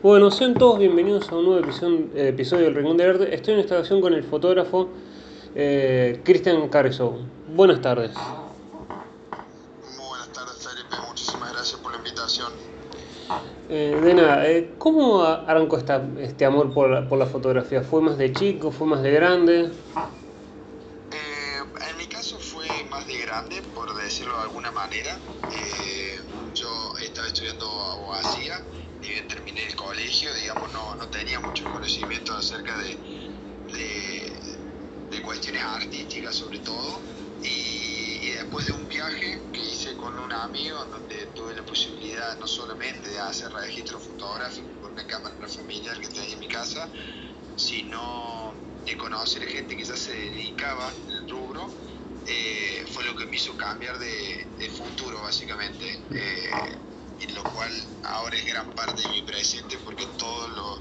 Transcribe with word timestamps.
Bueno, 0.00 0.30
sean 0.30 0.54
todos 0.54 0.78
bienvenidos 0.78 1.28
a 1.28 1.34
un 1.34 1.44
nuevo 1.44 1.60
episodio, 1.60 2.06
episodio 2.14 2.66
del 2.66 2.76
Rincón 2.76 2.96
del 2.96 3.10
Arte. 3.10 3.34
Estoy 3.34 3.54
en 3.54 3.60
esta 3.60 3.74
ocasión 3.74 4.00
con 4.00 4.14
el 4.14 4.22
fotógrafo 4.22 4.90
eh, 5.56 6.20
Cristian. 6.22 6.70
Buenas 7.52 7.80
tardes. 7.80 8.12
Muy 8.14 10.06
buenas 10.06 10.28
tardes, 10.32 10.68
Felipe. 10.68 10.94
Muchísimas 11.08 11.52
gracias 11.52 11.80
por 11.80 11.90
la 11.90 11.98
invitación. 11.98 12.52
Eh, 13.68 13.98
de 14.00 14.14
nada, 14.14 14.48
eh, 14.48 14.74
¿cómo 14.78 15.24
arrancó 15.24 15.76
esta, 15.78 16.00
este 16.20 16.44
amor 16.44 16.72
por 16.72 16.90
la, 16.90 17.08
por 17.08 17.18
la 17.18 17.26
fotografía? 17.26 17.82
¿Fue 17.82 18.00
más 18.00 18.16
de 18.18 18.32
chico? 18.32 18.70
¿Fue 18.70 18.86
más 18.86 19.02
de 19.02 19.10
grande? 19.10 19.62
Eh, 21.10 21.58
en 21.90 21.96
mi 21.96 22.06
caso 22.06 22.38
fue 22.38 22.68
más 22.88 23.04
de 23.08 23.18
grande, 23.18 23.62
por 23.74 23.92
decirlo 23.96 24.36
de 24.36 24.42
alguna 24.42 24.70
manera. 24.70 25.18
Eh, 25.50 26.20
yo 26.54 26.68
estaba 27.02 27.26
estudiando 27.26 27.66
abogacía, 27.66 28.62
y 29.02 29.08
bien 29.10 29.28
terminé 29.28 29.64
el 29.66 29.76
digamos, 29.98 30.72
no, 30.72 30.94
no 30.96 31.08
tenía 31.08 31.40
mucho 31.40 31.64
conocimiento 31.64 32.34
acerca 32.34 32.76
de, 32.78 32.96
de, 35.10 35.22
cuestiones 35.22 35.62
artísticas 35.62 36.36
sobre 36.36 36.58
todo. 36.60 37.00
Y, 37.42 38.30
después 38.30 38.66
de 38.66 38.72
un 38.72 38.88
viaje 38.88 39.40
que 39.52 39.60
hice 39.60 39.96
con 39.96 40.18
un 40.18 40.32
amigo, 40.32 40.84
donde 40.86 41.26
tuve 41.34 41.54
la 41.54 41.64
posibilidad 41.64 42.38
no 42.38 42.46
solamente 42.46 43.10
de 43.10 43.18
hacer 43.18 43.52
registro 43.52 43.98
fotográfico 43.98 44.68
con 44.80 44.92
una 44.92 45.06
cámara 45.06 45.34
familiar 45.48 46.00
que 46.00 46.06
tenía 46.08 46.34
en 46.34 46.40
mi 46.40 46.48
casa, 46.48 46.88
sino 47.56 48.54
de 48.86 48.96
conocer 48.96 49.46
gente 49.48 49.76
que 49.76 49.84
ya 49.84 49.96
se 49.96 50.12
dedicaba 50.12 50.88
al 50.88 51.28
rubro, 51.28 51.68
eh, 52.26 52.86
fue 52.92 53.04
lo 53.04 53.16
que 53.16 53.26
me 53.26 53.36
hizo 53.36 53.56
cambiar 53.56 53.98
de, 53.98 54.46
de 54.58 54.70
futuro 54.70 55.20
básicamente, 55.20 56.00
eh, 56.12 56.50
y 57.20 57.26
lo 57.32 57.42
cual 57.42 57.72
ahora 58.04 58.36
es 58.36 58.46
gran 58.46 58.70
parte 58.72 59.02
de 59.02 59.08
mi 59.08 59.22
presente 59.22 59.78
porque 59.84 60.06
todo 60.18 60.48
lo, 60.48 60.78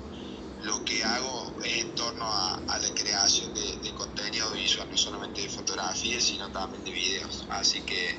lo 0.63 0.85
que 0.85 1.03
hago 1.03 1.53
es 1.63 1.83
en 1.83 1.95
torno 1.95 2.25
a, 2.25 2.55
a 2.55 2.79
la 2.79 2.93
creación 2.93 3.53
de, 3.53 3.77
de 3.77 3.93
contenido 3.93 4.51
visual, 4.51 4.89
no 4.89 4.97
solamente 4.97 5.41
de 5.41 5.49
fotografías, 5.49 6.23
sino 6.23 6.49
también 6.51 6.83
de 6.83 6.91
videos. 6.91 7.45
Así 7.49 7.81
que, 7.81 8.09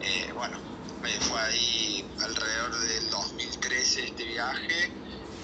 eh, 0.00 0.32
bueno, 0.34 0.58
me 1.02 1.10
fue 1.20 1.40
ahí 1.40 2.04
alrededor 2.20 2.78
del 2.80 3.10
2013 3.10 4.04
este 4.04 4.24
viaje 4.24 4.92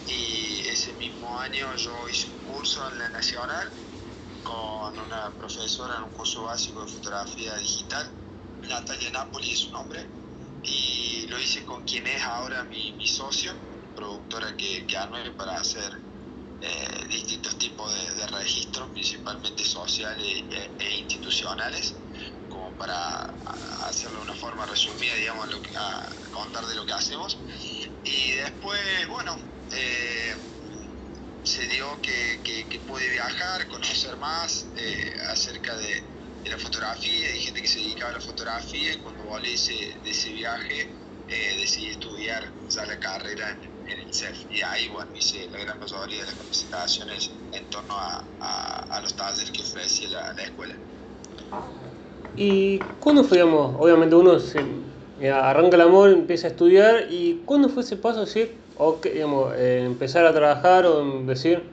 y 0.07 0.67
ese 0.69 0.93
mismo 0.95 1.39
año 1.39 1.75
yo 1.77 2.09
hice 2.09 2.29
un 2.29 2.55
curso 2.55 2.89
en 2.91 2.99
la 2.99 3.09
Nacional 3.11 3.71
con 4.43 4.99
una 4.99 5.31
profesora 5.31 5.97
en 5.97 6.05
un 6.05 6.11
curso 6.11 6.45
básico 6.45 6.85
de 6.85 6.93
fotografía 6.93 7.57
digital, 7.57 8.11
Natalia 8.69 9.11
Napoli 9.11 9.53
es 9.53 9.61
su 9.61 9.71
nombre, 9.71 10.07
y 10.65 11.27
lo 11.29 11.39
hice 11.39 11.65
con 11.65 11.85
quien 11.85 12.07
es 12.07 12.23
ahora 12.23 12.65
mi, 12.65 12.93
mi 12.93 13.07
socio, 13.07 13.53
productora 13.95 14.57
que, 14.57 14.87
que 14.87 14.97
armé 14.97 15.31
para 15.33 15.57
hacer 15.57 15.99
eh, 16.61 17.07
distintos 17.09 17.59
tipos 17.59 17.93
de, 18.17 18.27
registros, 18.27 18.89
principalmente 18.91 19.65
sociales 19.65 20.45
e, 20.51 20.71
e 20.79 20.99
institucionales, 20.99 21.95
como 22.49 22.71
para 22.73 23.25
hacerlo 23.87 24.19
de 24.19 24.31
una 24.31 24.35
forma 24.35 24.65
resumida, 24.67 25.15
digamos, 25.15 25.51
lo 25.51 25.61
que, 25.61 25.77
a 25.77 26.09
contar 26.33 26.65
de 26.67 26.75
lo 26.75 26.87
que 26.87 26.93
hacemos. 26.93 27.37
Y 28.05 28.33
después, 28.33 28.81
bueno, 29.09 29.37
eh, 29.73 30.35
se 31.43 31.67
dio 31.69 32.01
que, 32.01 32.41
que, 32.43 32.67
que 32.67 32.79
pude 32.81 33.09
viajar, 33.11 33.69
conocer 33.69 34.17
más 34.17 34.67
eh, 34.77 35.17
acerca 35.29 35.77
de, 35.77 36.03
de 36.45 36.51
la 36.51 36.59
fotografía 36.59 37.35
y 37.35 37.41
gente 37.41 37.63
que 37.63 37.69
se 37.69 37.81
dedicaba 37.81 38.11
a 38.11 38.15
la 38.15 38.21
fotografía 38.21 38.93
y 38.93 38.99
cuando 38.99 39.25
volví 39.25 39.55
ese- 39.55 39.99
de 40.05 40.11
ese 40.11 40.31
viaje 40.33 40.95
eh, 41.27 41.57
decidí 41.59 41.89
estudiar 41.89 42.43
ya 42.69 42.85
la 42.85 42.99
carrera 43.01 43.59
en, 43.87 43.99
el 43.99 44.13
CEF 44.13 44.45
y 44.51 44.61
ahí 44.61 44.89
bueno 44.89 45.11
hice 45.15 45.49
la 45.51 45.59
gran 45.59 45.79
mayoría 45.81 46.21
de 46.21 46.27
las 46.27 46.35
capacitaciones 46.35 47.31
en 47.53 47.71
torno 47.71 47.95
a, 47.99 48.25
a, 48.91 49.01
los 49.01 49.15
talleres 49.17 49.51
que 49.51 49.63
ofrecía 49.63 50.09
la, 50.09 50.35
la 50.35 50.43
escuela. 50.43 50.75
¿Y 52.37 52.79
cuándo 53.01 53.25
fue, 53.25 53.39
digamos, 53.39 53.77
obviamente 53.79 54.17
uno 54.17 54.37
eh, 55.21 55.31
arranca 55.31 55.77
el 55.77 55.83
amor, 55.83 56.11
empieza 56.11 56.49
a 56.49 56.51
estudiar, 56.51 57.07
y 57.11 57.43
cuándo 57.47 57.69
fue 57.69 57.83
ese 57.85 57.97
paso, 57.97 58.21
decir, 58.21 58.59
o 58.77 59.01
que, 59.01 59.21
eh, 59.21 59.85
empezar 59.85 60.27
a 60.27 60.35
trabajar 60.35 60.85
o 60.87 61.23
decir, 61.25 61.71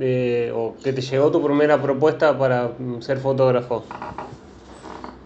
eh, 0.00 0.52
o 0.54 0.76
que 0.82 0.92
te 0.92 1.00
llegó 1.00 1.30
tu 1.30 1.42
primera 1.42 1.80
propuesta 1.80 2.38
para 2.38 2.68
mm, 2.68 3.02
ser 3.02 3.18
fotógrafo? 3.18 3.84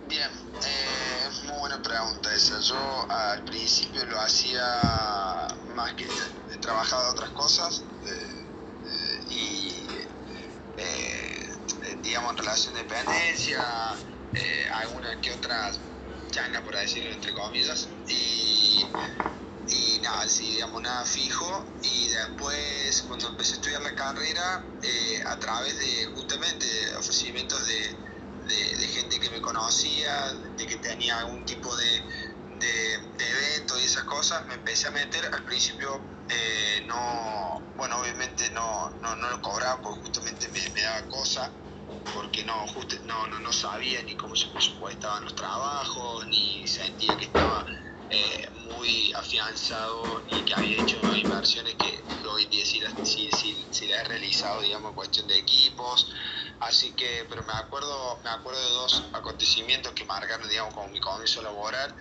Bien, 0.09 0.31
eh, 0.65 1.29
es 1.29 1.45
muy 1.45 1.59
buena 1.59 1.83
pregunta 1.83 2.35
esa. 2.35 2.59
Yo 2.61 3.07
al 3.09 3.45
principio 3.45 4.05
lo 4.07 4.21
hacía 4.21 4.63
más 5.75 5.93
que 5.95 6.05
he 6.05 6.59
trabajado 6.59 7.13
otras 7.13 7.31
cosas 7.31 7.83
y 9.31 9.69
eh, 10.77 11.49
eh, 11.85 11.97
digamos 12.03 12.33
en 12.33 12.39
relación 12.39 12.75
de 12.75 12.83
dependencia, 12.83 13.63
alguna 14.75 15.21
que 15.21 15.33
otra 15.33 15.71
changa 16.31 16.63
por 16.63 16.75
decirlo 16.77 17.13
entre 17.13 17.33
comillas 17.35 17.89
y, 18.09 18.85
y 19.69 20.01
nada, 20.01 20.29
sí, 20.29 20.53
digamos 20.53 20.83
nada 20.83 21.05
fijo 21.05 21.65
y 21.83 22.09
después 22.09 23.03
cuando 23.07 23.29
empecé 23.29 23.53
a 23.53 23.57
estudiar 23.57 23.83
la 23.83 23.95
carrera 23.95 24.65
eh, 24.83 25.23
a 25.27 25.39
través 25.39 25.79
de 25.79 26.07
justamente 26.15 26.67
ofrecimientos 26.97 27.65
de, 27.67 27.97
de, 28.49 28.77
de 28.77 28.89
gente 28.89 29.21
que 29.21 29.31
me 29.31 29.41
conocía, 29.41 30.33
de 30.57 30.67
que 30.67 30.77
tenía 30.77 31.19
algún 31.21 31.45
tipo 31.45 31.75
de, 31.77 32.03
de, 32.59 32.95
evento 32.95 33.79
y 33.79 33.85
esas 33.85 34.05
cosas, 34.05 34.47
me 34.47 34.55
empecé 34.55 34.89
a 34.89 34.91
meter. 34.91 35.25
Al 35.33 35.45
principio 35.45 36.01
eh, 36.29 36.83
no, 36.87 37.63
bueno, 37.77 38.01
obviamente 38.01 38.51
no, 38.51 38.91
no, 39.01 39.17
no 39.17 39.31
lo 39.31 39.41
cobraba 39.43 39.81
porque 39.81 40.03
justamente 40.03 40.49
me, 40.49 40.81
daba 40.81 41.07
cosa, 41.09 41.51
porque 42.15 42.45
no, 42.45 42.67
justo, 42.69 42.97
no, 43.05 43.27
no, 43.29 43.41
no 43.41 43.53
sabía 43.53 44.03
ni 44.03 44.17
cómo 44.17 44.35
se 44.37 44.49
presupuestaban 44.49 45.25
los 45.25 45.35
trabajos, 45.35 46.27
ni 46.27 46.67
sentía 46.67 47.17
que 47.17 47.27
estaba 47.27 47.65
eh, 48.15 48.51
muy 48.57 49.11
afianzado 49.15 50.23
y 50.29 50.45
que 50.45 50.55
había 50.55 50.77
hecho 50.77 51.17
inversiones 51.17 51.77
que 51.77 52.05
hoy 52.29 52.45
día 52.47 52.63
sí, 52.67 52.79
sí, 53.33 53.67
sí 53.71 53.87
las 53.89 54.01
he 54.01 54.05
realizado, 54.05 54.61
digamos, 54.61 54.91
en 54.91 54.95
cuestión 54.95 55.27
de 55.27 55.39
equipos. 55.39 56.11
Así 56.61 56.95
que, 56.95 57.25
pero 57.31 57.43
me 57.43 57.55
acuerdo, 57.55 58.21
me 58.23 58.29
acuerdo 58.29 58.61
de 58.61 58.69
dos 58.69 59.09
acontecimientos 59.15 59.95
que 59.95 60.05
marcaron, 60.05 60.47
digamos, 60.47 60.75
como 60.75 60.89
mi 60.89 61.01
comienzo 61.01 61.41
laboral. 61.41 61.95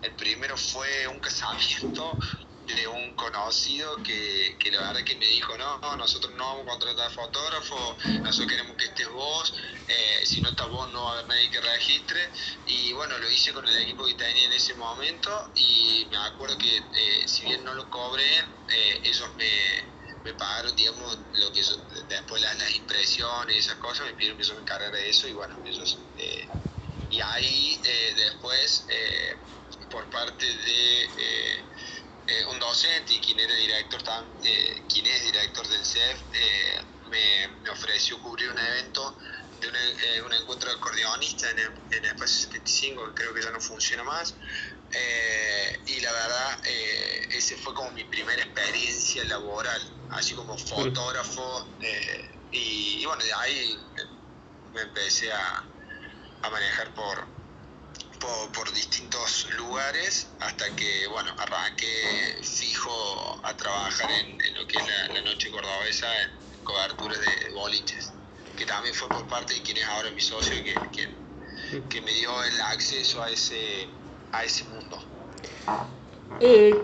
El 0.00 0.16
primero 0.16 0.56
fue 0.56 1.06
un 1.06 1.20
casamiento 1.20 2.18
de 2.66 2.86
un 2.86 3.14
conocido 3.14 4.02
que, 4.02 4.56
que 4.58 4.70
la 4.70 4.80
verdad 4.88 5.04
que 5.04 5.16
me 5.16 5.26
dijo, 5.26 5.56
no, 5.58 5.78
no, 5.80 5.96
nosotros 5.96 6.32
no 6.34 6.44
vamos 6.46 6.66
a 6.66 6.70
contratar 6.70 7.10
fotógrafo, 7.10 7.96
nosotros 8.22 8.48
queremos 8.50 8.76
que 8.76 8.84
estés 8.86 9.08
vos, 9.08 9.52
eh, 9.86 10.20
si 10.24 10.40
no 10.40 10.50
estás 10.50 10.68
vos 10.68 10.90
no 10.92 11.04
va 11.04 11.10
a 11.10 11.14
haber 11.14 11.28
nadie 11.28 11.50
que 11.50 11.60
registre. 11.60 12.30
Y 12.66 12.92
bueno, 12.92 13.18
lo 13.18 13.30
hice 13.30 13.52
con 13.52 13.66
el 13.66 13.76
equipo 13.82 14.06
que 14.06 14.14
tenía 14.14 14.44
en 14.46 14.52
ese 14.52 14.74
momento 14.74 15.50
y 15.54 16.06
me 16.10 16.18
acuerdo 16.18 16.56
que 16.58 16.76
eh, 16.92 17.28
si 17.28 17.44
bien 17.44 17.64
no 17.64 17.74
lo 17.74 17.88
cobré, 17.90 18.38
eh, 18.68 19.00
ellos 19.04 19.34
me, 19.36 19.92
me 20.24 20.34
pagaron, 20.34 20.74
digamos, 20.76 21.18
lo 21.32 21.52
que 21.52 21.62
yo, 21.62 21.76
después 22.08 22.40
las, 22.42 22.56
las 22.58 22.74
impresiones 22.76 23.56
esas 23.56 23.76
cosas, 23.76 24.06
me 24.06 24.14
pidieron 24.14 24.38
que 24.38 24.44
yo 24.44 24.54
me 24.54 24.60
encargara 24.60 24.96
de 24.96 25.08
eso 25.10 25.26
y 25.28 25.32
bueno, 25.32 25.58
ellos... 25.64 25.98
y 27.10 27.20
ahí 27.20 27.80
después, 28.16 28.86
por 29.90 30.08
parte 30.10 30.46
de 30.46 31.64
eh, 32.26 32.44
un 32.46 32.58
docente 32.58 33.14
y 33.14 33.20
quien 33.20 33.40
era 33.40 33.54
director, 33.54 34.02
tam- 34.02 34.32
eh, 34.42 34.84
quien 34.88 35.06
es 35.06 35.22
director 35.22 35.66
del 35.68 35.84
CEF, 35.84 36.22
eh, 36.32 36.80
me, 37.10 37.48
me 37.62 37.70
ofreció 37.70 38.20
cubrir 38.20 38.50
un 38.50 38.58
evento 38.58 39.18
de 39.60 39.68
un, 39.68 39.76
eh, 39.76 40.22
un 40.22 40.32
encuentro 40.32 40.68
de 40.70 40.76
acordeonistas 40.76 41.50
en 41.52 41.58
el, 41.58 41.66
en 41.90 42.04
el 42.04 42.10
espacio 42.10 42.36
75, 42.48 43.06
que 43.08 43.14
creo 43.14 43.34
que 43.34 43.42
ya 43.42 43.50
no 43.50 43.60
funciona 43.60 44.02
más. 44.04 44.34
Y 45.86 46.00
la 46.00 46.12
verdad, 46.12 46.60
ese 47.30 47.56
fue 47.56 47.72
como 47.74 47.90
mi 47.92 48.04
primera 48.04 48.42
experiencia 48.42 49.24
laboral, 49.24 49.82
así 50.10 50.34
como 50.34 50.56
fotógrafo. 50.58 51.76
eh, 51.80 52.40
y, 52.50 53.00
y 53.02 53.04
bueno, 53.06 53.24
de 53.24 53.32
ahí 53.32 53.72
eh, 53.96 54.02
me 54.72 54.82
empecé 54.82 55.32
a, 55.32 55.70
a 56.42 56.50
manejar 56.50 56.92
por, 56.94 57.26
por, 58.22 58.52
por 58.52 58.72
distintos 58.72 59.48
lugares 59.58 60.28
hasta 60.40 60.64
que, 60.76 61.08
bueno, 61.08 61.32
arranqué 61.36 62.38
fijo 62.42 63.40
a 63.42 63.56
trabajar 63.56 64.08
en, 64.12 64.40
en 64.40 64.54
lo 64.54 64.66
que 64.66 64.78
es 64.78 64.86
la, 64.86 65.14
la 65.14 65.22
noche 65.22 65.50
cordobesa 65.50 66.06
en 66.22 66.30
coberturas 66.62 67.18
de 67.18 67.52
boliches, 67.52 68.12
que 68.56 68.64
también 68.64 68.94
fue 68.94 69.08
por 69.08 69.26
parte 69.26 69.54
de 69.54 69.62
quien 69.62 69.78
es 69.78 69.84
ahora 69.84 70.10
mi 70.12 70.20
socio 70.20 70.54
y 70.54 70.62
que, 70.62 70.74
que, 70.92 71.08
que 71.88 72.00
me 72.00 72.12
dio 72.12 72.30
el 72.44 72.60
acceso 72.60 73.22
a 73.22 73.30
ese, 73.30 73.88
a 74.30 74.44
ese 74.44 74.64
mundo. 74.64 75.02
Eh, 76.40 76.74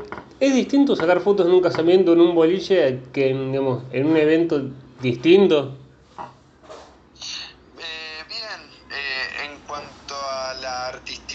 ¿Es 0.40 0.54
distinto 0.54 0.96
sacar 0.96 1.20
fotos 1.20 1.46
en 1.46 1.52
un 1.52 1.62
casamiento, 1.62 2.12
en 2.12 2.20
un 2.20 2.34
boliche, 2.34 3.00
que 3.12 3.30
en, 3.30 3.52
digamos, 3.52 3.84
en 3.92 4.06
un 4.06 4.16
evento 4.16 4.60
distinto? 5.00 5.76
Eh, 7.78 8.24
bien, 8.28 8.70
eh, 8.90 9.44
en 9.44 9.58
cuanto 9.60 10.14
a 10.14 10.54
la 10.54 10.88
artisticidad 10.88 11.27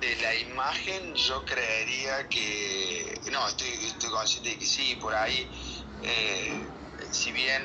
de 0.00 0.16
la 0.16 0.34
imagen 0.34 1.14
yo 1.14 1.42
creería 1.46 2.28
que, 2.28 3.18
no, 3.32 3.48
estoy, 3.48 3.70
consciente 4.10 4.50
de 4.50 4.58
que 4.58 4.66
sí, 4.66 4.96
por 5.00 5.14
ahí, 5.14 5.48
eh, 6.02 6.62
si 7.10 7.32
bien 7.32 7.62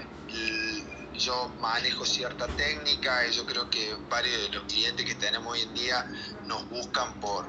yo 1.13 1.49
manejo 1.59 2.05
cierta 2.05 2.47
técnica 2.47 3.27
y 3.27 3.33
yo 3.33 3.45
creo 3.45 3.69
que 3.69 3.93
varios 4.09 4.41
de 4.43 4.49
los 4.49 4.63
clientes 4.63 5.05
que 5.05 5.15
tenemos 5.15 5.51
hoy 5.51 5.61
en 5.63 5.73
día 5.73 6.05
nos 6.45 6.67
buscan 6.69 7.19
por, 7.19 7.45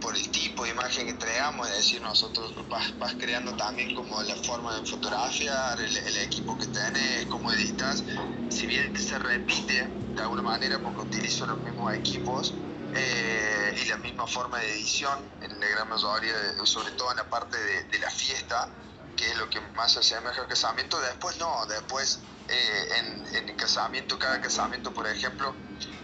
por, 0.00 0.16
el 0.16 0.30
tipo 0.30 0.64
de 0.64 0.70
imagen 0.70 1.06
que 1.06 1.14
traemos, 1.14 1.68
es 1.68 1.76
decir, 1.76 2.00
nosotros 2.00 2.54
vas, 2.70 2.98
vas 2.98 3.14
creando 3.18 3.54
también 3.56 3.94
como 3.94 4.22
la 4.22 4.36
forma 4.36 4.80
de 4.80 4.86
fotografiar, 4.86 5.78
el, 5.78 6.16
equipo 6.16 6.56
que 6.56 6.66
tenés, 6.68 7.26
cómo 7.26 7.52
editas, 7.52 8.02
si 8.48 8.66
bien 8.66 8.96
se 8.96 9.18
repite 9.18 9.90
de 10.16 10.22
alguna 10.22 10.42
manera 10.42 10.78
porque 10.82 11.02
utilizo 11.02 11.46
los 11.46 11.58
mismos 11.58 11.94
equipos, 11.94 12.54
eh, 12.94 13.80
y 13.82 13.88
la 13.88 13.96
misma 13.96 14.26
forma 14.26 14.58
de 14.58 14.72
edición 14.72 15.18
en 15.40 15.58
la 15.58 15.66
gran 15.66 15.88
mayoría, 15.88 16.34
sobre 16.64 16.92
todo 16.92 17.10
en 17.10 17.16
la 17.18 17.28
parte 17.28 17.56
de, 17.84 17.98
la 17.98 18.10
fiesta, 18.10 18.68
que 19.16 19.30
es 19.30 19.36
lo 19.36 19.48
que 19.48 19.60
más 19.74 19.92
se 19.92 20.00
asemeja 20.00 20.42
al 20.42 20.48
casamiento. 20.48 21.00
Después 21.00 21.38
no, 21.38 21.66
después 21.66 22.20
eh, 22.48 22.88
en, 22.98 23.48
el 23.48 23.56
casamiento, 23.56 24.18
cada 24.18 24.40
casamiento, 24.40 24.92
por 24.92 25.06
ejemplo, 25.06 25.54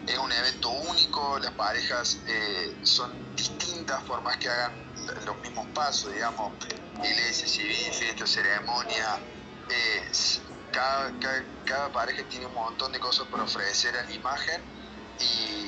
es 0.07 0.19
un 0.19 0.33
evento 0.33 0.71
único, 0.71 1.39
las 1.39 1.53
parejas 1.53 2.19
eh, 2.27 2.79
son 2.83 3.13
distintas 3.37 4.03
por 4.05 4.23
más 4.23 4.37
que 4.39 4.49
hagan 4.49 4.73
los 5.25 5.37
mismos 5.39 5.67
pasos, 5.75 6.13
digamos, 6.13 6.53
iglesia, 7.03 7.47
civil, 7.47 7.93
fiesta, 7.93 8.27
ceremonia. 8.27 9.19
Eh, 9.71 10.11
cada, 10.73 11.13
cada, 11.65 11.93
pareja 11.93 12.23
tiene 12.29 12.47
un 12.47 12.55
montón 12.55 12.93
de 12.93 13.01
cosas 13.01 13.27
por 13.29 13.41
ofrecer 13.41 13.97
a 13.97 14.05
la 14.05 14.13
imagen 14.13 14.63
y, 15.21 15.68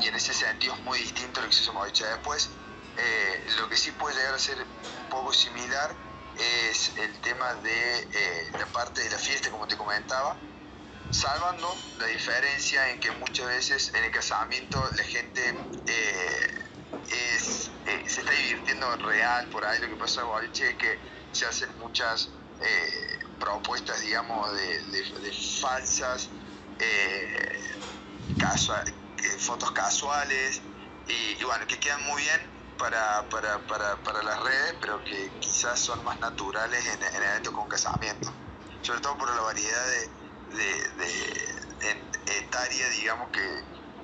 y 0.00 0.08
en 0.08 0.14
ese 0.14 0.32
sentido 0.34 0.74
es 0.74 0.80
muy 0.80 0.98
distinto 0.98 1.40
a 1.40 1.42
lo 1.44 1.48
que 1.48 1.54
se 1.54 1.70
hemos 1.70 1.86
dicho 1.86 2.04
después. 2.06 2.50
lo 3.58 3.68
que 3.68 3.76
sí 3.76 3.90
puede 3.92 4.16
llegar 4.16 4.34
a 4.34 4.38
ser 4.38 4.58
un 4.58 5.08
poco 5.10 5.32
similar 5.32 5.94
es 6.38 6.92
el 6.96 7.12
tema 7.20 7.54
de 7.54 8.00
eh, 8.00 8.50
la 8.58 8.66
parte 8.66 9.02
de 9.02 9.10
la 9.10 9.18
fiesta, 9.18 9.50
como 9.50 9.66
te 9.66 9.76
comentaba, 9.76 10.36
salvando 11.10 11.74
la 11.98 12.06
diferencia 12.06 12.90
en 12.90 13.00
que 13.00 13.10
muchas 13.12 13.46
veces 13.46 13.92
en 13.94 14.04
el 14.04 14.10
casamiento 14.10 14.82
la 14.96 15.04
gente 15.04 15.54
eh, 15.86 16.64
eh, 17.10 17.38
se 18.06 18.20
está 18.20 18.32
divirtiendo 18.32 18.96
real 18.96 19.48
por 19.48 19.64
ahí. 19.64 19.80
Lo 19.80 19.88
que 19.88 19.96
pasa 19.96 20.22
en 20.22 20.50
es 20.50 20.74
que 20.76 20.98
se 21.32 21.46
hacen 21.46 21.68
muchas 21.78 22.30
propuestas, 23.38 24.00
digamos, 24.00 24.52
de, 24.54 25.60
falsas 25.60 26.30
fotos 29.38 29.70
casuales 29.72 30.60
y, 31.06 31.44
bueno, 31.44 31.66
que 31.66 31.78
quedan 31.78 32.02
muy 32.04 32.22
bien 32.22 32.40
para, 32.78 33.24
para, 33.30 33.58
para, 33.66 33.96
para 34.02 34.22
las 34.22 34.42
redes, 34.42 34.74
pero 34.80 35.02
que 35.04 35.30
quizás 35.40 35.78
son 35.78 36.02
más 36.04 36.18
naturales 36.20 36.84
en, 36.86 37.02
en 37.02 37.22
eventos 37.22 37.52
con 37.52 37.68
casamiento. 37.68 38.30
Sobre 38.82 39.00
todo 39.00 39.16
por 39.16 39.34
la 39.34 39.40
variedad 39.40 39.86
de, 39.86 40.08
de, 40.56 42.38
etaria, 42.38 42.88
digamos, 42.90 43.28
que, 43.30 43.40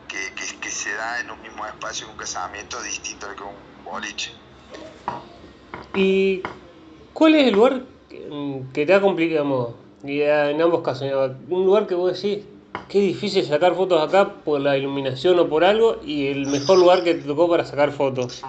que, 0.08 0.58
que, 0.58 0.70
se 0.70 0.92
da 0.94 1.20
en 1.20 1.30
un 1.30 1.40
mismo 1.42 1.66
espacio 1.66 2.06
en 2.06 2.12
un 2.12 2.18
casamiento 2.18 2.80
distinto 2.82 3.26
al 3.26 3.36
que 3.36 3.42
un 3.42 3.84
boliche. 3.84 4.32
¿Y 5.94 6.42
cuál 7.12 7.34
es 7.34 7.48
el 7.48 7.54
lugar 7.54 7.82
que 8.72 8.86
te 8.86 8.94
ha 8.94 9.00
complicado, 9.00 9.76
en 10.02 10.60
ambos 10.60 10.82
casos, 10.82 11.32
un 11.48 11.64
lugar 11.64 11.86
que 11.86 11.94
vos 11.94 12.12
decís, 12.12 12.44
qué 12.88 13.00
difícil 13.00 13.46
sacar 13.46 13.74
fotos 13.74 14.02
acá 14.02 14.34
por 14.44 14.60
la 14.60 14.76
iluminación 14.76 15.38
o 15.38 15.48
por 15.48 15.64
algo 15.64 16.00
y 16.04 16.28
el 16.28 16.46
mejor 16.46 16.78
lugar 16.78 17.04
que 17.04 17.14
te 17.14 17.22
tocó 17.22 17.48
para 17.48 17.64
sacar 17.64 17.92
fotos. 17.92 18.42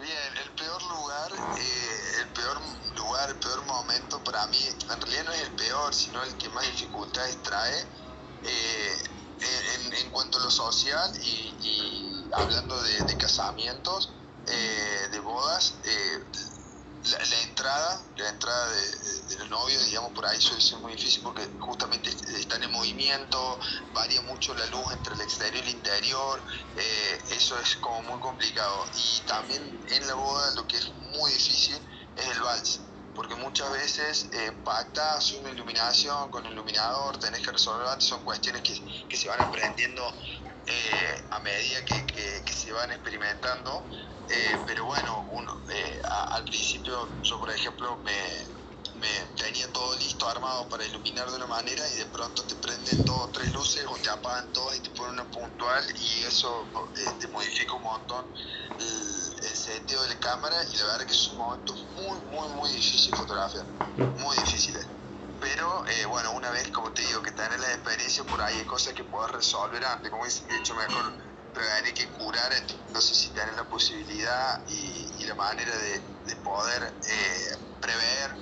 Bien, 0.00 0.36
el 0.42 0.50
peor 0.50 0.82
lugar, 0.82 1.32
eh, 1.58 2.20
el 2.20 2.28
peor 2.28 2.58
lugar, 2.96 3.30
el 3.30 3.36
peor 3.36 3.64
momento 3.64 4.22
para 4.24 4.46
mí, 4.48 4.58
en 4.66 5.00
realidad 5.00 5.24
no 5.24 5.32
es 5.32 5.42
el 5.42 5.52
peor, 5.52 5.94
sino 5.94 6.22
el 6.22 6.34
que 6.34 6.48
más 6.50 6.64
dificultades 6.66 7.42
trae 7.42 7.80
eh, 8.44 8.96
en, 10.02 10.10
cuanto 10.10 10.38
a 10.38 10.44
lo 10.44 10.50
social 10.50 11.10
y, 11.22 12.24
hablando 12.32 12.80
de, 12.82 13.16
casamientos, 13.16 14.12
eh, 14.46 15.08
de 15.10 15.20
bodas 15.20 15.74
la, 17.12 17.40
entrada, 17.42 18.02
la 18.16 18.28
entrada 18.28 18.68
de, 18.72 19.38
los 19.38 19.50
novios, 19.50 19.84
digamos, 19.86 20.12
por 20.12 20.26
ahí 20.26 20.40
suele 20.40 20.60
ser 20.60 20.78
muy 20.78 20.92
difícil 20.92 21.22
porque 21.22 21.46
justamente 21.60 22.10
están 22.10 22.62
en 22.62 22.72
movimiento, 22.72 23.58
varía 23.92 24.20
mucho 24.22 24.54
la 24.54 24.66
luz 24.66 24.92
entre 24.92 25.14
el 25.14 25.20
exterior 25.20 25.64
y 25.64 25.68
el 25.68 25.76
interior, 25.76 26.42
eh, 26.76 27.18
eso 27.30 27.58
es 27.60 27.76
como 27.76 28.02
muy 28.02 28.20
complicado. 28.20 28.86
Y 28.94 29.20
también 29.26 29.80
en 29.88 30.06
la 30.06 30.14
boda 30.14 30.54
lo 30.54 30.66
que 30.66 30.76
es 30.78 30.88
muy 31.18 31.30
difícil 31.32 31.78
es 32.16 32.26
el 32.26 32.40
vals, 32.40 32.80
porque 33.14 33.34
muchas 33.34 33.70
veces 33.72 34.28
eh, 34.32 34.52
pactas 34.64 35.32
una 35.32 35.50
iluminación 35.50 36.30
con 36.30 36.44
el 36.46 36.52
iluminador, 36.52 37.18
tenés 37.18 37.42
que 37.42 37.52
resolver, 37.52 38.00
son 38.02 38.24
cuestiones 38.24 38.62
que, 38.62 39.06
que 39.08 39.16
se 39.16 39.28
van 39.28 39.40
aprendiendo 39.40 40.02
eh, 40.66 41.24
a 41.30 41.38
medida 41.40 41.84
que, 41.84 42.04
que, 42.44 42.52
se 42.52 42.72
van 42.72 42.90
experimentando. 42.90 43.86
Eh, 44.28 44.62
pero 44.66 44.84
bueno, 44.86 45.24
uno, 45.30 45.62
eh, 45.68 46.02
al 46.32 46.44
principio 46.44 47.18
yo 47.22 47.38
por 47.38 47.50
ejemplo 47.50 48.02
me, 48.04 48.56
tenía 49.36 49.70
todo 49.72 49.94
listo 49.98 50.28
armado 50.28 50.68
para 50.68 50.84
iluminar 50.84 51.30
de 51.30 51.36
una 51.36 51.46
manera 51.46 51.82
y 51.90 51.96
de 51.96 52.06
pronto 52.06 52.44
te 52.46 52.56
prenden 52.56 53.04
dos 53.04 53.28
o 53.28 53.30
tres 53.30 53.52
luces 53.52 53.84
o 53.86 53.96
te 53.98 54.10
apagan 54.10 54.52
todas 54.52 54.76
y 54.76 54.80
te 54.80 54.90
ponen 54.90 55.14
una 55.14 55.30
puntual 55.30 55.84
y 56.00 56.22
eso 56.24 56.70
te 57.20 57.28
modifica 57.28 57.74
un 57.74 57.82
montón 57.82 58.24
el, 58.78 59.36
el, 59.42 59.56
sentido 59.56 60.02
de 60.02 60.08
la 60.08 60.18
cámara 60.18 60.56
y 60.72 60.76
la 60.76 60.84
verdad 60.86 61.06
que 61.06 61.14
son 61.14 61.36
momentos 61.36 61.86
muy, 61.94 62.18
muy, 62.30 62.48
muy 62.56 62.70
difíciles 62.70 63.18
fotografiar, 63.18 63.66
muy 64.16 64.36
difíciles. 64.38 64.86
Pero 65.38 65.86
eh, 65.86 66.06
bueno, 66.06 66.32
una 66.32 66.50
vez, 66.50 66.70
como 66.70 66.92
te 66.92 67.02
digo, 67.02 67.22
que 67.22 67.32
tenés 67.32 67.60
la 67.60 67.72
experiencia, 67.72 68.24
por 68.24 68.40
ahí 68.40 68.56
hay 68.58 68.64
cosas 68.64 68.94
que 68.94 69.04
puedes 69.04 69.30
resolver 69.32 69.84
antes, 69.84 70.10
como 70.10 70.24
dice, 70.24 70.44
de 70.48 70.56
hecho 70.56 70.74
mejor 70.74 71.12
prevenir 71.56 71.94
que 71.94 72.06
curar, 72.10 72.52
entonces 72.52 73.16
si 73.16 73.28
tenés 73.30 73.56
la 73.56 73.64
posibilidad 73.64 74.60
y, 74.68 75.24
la 75.24 75.34
manera 75.34 75.72
de, 75.76 76.36
poder 76.36 76.94
eh, 77.08 77.56
prever 77.80 78.36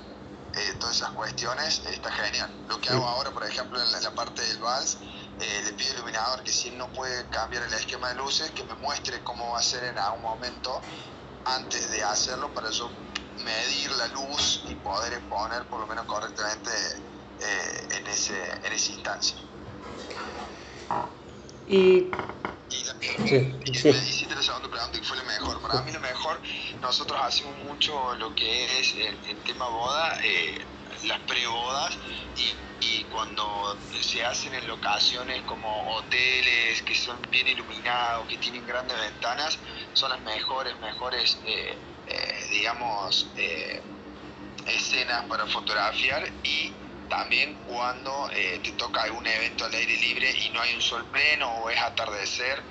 eh, 0.53 0.73
todas 0.79 0.97
esas 0.97 1.11
cuestiones, 1.11 1.81
está 1.89 2.11
genial. 2.11 2.51
Lo 2.67 2.79
que 2.79 2.89
hago 2.89 3.07
ahora, 3.07 3.31
por 3.31 3.43
ejemplo, 3.43 3.81
en 3.81 4.03
la, 4.03 4.11
parte 4.11 4.43
del 4.43 4.59
VALS, 4.59 4.99
le 5.39 5.73
pido 5.73 5.89
al 5.89 5.95
iluminador 5.97 6.43
que 6.43 6.51
si 6.51 6.69
no 6.71 6.87
puede 6.93 7.27
cambiar 7.29 7.63
el 7.63 7.73
esquema 7.73 8.09
de 8.09 8.15
luces, 8.15 8.51
que 8.51 8.63
me 8.65 8.75
muestre 8.75 9.23
cómo 9.23 9.53
va 9.53 9.59
a 9.59 9.63
ser 9.63 9.83
en 9.85 9.97
algún 9.97 10.21
momento 10.21 10.79
antes 11.45 11.89
de 11.89 12.03
hacerlo 12.03 12.53
para 12.53 12.69
yo 12.69 12.91
medir 13.43 13.91
la 13.91 14.07
luz 14.09 14.63
y 14.67 14.75
poder 14.75 15.13
exponer 15.13 15.65
por 15.65 15.79
lo 15.79 15.87
menos 15.87 16.05
correctamente 16.05 16.71
eh, 17.41 17.87
en, 17.91 18.07
ese, 18.07 18.51
en 18.63 18.73
esa 18.73 18.91
instancia. 18.91 19.37
Y, 21.67 22.13
y, 22.69 22.83
la, 22.85 22.93
sí, 22.99 23.59
y 23.65 23.75
sí. 23.75 23.91
me 23.91 23.97
hiciste 23.97 24.35
la 24.35 24.41
segunda 24.41 24.69
pregunta 24.69 24.99
que 24.99 25.05
fue 25.05 25.17
lo 25.17 25.23
mejor. 25.25 25.61
Para 25.61 25.81
mí 25.81 25.91
lo 25.91 25.99
mejor, 25.99 26.41
nosotros 26.81 27.19
hacemos 27.21 27.57
mucho 27.65 28.15
lo 28.15 28.33
que 28.35 28.79
es 28.79 28.95
el, 28.95 29.37
tema 29.43 29.67
boda, 29.67 30.19
eh, 30.23 30.65
las 31.03 31.19
prebodas 31.21 31.97
y, 32.35 32.55
y 32.79 33.03
cuando 33.05 33.77
se 34.01 34.23
hacen 34.23 34.53
en 34.53 34.67
locaciones 34.67 35.43
como 35.43 35.95
hoteles 35.95 36.81
que 36.83 36.95
son 36.95 37.21
bien 37.29 37.47
iluminados, 37.47 38.27
que 38.27 38.37
tienen 38.37 38.65
grandes 38.65 38.99
ventanas, 38.99 39.59
son 39.93 40.11
las 40.11 40.21
mejores, 40.21 40.77
mejores 40.79 41.39
eh, 41.45 41.77
eh, 42.07 42.47
digamos, 42.51 43.31
eh, 43.35 43.81
escenas 44.67 45.25
para 45.25 45.47
fotografiar 45.47 46.31
y 46.43 46.84
también 47.09 47.55
cuando 47.65 48.29
eh, 48.31 48.59
te 48.63 48.71
toca 48.73 49.03
algún 49.03 49.25
evento 49.27 49.65
al 49.65 49.73
aire 49.73 49.95
libre 49.97 50.31
y 50.31 50.49
no 50.49 50.61
hay 50.61 50.73
un 50.73 50.81
sol 50.81 51.05
pleno 51.11 51.49
o 51.49 51.69
es 51.69 51.79
atardecer 51.79 52.61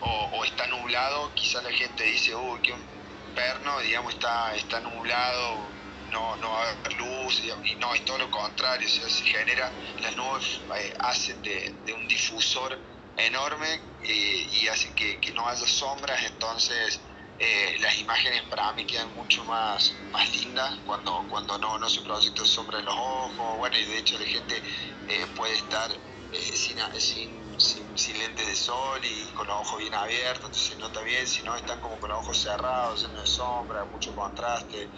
o, 0.00 0.44
está 0.44 0.66
nublado, 0.66 1.32
quizás 1.34 1.64
la 1.64 1.72
gente 1.72 2.04
dice, 2.04 2.34
uy, 2.34 2.70
un 2.70 3.34
perno, 3.34 3.80
digamos, 3.80 4.12
está, 4.12 4.54
está 4.54 4.80
nublado, 4.80 5.66
no, 6.10 6.36
no 6.36 6.50
va 6.50 6.62
a 6.62 6.70
haber 6.72 6.92
luz, 6.94 7.42
y 7.64 7.74
no, 7.76 7.94
es 7.94 8.04
todo 8.04 8.18
lo 8.18 8.30
contrario, 8.30 8.86
se 8.86 9.08
genera, 9.24 9.72
las 10.00 10.14
nubes 10.16 10.60
hacen 10.98 11.40
de, 11.40 11.74
un 11.94 12.06
difusor 12.06 12.78
enorme 13.16 13.80
y 14.02 14.68
hacen 14.68 14.94
que, 14.94 15.18
que 15.20 15.32
no 15.32 15.48
haya 15.48 15.66
sombras, 15.66 16.22
entonces 16.24 17.00
eh, 17.38 17.76
las 17.80 17.98
imágenes 18.00 18.42
para 18.44 18.72
mí 18.74 18.84
quedan 18.86 19.12
mucho 19.14 19.44
más, 19.44 19.92
más 20.12 20.30
lindas 20.36 20.78
cuando, 20.86 21.26
cuando 21.28 21.58
no, 21.58 21.78
no 21.78 21.88
se 21.88 22.00
proyecta 22.02 22.44
sombra 22.44 22.78
en 22.78 22.84
los 22.84 22.94
ojos, 22.94 23.58
bueno, 23.58 23.76
y 23.76 23.84
de 23.86 23.98
hecho 23.98 24.18
la 24.18 24.26
gente 24.26 24.62
eh, 25.08 25.26
puede 25.34 25.54
estar 25.54 25.90
eh, 25.90 26.38
sin, 26.38 26.76
sin, 27.58 27.98
sin, 27.98 28.18
lentes 28.18 28.46
de 28.46 28.54
sol 28.54 29.00
y 29.02 29.32
con 29.34 29.48
los 29.48 29.56
ojos 29.56 29.80
bien 29.80 29.94
abiertos, 29.94 30.44
entonces 30.44 30.74
se 30.74 30.76
nota 30.76 31.00
bien, 31.02 31.26
si 31.26 31.42
no 31.42 31.56
están 31.56 31.80
como 31.80 31.98
con 31.98 32.10
los 32.10 32.20
ojos 32.20 32.38
cerrados, 32.38 33.02
llenos 33.02 33.22
de 33.22 33.26
sombra, 33.26 33.84
mucho 33.86 34.14
contraste. 34.14 34.88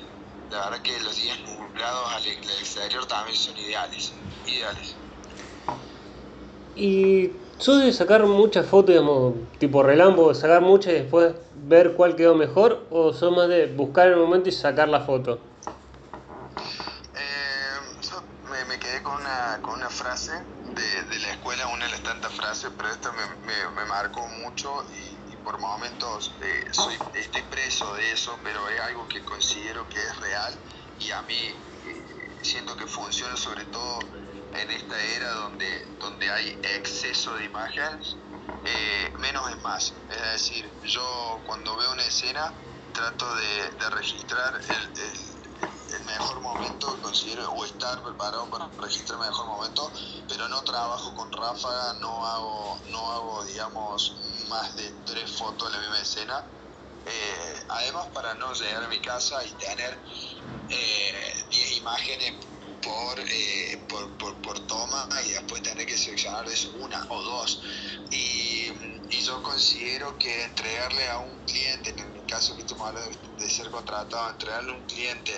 La 0.50 0.70
verdad 0.70 0.82
que 0.82 1.00
los 1.00 1.16
días 1.16 1.38
nublados 1.40 2.12
al, 2.12 2.26
exterior 2.26 3.06
también 3.06 3.36
son 3.36 3.56
ideales, 3.58 4.12
ideales. 4.46 4.94
Y 6.76 7.30
¿Sos 7.58 7.82
de 7.82 7.92
sacar 7.92 8.26
muchas 8.26 8.66
fotos, 8.66 8.90
digamos, 8.90 9.34
tipo 9.58 9.82
relámpago, 9.82 10.34
sacar 10.34 10.60
muchas 10.60 10.92
y 10.92 10.96
después 10.96 11.34
ver 11.66 11.94
cuál 11.94 12.14
quedó 12.16 12.34
mejor? 12.34 12.86
¿O 12.90 13.12
sos 13.12 13.34
más 13.34 13.48
de 13.48 13.66
buscar 13.66 14.08
el 14.08 14.16
momento 14.16 14.48
y 14.48 14.52
sacar 14.52 14.88
la 14.88 15.00
foto? 15.00 15.40
Eh, 17.14 17.78
yo 18.02 18.22
me, 18.68 18.78
quedé 18.78 19.02
con 19.02 19.16
una, 19.16 19.58
con 19.62 19.74
una 19.74 19.90
frase 19.90 20.32
de, 20.74 21.02
de 21.10 21.18
la 21.20 21.30
escuela, 21.30 21.66
una 21.68 21.84
de 21.84 21.90
las 21.90 22.02
tantas 22.02 22.32
frases, 22.32 22.70
pero 22.76 22.90
esta 22.90 23.10
me, 23.12 23.52
me, 23.74 23.84
marcó 23.86 24.26
mucho 24.44 24.84
y, 24.92 25.16
por 25.44 25.60
momentos 25.60 26.34
eh, 26.40 26.64
estoy 27.14 27.42
preso 27.42 27.94
de 27.94 28.10
eso, 28.10 28.36
pero 28.42 28.68
es 28.68 28.80
algo 28.80 29.06
que 29.06 29.22
considero 29.22 29.88
que 29.88 29.96
es 29.96 30.20
real 30.20 30.58
y 30.98 31.12
a 31.12 31.22
mí 31.22 31.34
eh, 31.34 32.36
siento 32.42 32.76
que 32.76 32.84
funciona 32.84 33.36
sobre 33.36 33.64
todo 33.66 34.00
en 34.60 34.70
esta 34.70 35.00
era 35.00 35.32
donde, 35.34 35.86
donde 35.98 36.30
hay 36.30 36.58
exceso 36.62 37.34
de 37.34 37.44
imágenes, 37.44 38.16
eh, 38.64 39.12
menos 39.18 39.50
es 39.50 39.62
más. 39.62 39.92
Es 40.10 40.32
decir, 40.32 40.70
yo 40.84 41.40
cuando 41.46 41.76
veo 41.76 41.92
una 41.92 42.04
escena 42.04 42.52
trato 42.92 43.34
de, 43.34 43.70
de 43.78 43.90
registrar 43.90 44.54
el, 44.54 45.00
el, 45.00 45.94
el, 45.94 46.04
mejor 46.04 46.40
momento, 46.40 46.98
considero, 47.02 47.50
o 47.52 47.64
estar 47.64 48.02
preparado 48.02 48.46
para 48.46 48.68
registrar 48.80 49.20
el 49.20 49.28
mejor 49.28 49.46
momento, 49.46 49.90
pero 50.28 50.48
no 50.48 50.62
trabajo 50.62 51.14
con 51.14 51.30
ráfaga, 51.32 51.94
no 52.00 52.26
hago, 52.26 52.78
no 52.90 53.12
hago 53.12 53.44
digamos, 53.44 54.16
más 54.48 54.74
de 54.76 54.90
tres 55.04 55.30
fotos 55.36 55.68
en 55.68 55.74
la 55.74 55.80
misma 55.80 56.00
escena. 56.00 56.44
Eh, 57.06 57.64
además, 57.68 58.06
para 58.12 58.34
no 58.34 58.52
llegar 58.52 58.82
a 58.82 58.88
mi 58.88 58.98
casa 59.00 59.44
y 59.44 59.50
tener 59.52 59.96
10 60.68 60.70
eh, 60.70 61.76
imágenes 61.76 62.34
por, 62.82 63.20
eh, 63.20 63.84
por, 63.88 64.16
por, 64.16 64.40
por, 64.42 64.66
toma 64.66 65.08
y 65.24 65.30
después 65.30 65.62
tener 65.62 65.86
que 65.86 65.96
seleccionar 65.96 66.46
eso 66.48 66.70
una 66.78 67.04
o 67.10 67.22
dos. 67.22 67.62
Y, 68.10 68.70
y, 69.10 69.22
yo 69.22 69.42
considero 69.42 70.16
que 70.18 70.44
entregarle 70.44 71.08
a 71.08 71.18
un 71.18 71.38
cliente, 71.44 71.90
en 71.90 71.98
el 72.16 72.26
caso 72.26 72.54
que 72.54 72.62
estamos 72.62 72.88
hablando 72.88 73.10
de, 73.10 73.44
de 73.44 73.50
ser 73.50 73.70
contratado, 73.70 74.30
entregarle 74.30 74.72
a 74.72 74.74
un 74.74 74.86
cliente 74.86 75.32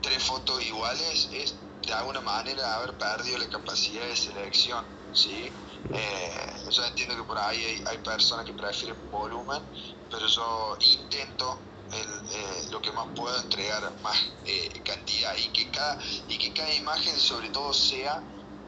tres 0.00 0.22
fotos 0.22 0.64
iguales 0.64 1.28
es 1.32 1.56
de 1.86 1.92
alguna 1.92 2.20
manera 2.20 2.76
haber 2.76 2.96
perdido 2.96 3.38
la 3.38 3.48
capacidad 3.48 4.06
de 4.06 4.16
selección. 4.16 4.84
¿sí? 5.12 5.52
Eh, 5.92 6.70
yo 6.70 6.84
entiendo 6.84 7.16
que 7.16 7.22
por 7.24 7.38
ahí 7.38 7.64
hay, 7.64 7.82
hay 7.86 7.98
personas 7.98 8.44
que 8.44 8.52
prefieren 8.52 8.96
volumen, 9.10 9.62
pero 10.10 10.26
yo 10.26 10.76
intento 10.80 11.60
el, 11.92 12.24
eh, 12.30 12.66
lo 12.70 12.80
que 12.80 12.92
más 12.92 13.06
puedo 13.14 13.36
entregar 13.40 13.92
más 14.02 14.16
eh, 14.44 14.82
cantidad. 14.84 15.36
Y 15.36 15.48
que 15.50 15.70
cada 15.70 15.98
y 16.28 16.38
que 16.38 16.52
cada 16.52 16.72
imagen 16.74 17.18
sobre 17.18 17.50
todo 17.50 17.72
sea 17.72 18.22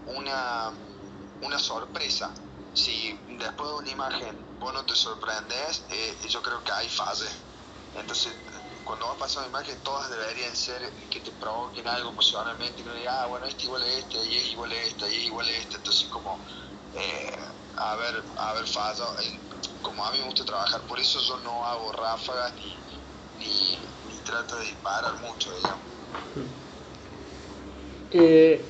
una 0.06 0.72
una 1.40 1.58
sorpresa. 1.58 2.32
Si 2.74 3.18
después 3.38 3.68
de 3.70 3.74
una 3.76 3.90
imagen 3.90 4.58
vos 4.58 4.72
no 4.72 4.84
te 4.84 4.94
sorprendes 4.94 5.84
eh, 5.90 6.16
yo 6.28 6.42
creo 6.42 6.62
que 6.62 6.72
hay 6.72 6.88
fases. 6.88 7.30
Entonces 7.94 8.32
cuando 8.84 9.06
vas 9.06 9.18
pasando 9.18 9.48
imagen 9.50 9.78
todas 9.82 10.08
deberían 10.08 10.56
ser 10.56 10.90
que 11.10 11.20
te 11.20 11.30
provoquen 11.32 11.86
algo 11.88 12.08
emocionalmente 12.10 12.82
que 12.82 12.90
digas 12.90 13.16
ah 13.18 13.26
bueno 13.26 13.44
este 13.44 13.64
igual 13.64 13.82
a 13.82 13.86
este 13.86 14.24
y 14.24 14.36
es 14.38 14.46
igual 14.46 14.72
a 14.72 14.76
este 14.76 15.12
y 15.12 15.16
es 15.16 15.24
igual 15.24 15.46
a 15.46 15.50
este 15.50 15.76
entonces 15.76 16.08
como 16.08 16.38
haber 17.76 18.24
haber 18.38 18.66
fallado 18.66 19.14
como 19.82 20.06
a 20.06 20.10
mí 20.12 20.18
me 20.20 20.24
gusta 20.24 20.44
trabajar 20.44 20.80
por 20.82 20.98
eso 20.98 21.20
yo 21.20 21.36
no 21.40 21.66
hago 21.66 21.92
ráfagas 21.92 22.54
ni, 23.38 23.78
ni 24.08 24.18
trata 24.24 24.56
de 24.56 24.64
disparar 24.64 25.14
mucho, 25.20 25.54
digamos. 25.56 25.80
Eh, 28.10 28.60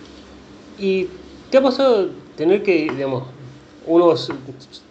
¿Y 0.78 1.08
qué 1.50 1.58
ha 1.58 1.62
pasado 1.62 2.10
tener 2.36 2.62
que, 2.62 2.88
digamos, 2.90 3.24
uno 3.86 4.14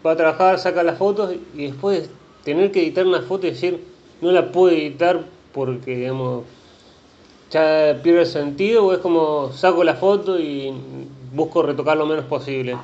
va 0.06 0.12
a 0.12 0.16
trabajar, 0.16 0.60
saca 0.60 0.84
las 0.84 0.98
fotos 0.98 1.36
y 1.54 1.68
después 1.68 2.10
tener 2.44 2.72
que 2.72 2.82
editar 2.82 3.06
una 3.06 3.22
foto 3.22 3.48
y 3.48 3.52
decir, 3.52 3.84
no 4.22 4.32
la 4.32 4.52
puedo 4.52 4.76
editar 4.76 5.26
porque, 5.54 5.96
digamos, 5.96 6.46
ya 7.52 8.00
pierde 8.04 8.22
el 8.22 8.28
sentido 8.28 8.86
o 8.86 8.94
es 8.94 9.00
como 9.00 9.52
saco 9.54 9.84
la 9.84 9.96
foto 9.96 10.40
y 10.40 10.74
busco 11.34 11.62
retocar 11.62 11.98
lo 11.98 12.06
menos 12.06 12.26
posible? 12.26 12.78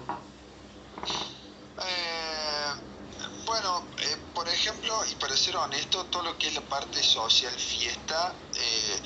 y 5.10 5.16
para 5.16 5.36
ser 5.54 5.60
honesto, 5.60 6.06
todo 6.06 6.24
lo 6.24 6.38
que 6.38 6.48
es 6.48 6.56
la 6.56 6.62
parte 6.62 7.02
social, 7.04 7.54
fiesta, 7.54 8.34
eh, 8.56 9.02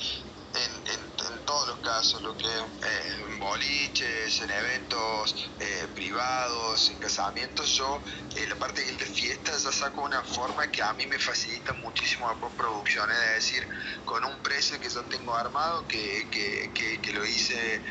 en, 0.54 1.44
todos 1.44 1.68
los 1.68 1.78
casos, 1.78 2.22
lo 2.22 2.36
que 2.36 2.46
eh, 2.46 3.16
en 3.26 3.38
boliches, 3.38 4.40
en 4.42 4.50
eventos 4.50 5.50
eh, 5.58 5.88
privados, 5.94 6.90
en 6.90 6.98
casamientos, 6.98 7.76
yo 7.76 8.02
la 8.48 8.56
parte 8.56 8.82
de 8.82 9.04
fiesta 9.06 9.52
ya 9.56 9.72
saco 9.72 10.02
una 10.02 10.22
forma 10.22 10.70
que 10.70 10.82
a 10.82 10.92
mí 10.94 11.06
me 11.06 11.18
facilita 11.18 11.72
muchísimo 11.74 12.28
la 12.28 12.38
postproducción, 12.38 13.10
es 13.10 13.34
decir, 13.36 13.68
con 14.04 14.24
un 14.24 14.42
precio 14.42 14.78
que 14.80 14.88
yo 14.88 15.02
tengo 15.04 15.34
armado, 15.34 15.86
que, 15.86 16.28
que, 16.30 16.70
que, 16.74 17.00
que 17.00 17.12
lo 17.12 17.24
hice 17.24 17.82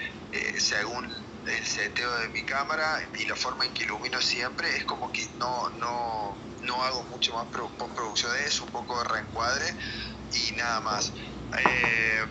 según 0.60 1.08
el 1.46 1.66
seteo 1.66 2.12
de 2.20 2.30
mi 2.30 2.44
cámara 2.44 2.86
y 3.18 3.26
la 3.26 3.36
forma 3.36 3.66
en 3.66 3.74
que 3.74 3.84
ilumino 3.84 4.22
siempre, 4.22 4.76
es 4.76 4.86
como 4.86 5.12
que 5.12 5.26
no, 5.40 5.70
no, 5.72 6.47
no 6.68 6.84
hago 6.84 7.04
mucho 7.06 7.34
más 7.34 7.48
postproducción 7.48 8.34
de 8.34 8.46
eso, 8.48 8.66
un 8.66 8.72
poco 8.72 8.98
de 9.00 9.06
reencuadre 9.06 9.66
y 10.32 10.52
nada 10.54 10.82
más. 10.82 11.14
Eh, 11.60 12.26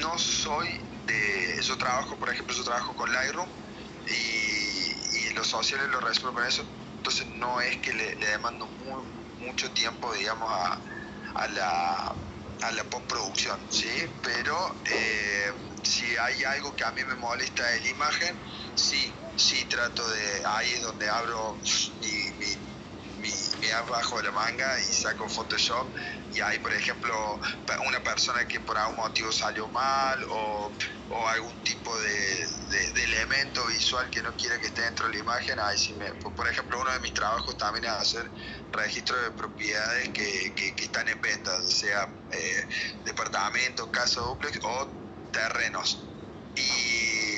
no 0.00 0.18
soy 0.18 0.68
de. 1.06 1.62
Yo 1.62 1.76
trabajo, 1.78 2.18
por 2.18 2.30
ejemplo, 2.30 2.54
yo 2.54 2.64
trabajo 2.64 2.94
con 2.94 3.12
Lightroom 3.12 3.48
y, 4.06 5.30
los 5.34 5.48
sociales 5.48 5.88
lo 5.88 6.00
resuelvo 6.00 6.34
con 6.34 6.46
eso, 6.46 6.66
entonces 6.96 7.26
no 7.28 7.60
es 7.60 7.76
que 7.78 7.92
le, 7.92 8.16
le 8.16 8.26
demando 8.28 8.66
muy, 8.66 9.04
mucho 9.38 9.70
tiempo, 9.72 10.12
digamos, 10.14 10.50
a, 10.50 10.82
a 11.34 11.48
la 11.48 12.16
a 12.62 12.72
la 12.72 12.84
postproducción, 12.84 13.60
¿sí? 13.68 13.88
Pero 14.22 14.56
eh, 14.84 15.52
si 15.82 16.16
hay 16.16 16.44
algo 16.44 16.74
que 16.74 16.84
a 16.84 16.92
mí 16.92 17.04
me 17.04 17.14
molesta 17.16 17.64
de 17.66 17.80
la 17.80 17.88
imagen, 17.88 18.40
sí, 18.74 19.14
sí 19.36 19.64
trato 19.66 20.08
de, 20.08 20.42
ahí 20.46 20.72
es 20.72 20.82
donde 20.82 21.08
abro 21.08 21.60
mi, 22.00 22.32
mi, 22.38 22.56
mi, 23.18 23.30
mi 23.60 23.70
app 23.70 23.88
bajo 23.88 24.16
de 24.18 24.24
la 24.24 24.32
manga 24.32 24.80
y 24.80 24.92
saco 24.92 25.28
Photoshop 25.28 25.94
y 26.32 26.40
hay, 26.40 26.58
por 26.58 26.72
ejemplo, 26.72 27.40
una 27.86 28.02
persona 28.02 28.46
que 28.46 28.60
por 28.60 28.76
algún 28.76 28.96
motivo 28.96 29.32
salió 29.32 29.68
mal 29.68 30.18
o, 30.28 30.72
o 31.08 31.28
algún 31.28 31.62
tipo 31.62 31.96
de, 31.98 32.46
de, 32.94 33.04
elemento 33.04 33.66
visual 33.66 34.10
que 34.10 34.22
no 34.22 34.34
quiera 34.36 34.58
que 34.58 34.66
esté 34.66 34.82
dentro 34.82 35.06
de 35.06 35.14
la 35.14 35.18
imagen, 35.20 35.58
ahí 35.60 35.78
sí 35.78 35.96
por 36.20 36.48
ejemplo, 36.48 36.80
uno 36.80 36.92
de 36.92 37.00
mis 37.00 37.14
trabajos 37.14 37.56
también 37.56 37.84
es 37.84 37.90
hacer 37.90 38.30
registro 38.72 39.16
de 39.22 39.30
propiedades 39.30 40.08
que, 40.10 40.54
que, 40.54 40.74
que 40.74 40.84
están 40.84 41.08
en 41.08 41.20
venta, 41.20 41.62
sea 41.62 42.08
eh, 42.30 42.68
departamentos, 43.04 43.88
casas 43.90 44.24
duplex 44.24 44.58
o 44.62 44.88
terrenos. 45.30 46.02
Y, 46.56 47.35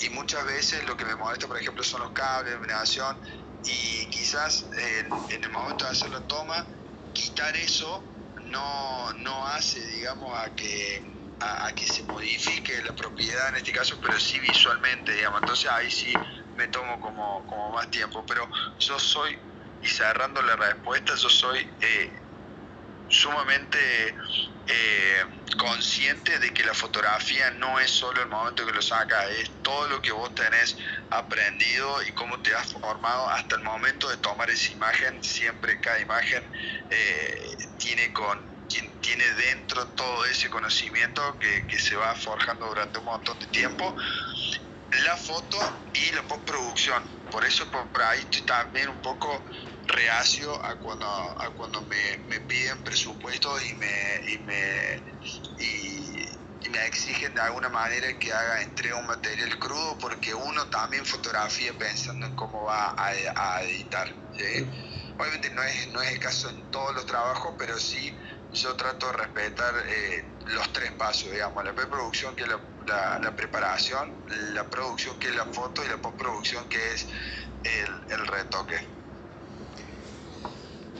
y, 0.00 0.10
muchas 0.10 0.44
veces 0.46 0.84
lo 0.86 0.96
que 0.96 1.04
me 1.04 1.16
molesta, 1.16 1.46
por 1.48 1.58
ejemplo, 1.58 1.82
son 1.84 2.02
los 2.02 2.12
cables 2.12 2.46
de 2.46 2.52
iluminación 2.52 3.16
y 3.64 4.06
quizás 4.10 4.68
en, 4.78 5.26
en 5.30 5.44
el 5.44 5.50
momento 5.50 5.84
de 5.84 5.90
hacer 5.90 6.10
la 6.10 6.20
toma, 6.26 6.66
quitar 7.12 7.56
eso 7.56 8.08
no, 8.44 9.12
no 9.14 9.46
hace, 9.48 9.84
digamos, 9.86 10.36
a 10.38 10.54
que, 10.54 11.02
a, 11.40 11.66
a, 11.66 11.74
que 11.74 11.86
se 11.86 12.04
modifique 12.04 12.80
la 12.82 12.94
propiedad 12.94 13.48
en 13.50 13.56
este 13.56 13.72
caso, 13.72 13.98
pero 14.00 14.18
sí 14.20 14.38
visualmente, 14.40 15.12
digamos. 15.12 15.40
Entonces 15.40 15.70
ahí 15.70 15.90
sí 15.90 16.20
me 16.54 16.68
tomo 16.68 17.00
como, 17.00 17.46
como 17.46 17.72
más 17.72 17.90
tiempo. 17.90 18.24
Pero 18.26 18.48
yo 18.78 18.98
soy, 18.98 19.38
y 19.80 19.88
cerrando 19.88 20.42
la 20.42 20.56
respuesta, 20.56 21.14
yo 21.16 21.28
soy 21.28 21.68
eh, 21.80 22.17
sumamente 23.08 24.14
eh, 24.66 25.24
consciente 25.56 26.38
de 26.38 26.52
que 26.52 26.62
la 26.62 26.74
fotografía 26.74 27.50
no 27.52 27.80
es 27.80 27.90
solo 27.90 28.22
el 28.22 28.28
momento 28.28 28.66
que 28.66 28.72
lo 28.72 28.82
sacas, 28.82 29.30
es 29.30 29.50
todo 29.62 29.88
lo 29.88 30.02
que 30.02 30.12
vos 30.12 30.34
tenés 30.34 30.76
aprendido 31.10 32.02
y 32.02 32.12
cómo 32.12 32.40
te 32.42 32.54
has 32.54 32.70
formado 32.70 33.30
hasta 33.30 33.56
el 33.56 33.62
momento 33.62 34.08
de 34.10 34.18
tomar 34.18 34.50
esa 34.50 34.72
imagen. 34.72 35.22
Siempre 35.22 35.80
cada 35.80 36.00
imagen 36.00 36.50
eh, 36.90 37.56
tiene 37.78 38.12
con 38.12 38.58
tiene 39.00 39.24
dentro 39.32 39.88
todo 39.92 40.26
ese 40.26 40.50
conocimiento 40.50 41.38
que, 41.38 41.66
que 41.66 41.78
se 41.78 41.96
va 41.96 42.14
forjando 42.14 42.66
durante 42.66 42.98
un 42.98 43.06
montón 43.06 43.38
de 43.38 43.46
tiempo 43.46 43.96
la 44.90 45.16
foto 45.16 45.56
y 45.92 46.12
la 46.12 46.22
postproducción. 46.26 47.02
Por 47.30 47.44
eso 47.44 47.70
por 47.70 48.02
ahí 48.02 48.20
estoy 48.20 48.42
también 48.42 48.88
un 48.88 49.00
poco 49.00 49.44
reacio 49.88 50.64
a 50.64 50.76
cuando, 50.76 51.06
a 51.06 51.50
cuando 51.56 51.82
me, 51.82 52.18
me 52.28 52.40
piden 52.40 52.82
presupuestos 52.84 53.64
y 53.64 53.74
me, 53.74 54.20
y 54.28 54.38
me, 54.38 55.02
y, 55.58 56.28
y 56.60 56.68
me 56.68 56.86
exigen 56.86 57.34
de 57.34 57.40
alguna 57.40 57.68
manera 57.68 58.18
que 58.18 58.32
haga 58.32 58.62
entrega 58.62 58.96
un 58.96 59.06
material 59.06 59.58
crudo 59.58 59.98
porque 59.98 60.34
uno 60.34 60.68
también 60.68 61.04
fotografía 61.04 61.72
pensando 61.78 62.26
en 62.26 62.36
cómo 62.36 62.64
va 62.64 62.90
a, 62.90 63.08
a 63.08 63.62
editar. 63.62 64.08
¿sí? 64.36 64.66
Obviamente 65.18 65.50
no 65.50 65.62
es, 65.62 65.88
no 65.88 66.02
es 66.02 66.12
el 66.12 66.20
caso 66.20 66.50
en 66.50 66.70
todos 66.70 66.94
los 66.94 67.06
trabajos, 67.06 67.54
pero 67.58 67.78
sí 67.78 68.14
yo 68.52 68.74
trato 68.76 69.06
de 69.08 69.12
respetar 69.12 69.74
eh, 69.86 70.24
los 70.46 70.72
tres 70.72 70.92
pasos, 70.92 71.30
digamos, 71.30 71.64
la 71.64 71.74
preproducción 71.74 72.34
que 72.34 72.44
es 72.44 72.48
la, 72.48 72.60
la, 72.86 73.18
la, 73.18 73.36
preparación, 73.36 74.14
la 74.54 74.64
producción 74.64 75.18
que 75.18 75.28
es 75.28 75.34
la 75.34 75.44
foto 75.46 75.84
y 75.84 75.88
la 75.88 75.98
postproducción 75.98 76.68
que 76.68 76.94
es 76.94 77.06
el, 77.64 78.12
el 78.12 78.26
retoque. 78.26 78.97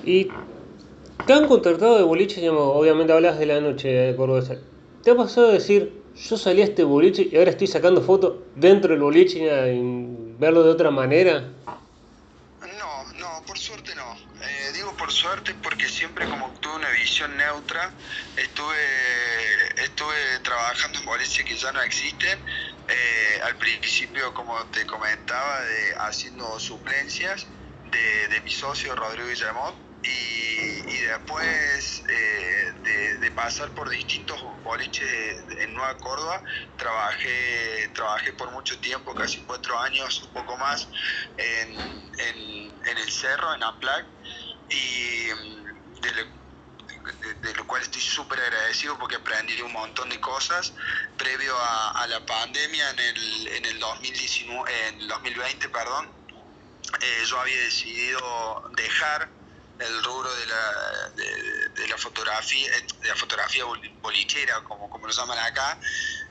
¿Y 0.08 0.26
te 1.26 1.34
han 1.34 1.46
contratado 1.46 1.98
de 1.98 2.02
boliche? 2.02 2.40
Digamos, 2.40 2.62
obviamente 2.74 3.12
hablas 3.12 3.38
de 3.38 3.44
la 3.44 3.60
noche 3.60 3.88
de 3.88 4.16
Córdoba. 4.16 4.56
¿Te 5.04 5.10
ha 5.10 5.14
pasado 5.14 5.48
de 5.48 5.52
decir, 5.58 6.02
yo 6.16 6.38
salí 6.38 6.62
a 6.62 6.64
este 6.64 6.82
boliche 6.82 7.28
y 7.30 7.36
ahora 7.36 7.50
estoy 7.50 7.66
sacando 7.66 8.00
fotos 8.00 8.36
dentro 8.54 8.92
del 8.92 9.02
boliche 9.02 9.40
y 9.74 10.34
verlo 10.38 10.62
de 10.62 10.70
otra 10.70 10.90
manera? 10.90 11.50
No, 12.62 13.12
no, 13.18 13.42
por 13.46 13.58
suerte 13.58 13.94
no. 13.96 14.14
Eh, 14.42 14.72
digo 14.72 14.96
por 14.96 15.12
suerte 15.12 15.54
porque 15.62 15.86
siempre 15.86 16.26
como 16.26 16.54
tuve 16.60 16.76
una 16.76 16.90
visión 16.92 17.36
neutra, 17.36 17.92
estuve, 18.38 19.84
estuve 19.84 20.16
trabajando 20.42 21.00
en 21.00 21.04
boliches 21.04 21.44
que 21.44 21.54
ya 21.54 21.70
no 21.72 21.82
existen. 21.82 22.38
Eh, 22.88 23.40
al 23.44 23.56
principio, 23.56 24.32
como 24.32 24.54
te 24.72 24.86
comentaba, 24.86 25.60
de, 25.60 25.94
haciendo 25.98 26.58
suplencias 26.58 27.46
de, 27.90 28.34
de 28.34 28.40
mi 28.40 28.50
socio 28.50 28.96
Rodrigo 28.96 29.28
Guillamot 29.28 29.87
y, 30.02 30.98
después 31.02 32.02
eh, 32.08 32.72
de, 33.20 33.30
pasar 33.32 33.70
por 33.70 33.88
distintos 33.88 34.40
boliches 34.64 35.44
en 35.60 35.74
Nueva 35.74 35.96
Córdoba, 35.98 36.42
trabajé, 36.76 37.88
trabajé 37.94 38.32
por 38.32 38.50
mucho 38.50 38.78
tiempo, 38.80 39.14
casi 39.14 39.38
cuatro 39.42 39.78
años, 39.78 40.22
un 40.22 40.32
poco 40.32 40.56
más, 40.56 40.88
en, 41.36 41.78
en, 42.18 42.98
el 42.98 43.10
cerro, 43.10 43.54
en 43.54 43.62
Amplac, 43.62 44.06
y 44.70 45.26
de 46.00 46.12
lo, 46.12 46.38
de, 47.40 47.54
lo 47.54 47.66
cual 47.66 47.82
estoy 47.82 48.02
súper 48.02 48.40
agradecido 48.40 48.98
porque 48.98 49.16
aprendí 49.16 49.60
un 49.62 49.72
montón 49.72 50.08
de 50.08 50.20
cosas. 50.20 50.72
Previo 51.16 51.54
a, 51.58 52.06
la 52.08 52.24
pandemia, 52.26 52.90
en 52.90 52.98
el, 52.98 53.48
en 53.48 53.64
el 53.66 53.78
2019, 53.78 54.88
en 54.88 55.00
el 55.00 55.08
2020, 55.08 55.68
perdón, 55.68 56.08
eh, 57.00 57.24
yo 57.26 57.40
había 57.40 57.60
decidido 57.60 58.70
dejar 58.76 59.37
el 59.78 60.04
rubro 60.04 60.34
de 60.34 60.46
la, 60.46 61.08
de, 61.14 61.88
la 61.88 61.96
fotografía 61.96 62.70
de 62.70 63.08
la 63.08 63.14
fotografía 63.14 63.64
bolichera 64.00 64.62
como, 64.64 64.90
como 64.90 65.06
lo 65.06 65.12
llaman 65.12 65.38
acá 65.38 65.78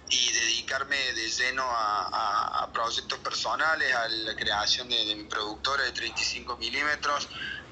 y 0.10 0.32
dedicarme 0.32 0.96
de 1.14 1.30
lleno 1.30 1.64
a, 1.64 2.08
a, 2.08 2.64
a 2.64 2.72
proyectos 2.72 3.20
personales 3.20 3.94
a 3.94 4.08
la 4.08 4.36
creación 4.36 4.90
de, 4.90 5.06
de, 5.06 5.16
mi 5.16 5.24
productora 5.26 5.84
de 5.84 5.92
35 5.92 6.58
milímetros 6.58 7.28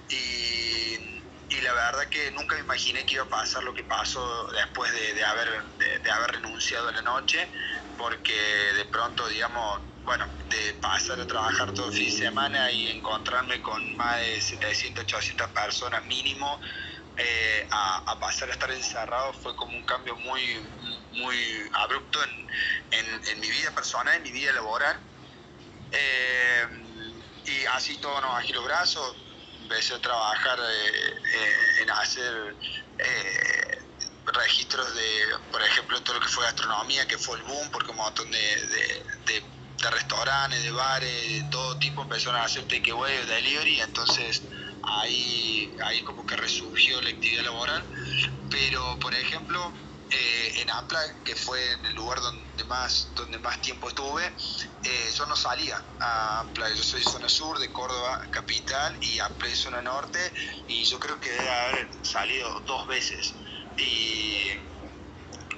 y, 0.10 1.24
y, 1.50 1.62
la 1.62 1.74
verdad 1.74 2.08
que 2.10 2.32
nunca 2.32 2.56
me 2.56 2.62
imaginé 2.62 3.06
que 3.06 3.16
iba 3.16 3.24
a 3.24 3.30
pasar 3.30 3.64
lo 3.64 3.74
que 3.74 3.84
pasó 3.84 4.48
después 4.48 4.92
de, 4.92 5.14
de 5.14 5.24
haber, 5.24 5.64
de, 5.78 6.12
haber 6.12 6.32
renunciado 6.34 6.90
a 6.90 6.92
la 6.92 7.02
noche 7.02 7.50
porque 7.98 8.34
de 8.34 8.86
pronto 8.86 9.28
digamos 9.28 9.82
bueno, 10.06 10.28
de 10.50 10.74
pasar 10.76 11.20
a 11.20 11.26
trabajar 11.26 11.74
todo 11.74 11.88
el 11.88 11.94
fin 11.94 12.06
de 12.06 12.12
semana 12.12 12.72
y 12.72 12.92
encontrarme 12.92 13.62
con 13.62 13.98
más 13.98 14.20
de 14.20 14.40
700, 14.40 15.04
800 15.04 15.48
personas 15.50 16.06
mínimo, 16.06 16.60
eh, 17.18 17.68
a, 17.72 18.18
pasar 18.20 18.50
a 18.50 18.54
estar 18.54 18.70
encerrado 18.72 19.34
fue 19.34 19.56
como 19.56 19.76
un 19.76 19.84
cambio 19.84 20.16
muy, 20.18 20.60
muy 21.14 21.38
abrupto 21.74 22.20
en, 22.24 23.08
en, 23.28 23.40
mi 23.40 23.50
vida 23.50 23.72
personal, 23.72 24.16
en 24.16 24.24
mi 24.24 24.32
vida 24.32 24.54
laboral. 24.54 25.00
Eh, 25.92 26.68
y 27.46 27.66
así 27.68 27.98
todo 27.98 28.20
nos 28.22 28.50
los 28.50 28.66
brazos, 28.66 29.16
empecé 29.62 29.96
a 29.96 30.02
trabajar 30.02 30.60
eh, 30.60 31.82
en 31.82 31.90
hacer 31.90 32.56
registros 34.26 34.96
de, 34.96 35.22
por 35.52 35.62
ejemplo, 35.62 36.02
todo 36.04 36.16
lo 36.16 36.22
que 36.22 36.28
fue 36.28 36.44
gastronomía, 36.44 37.08
que 37.08 37.18
fue 37.18 37.38
el 37.38 37.44
boom, 37.44 37.70
porque 37.72 37.92
un 37.92 37.98
montón 37.98 38.30
de 38.32 39.44
de 39.86 39.92
restaurantes, 39.92 40.64
de 40.64 40.72
bares, 40.72 41.34
de 41.34 41.44
todo 41.52 41.78
tipo 41.78 42.02
empezaron 42.02 42.42
a 42.42 42.46
hacer 42.46 42.68
takeaway 42.68 43.18
o 43.18 43.26
delivery, 43.26 43.80
entonces 43.82 44.42
ahí, 44.82 45.76
ahí 45.86 46.02
como 46.04 46.26
que 46.26 46.36
resurgió 46.36 47.02
la 47.02 47.10
actividad 47.10 47.44
laboral. 47.44 47.84
Pero, 48.50 48.98
por 49.00 49.14
ejemplo, 49.14 49.74
eh, 50.10 50.54
en 50.58 50.70
Apla, 50.70 51.00
que 51.24 51.36
fue 51.36 51.60
el 51.84 51.96
lugar 51.96 52.20
donde 52.22 52.64
más, 52.66 53.12
donde 53.16 53.38
más 53.40 53.62
tiempo 53.62 53.90
estuve, 53.90 54.26
eh, 54.84 55.12
yo 55.16 55.26
no 55.26 55.36
salía 55.36 55.84
a 56.00 56.42
Apla. 56.42 56.70
Yo 56.70 56.84
soy 56.84 57.04
zona 57.04 57.30
sur 57.30 57.60
de 57.60 57.72
Córdoba, 57.72 58.22
capital, 58.32 58.98
y 59.02 59.20
Apla 59.20 59.50
es 59.50 59.60
zona 59.60 59.82
norte, 59.82 60.20
y 60.68 60.84
yo 60.86 61.00
creo 61.00 61.20
que 61.20 61.32
debe 61.32 61.50
haber 61.50 61.90
salido 62.04 62.60
dos 62.62 62.88
veces. 62.88 63.36
Y 63.78 64.48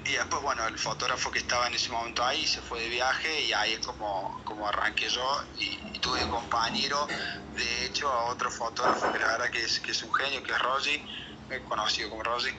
y 0.08 0.14
después, 0.14 0.42
bueno, 0.42 0.66
el 0.68 0.80
fotógrafo 0.80 1.30
que 1.32 1.40
estaba 1.40 1.68
en 1.68 1.74
ese 1.74 1.92
momento 1.92 2.24
ahí 2.24 2.48
se 2.48 2.62
fue 2.62 2.82
de 2.82 2.90
viaje 2.90 3.42
y 3.44 3.52
ahí 3.52 3.74
es 3.74 3.86
como, 3.86 4.42
como 4.46 4.68
arranqué 4.68 5.10
yo 5.10 5.44
y, 5.58 6.00
tuve 6.00 6.22
de 6.22 6.30
compañero, 6.30 7.08
de 7.56 7.86
hecho, 7.86 8.08
a 8.08 8.26
otro 8.26 8.50
fotógrafo 8.50 9.12
que 9.12 9.20
la 9.20 9.28
verdad 9.28 9.50
que 9.50 9.64
es, 9.64 9.80
que 9.82 9.92
es 9.92 10.04
un 10.04 10.14
genio, 10.14 10.42
que 10.44 10.54
es 10.54 10.60
Rosy, 10.60 11.04
conocido 11.68 12.10
como 12.10 12.24
Rosy. 12.24 12.52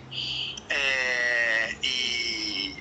Eh, 0.68 1.78
y, 1.82 2.76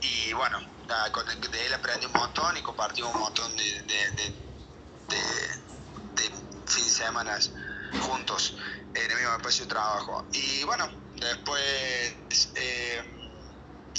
y, 0.00 0.32
bueno, 0.32 0.60
de 0.60 1.66
él 1.66 1.74
aprendí 1.74 2.06
un 2.06 2.12
montón 2.12 2.56
y 2.56 2.62
compartimos 2.62 3.14
un 3.14 3.20
montón 3.20 3.54
de, 3.56 3.82
de, 3.82 4.10
de, 4.12 4.30
de, 6.14 6.30
fin 6.66 6.84
de 6.84 6.90
semana 6.90 7.38
juntos 8.00 8.56
en 8.94 9.10
el 9.10 9.16
mismo 9.18 9.34
espacio 9.34 9.64
de 9.64 9.68
trabajo. 9.68 10.24
Y 10.32 10.64
bueno, 10.64 10.88
después... 11.16 12.14
Eh, 12.54 13.15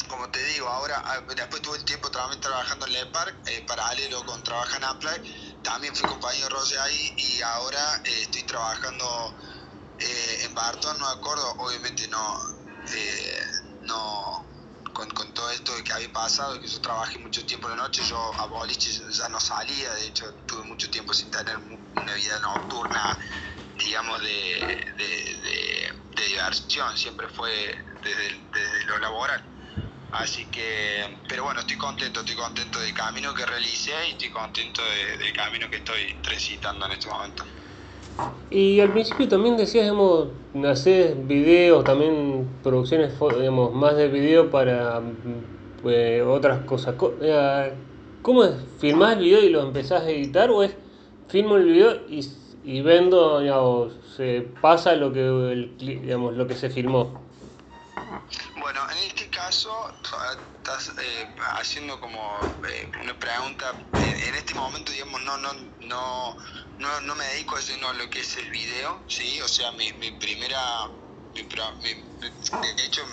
como 0.03 0.29
te 0.29 0.43
digo, 0.45 0.67
ahora 0.67 1.01
ah, 1.05 1.21
después 1.35 1.61
tuve 1.61 1.77
el 1.77 1.85
tiempo 1.85 2.09
también 2.11 2.39
trabajando 2.39 2.85
en 2.85 2.93
Lepark, 2.93 3.41
eh, 3.45 3.63
paralelo 3.67 4.25
con 4.25 4.43
trabajar 4.43 4.77
en 4.81 4.85
Apply, 4.85 5.21
también 5.61 5.95
fui 5.95 6.05
compañero 6.05 6.47
de 6.47 6.49
Rose 6.49 6.79
ahí 6.79 7.13
y 7.17 7.41
ahora 7.41 8.01
eh, 8.05 8.21
estoy 8.23 8.43
trabajando 8.43 9.35
eh, 9.99 10.39
en 10.43 10.53
Barton, 10.53 10.97
no 10.99 11.07
acuerdo, 11.07 11.55
obviamente 11.59 12.07
no, 12.09 12.39
eh, 12.93 13.39
no 13.81 14.45
con, 14.93 15.09
con, 15.11 15.33
todo 15.33 15.49
esto 15.51 15.73
que 15.83 15.93
había 15.93 16.11
pasado, 16.11 16.59
que 16.59 16.67
yo 16.67 16.81
trabajé 16.81 17.19
mucho 17.19 17.45
tiempo 17.45 17.69
de 17.69 17.75
noche, 17.75 18.03
yo 18.03 18.17
a 18.39 18.45
boliche 18.47 18.91
ya 19.11 19.29
no 19.29 19.39
salía, 19.39 19.93
de 19.93 20.07
hecho 20.07 20.33
tuve 20.45 20.63
mucho 20.63 20.89
tiempo 20.89 21.13
sin 21.13 21.29
tener 21.31 21.57
una 21.95 22.13
vida 22.13 22.39
nocturna, 22.39 23.17
digamos, 23.75 24.21
de, 24.21 24.93
de, 24.97 25.07
de, 25.43 25.93
de 26.15 26.25
diversión, 26.27 26.97
siempre 26.97 27.27
fue 27.29 27.75
desde, 28.01 28.49
desde 28.53 28.85
lo 28.85 28.97
laboral. 28.99 29.56
Así 30.17 30.45
que, 30.45 31.03
pero 31.29 31.43
bueno, 31.43 31.59
estoy 31.59 31.77
contento, 31.77 32.21
estoy 32.21 32.35
contento 32.35 32.79
del 32.79 32.93
camino 32.93 33.35
que 33.35 33.45
realicé 33.45 33.91
y 34.07 34.11
estoy 34.13 34.29
contento 34.29 34.81
de, 34.81 35.23
del 35.23 35.31
camino 35.31 35.69
que 35.69 35.77
estoy 35.77 36.15
transitando 36.23 36.87
en 36.87 36.91
este 36.93 37.07
momento. 37.07 37.43
Y 38.49 38.79
al 38.79 38.91
principio 38.91 39.27
también 39.27 39.57
decías, 39.57 39.83
digamos, 39.83 40.29
hacer 40.67 41.15
videos, 41.15 41.83
también 41.83 42.49
producciones, 42.63 43.13
digamos, 43.37 43.75
más 43.75 43.95
de 43.95 44.07
video 44.07 44.49
para 44.49 45.01
pues, 45.83 46.23
otras 46.23 46.65
cosas. 46.65 46.95
¿Cómo 48.23 48.43
es? 48.43 48.55
¿Filmás 48.79 49.17
el 49.17 49.23
video 49.23 49.43
y 49.43 49.49
lo 49.49 49.61
empezás 49.61 50.01
a 50.01 50.09
editar 50.09 50.49
o 50.49 50.63
es 50.63 50.75
filmo 51.27 51.57
el 51.57 51.65
video 51.65 51.93
y, 52.09 52.27
y 52.63 52.81
vendo, 52.81 53.39
digamos, 53.39 53.93
se 54.15 54.47
pasa 54.61 54.95
lo 54.95 55.13
que, 55.13 55.19
el, 55.19 55.77
digamos, 55.77 56.35
lo 56.35 56.47
que 56.47 56.55
se 56.55 56.71
filmó? 56.71 57.26
En 59.47 59.51
caso 59.53 59.93
estás 60.57 60.91
eh, 61.01 61.35
haciendo 61.55 62.01
como 62.01 62.37
eh, 62.67 62.91
una 63.01 63.17
pregunta. 63.17 63.73
En 63.95 64.35
este 64.35 64.53
momento, 64.53 64.91
digamos, 64.91 65.21
no, 65.21 65.37
no, 65.37 65.53
no, 65.79 66.37
no, 66.77 67.01
no 67.01 67.15
me 67.15 67.23
dedico 67.27 67.55
a, 67.55 67.61
lleno 67.61 67.87
a 67.87 67.93
lo 67.93 68.09
que 68.09 68.19
es 68.19 68.35
el 68.35 68.51
video, 68.51 69.01
¿sí? 69.07 69.39
O 69.39 69.47
sea, 69.47 69.71
mi, 69.71 69.93
mi 69.93 70.11
primera. 70.11 70.89
Mi, 71.33 71.43
mi, 71.43 72.75
de 72.75 72.83
hecho, 72.83 73.03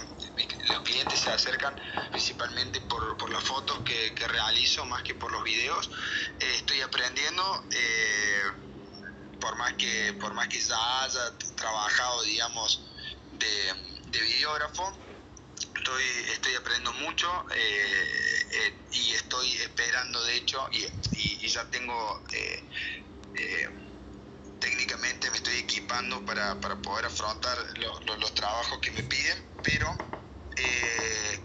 los 0.70 0.80
clientes 0.80 1.20
se 1.20 1.30
acercan 1.30 1.80
principalmente 2.10 2.80
por, 2.80 3.16
por 3.16 3.30
las 3.30 3.44
fotos 3.44 3.78
que, 3.84 4.12
que, 4.16 4.26
realizo 4.26 4.84
más 4.86 5.04
que 5.04 5.14
por 5.14 5.30
los 5.30 5.44
videos. 5.44 5.88
Eh, 6.40 6.54
estoy 6.56 6.80
aprendiendo. 6.80 7.64
por 9.40 9.54
más 9.54 9.74
que 9.74 10.14
por 10.14 10.34
más 10.34 10.48
que 10.48 10.58
ya 10.58 11.04
haya 11.04 11.38
trabajado 11.54 12.22
digamos 12.22 12.80
de, 13.38 13.74
de 14.10 14.20
videógrafo 14.20 15.04
estoy, 15.84 16.04
estoy 16.32 16.54
aprendiendo 16.54 16.92
mucho 17.04 17.28
eh, 17.54 18.46
eh, 18.52 18.74
y 18.92 19.12
estoy 19.12 19.52
esperando, 19.58 20.24
de 20.24 20.36
hecho, 20.36 20.66
y, 20.72 20.82
y, 20.82 21.44
y 21.44 21.48
ya 21.48 21.68
tengo, 21.68 22.22
eh, 22.32 22.64
eh, 23.34 23.68
técnicamente 24.58 25.30
me 25.30 25.36
estoy 25.36 25.56
equipando 25.56 26.24
para, 26.24 26.58
para 26.60 26.76
poder 26.76 27.04
afrontar 27.04 27.58
lo, 27.78 28.00
lo, 28.00 28.16
los 28.16 28.34
trabajos 28.34 28.78
que 28.80 28.92
me 28.92 29.02
piden, 29.02 29.46
pero 29.62 29.86
eh, 30.56 31.38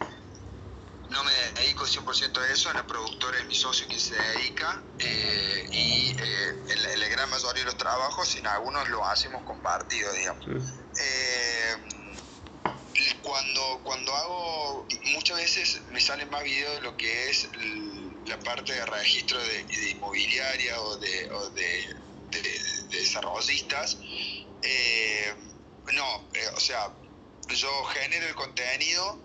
no 1.10 1.24
me 1.24 1.34
dedico 1.56 1.86
100% 1.86 2.38
a 2.38 2.52
eso, 2.52 2.74
la 2.74 2.88
productora 2.88 3.40
es 3.40 3.46
mi 3.46 3.56
socio 3.56 3.88
quien 3.88 4.00
se 4.00 4.16
dedica 4.16 4.86
y 5.00 6.12
en 6.12 6.82
la, 6.84 6.94
en, 6.94 7.00
la, 7.00 7.08
gran 7.10 7.30
mayoría 7.30 7.64
de 7.64 7.66
los 7.66 7.78
trabajos, 7.78 8.36
en 8.38 8.48
algunos 8.48 8.88
lo 8.90 9.06
hacemos 9.06 9.44
compartido, 9.44 10.14
digamos. 10.14 10.46
Sí. 10.46 10.52
Eh, 11.02 11.76
cuando, 13.22 13.82
cuando 13.84 14.14
hago 14.16 14.88
muchas 15.14 15.38
veces 15.38 15.82
me 15.92 16.02
salen 16.02 16.30
más 16.30 16.44
videos 16.44 16.76
de 16.76 16.82
lo 16.82 16.98
que 16.98 17.30
es 17.30 17.50
la 18.26 18.40
parte 18.40 18.74
de 18.74 18.86
registro 18.86 19.40
de, 19.40 19.92
inmobiliaria 19.92 20.82
o 20.82 20.98
de, 20.98 21.32
o 21.32 21.50
de, 21.52 21.96
desarrollistas. 22.90 23.98
Eh, 24.62 25.34
no, 25.94 26.28
eh, 26.34 26.48
o 26.56 26.60
sea, 26.60 26.94
yo 27.48 27.84
genero 27.86 28.28
el 28.28 28.36
contenido, 28.36 29.20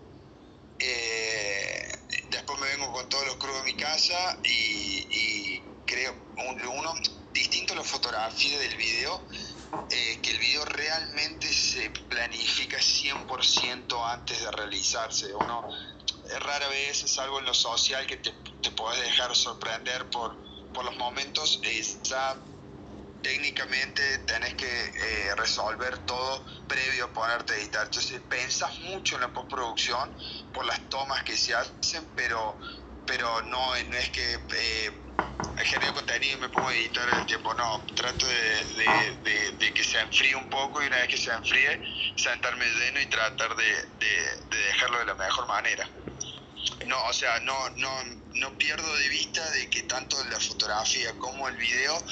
eh, 0.79 1.93
después 2.31 2.59
me 2.59 2.69
vengo 2.69 2.93
con 2.93 3.09
todos 3.09 3.27
los 3.27 3.37
crudos 3.37 3.65
de 3.65 3.73
mi 3.73 3.77
casa 3.77 4.39
y, 4.45 5.61
creo, 5.87 6.15
uno, 6.37 6.95
distinto 7.33 7.75
a 7.75 7.77
la 7.77 7.85
fotografía 7.85 8.59
del 8.59 8.77
video, 8.77 9.23
eh, 9.91 10.21
que 10.23 10.31
el 10.31 10.39
video 10.39 10.65
realmente 10.65 11.53
se 11.53 11.91
planifica 11.91 12.79
100% 12.79 14.13
antes 14.13 14.41
de 14.41 14.51
realizarse. 14.51 15.35
Uno 15.35 15.69
rara 16.41 16.69
vez 16.69 17.03
es 17.05 17.19
algo 17.19 17.39
en 17.39 17.45
lo 17.45 17.55
social 17.55 18.07
que 18.07 18.17
te, 18.17 18.33
te 18.63 18.71
puedes 18.71 19.01
dejar 19.03 19.35
sorprender 19.37 20.09
por, 20.11 20.37
por 20.73 20.85
los 20.85 20.97
momentos. 20.97 21.61
ya 22.03 22.37
técnicamente 23.25 24.19
tenés 24.19 24.55
que 24.55 24.67
eh, 24.67 25.35
resolver 25.37 25.99
todo 26.01 26.45
previo 26.69 27.07
a 27.07 27.13
ponerte 27.13 27.55
a 27.55 27.57
editar. 27.57 27.87
Entonces 27.87 28.21
pensas 28.29 28.79
mucho 28.81 29.15
en 29.15 29.23
la 29.23 29.33
postproducción 29.33 30.15
por 30.53 30.67
las 30.67 30.89
tomas 30.91 31.23
que 31.25 31.35
se 31.37 31.55
hacen, 31.55 32.07
pero, 32.15 32.59
pero 33.07 33.41
no, 33.43 33.75
no 33.89 33.97
es 33.97 34.11
que 34.11 34.35
eh, 34.35 35.04
genero 35.65 35.95
contenido 35.95 36.39
y 36.39 36.41
me 36.41 36.49
pongo 36.49 36.69
a 36.69 36.75
editar 36.75 37.09
el 37.09 37.27
tiempo, 37.27 37.55
no, 37.55 37.85
trato 37.95 38.27
de, 38.27 39.73
que 39.75 39.85
se 39.85 39.99
enfríe 40.01 40.37
un 40.37 40.49
poco 40.51 40.83
y 40.83 40.87
una 40.87 40.99
vez 40.99 41.09
que 41.09 41.17
se 41.17 41.33
enfríe, 41.33 41.81
sentarme 42.17 42.65
lleno 42.65 43.01
y 43.01 43.07
tratar 43.07 43.55
de, 43.57 43.89
dejarlo 44.51 44.99
de 44.99 45.07
la 45.07 45.15
mejor 45.15 45.47
manera. 45.49 45.89
No, 46.87 47.03
o 47.05 47.13
sea, 47.13 47.41
no, 47.41 47.71
no, 47.71 48.05
no 48.35 48.59
pierdo 48.59 48.95
de 48.97 49.09
vista 49.09 49.49
de 49.51 49.69
que 49.71 49.83
tanto 49.83 50.23
la 50.25 50.39
fotografía 50.39 51.13
como 51.19 51.49
el 51.49 51.57
video 51.57 52.03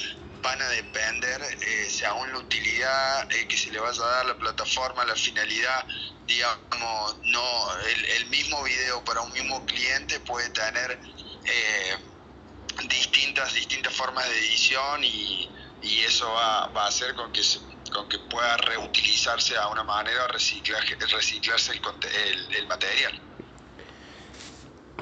van 0.41 0.61
a 0.61 0.69
depender 0.69 1.41
eh, 1.41 1.87
según 1.89 2.31
la 2.33 2.39
utilidad 2.39 3.31
eh, 3.31 3.47
que 3.47 3.55
se 3.55 3.71
le 3.71 3.79
vaya 3.79 4.03
a 4.03 4.07
dar 4.07 4.25
la 4.25 4.37
plataforma, 4.37 5.05
la 5.05 5.15
finalidad, 5.15 5.85
digamos, 6.25 7.17
no 7.23 7.77
el, 8.17 8.25
mismo 8.27 8.61
video 8.63 9.03
para 9.05 9.21
un 9.21 9.31
mismo 9.31 9.65
cliente 9.65 10.19
puede 10.21 10.49
tener 10.49 10.99
eh, 11.45 11.97
distintas 12.89 13.53
distintas 13.53 13.93
formas 13.93 14.27
de 14.29 14.37
edición 14.39 15.03
y, 15.03 15.49
eso 16.05 16.25
va, 16.27 16.67
va, 16.67 16.85
a 16.85 16.87
hacer 16.87 17.13
con 17.13 17.31
que 17.31 17.41
con 17.93 18.07
que 18.07 18.17
pueda 18.17 18.57
reutilizarse 18.57 19.55
a 19.57 19.67
una 19.67 19.83
manera 19.83 20.27
reciclar, 20.27 20.81
reciclarse 21.11 21.73
el, 21.73 22.55
el, 22.55 22.67
material. 22.67 23.19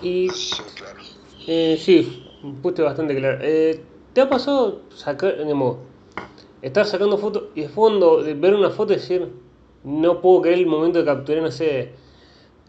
Y, 0.02 0.28
claro. 0.76 1.00
sí, 1.46 2.28
puse 2.62 2.82
bastante 2.82 3.16
claro. 3.16 3.40
¿Te 4.14 4.22
ha 4.22 4.30
pasado 4.30 4.82
sacar, 4.96 5.38
digamos, 5.38 5.78
estar 6.62 6.86
sacando 6.86 7.18
fotos 7.18 7.44
y 7.56 7.62
de 7.62 7.70
fondo 7.70 8.22
de 8.22 8.34
ver 8.34 8.54
una 8.54 8.70
foto 8.70 8.94
y 8.94 8.98
decir, 8.98 9.32
no 9.84 10.22
puedo 10.22 10.42
creer 10.42 10.60
el 10.60 10.68
momento 10.68 11.00
de 11.00 11.06
capturar, 11.06 11.44
no 11.44 11.52
sé, 11.52 11.94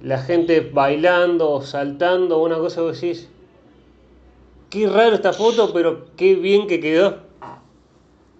la 0.01 0.19
gente 0.19 0.61
bailando 0.61 1.51
o 1.51 1.62
saltando 1.62 2.38
o 2.38 2.45
una 2.45 2.59
cosa 2.59 2.81
que 2.83 2.93
decís, 2.93 3.29
qué 4.73 4.89
raro 4.89 5.15
esta 5.15 5.35
foto, 5.35 5.71
pero 5.73 6.17
qué 6.17 6.35
bien 6.35 6.67
que 6.67 6.81
quedó? 6.81 7.29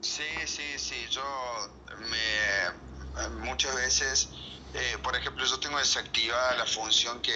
Sí, 0.01 0.25
sí, 0.47 0.79
sí, 0.79 0.97
yo 1.11 1.23
me, 1.99 3.29
muchas 3.45 3.75
veces 3.77 4.33
eh, 4.75 4.97
por 5.03 5.15
ejemplo, 5.15 5.45
yo 5.45 5.61
tengo 5.61 5.79
desactivada 5.79 6.57
la 6.57 6.65
función 6.65 7.21
que, 7.21 7.33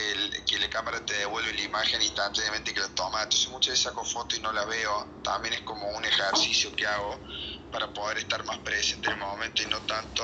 la 0.59 0.71
cámara 0.71 1.05
te 1.05 1.13
devuelve 1.13 1.53
la 1.53 1.61
imagen 1.61 2.01
instantáneamente 2.01 2.73
que 2.73 2.81
la 2.81 2.89
toma. 2.89 3.23
Entonces 3.23 3.51
muchas 3.51 3.73
veces 3.73 3.85
saco 3.85 4.05
fotos 4.05 4.39
y 4.39 4.43
no 4.43 4.53
la 4.53 4.65
veo. 4.65 5.19
También 5.23 5.53
es 5.53 5.61
como 5.61 5.87
un 5.91 6.05
ejercicio 6.05 6.75
que 6.75 6.87
hago 6.87 7.21
para 7.71 7.93
poder 7.93 8.19
estar 8.19 8.43
más 8.47 8.59
presente 8.61 9.09
en 9.09 9.15
el 9.15 9.21
momento 9.21 9.63
y 9.63 9.67
no 9.67 9.83
tanto 9.83 10.23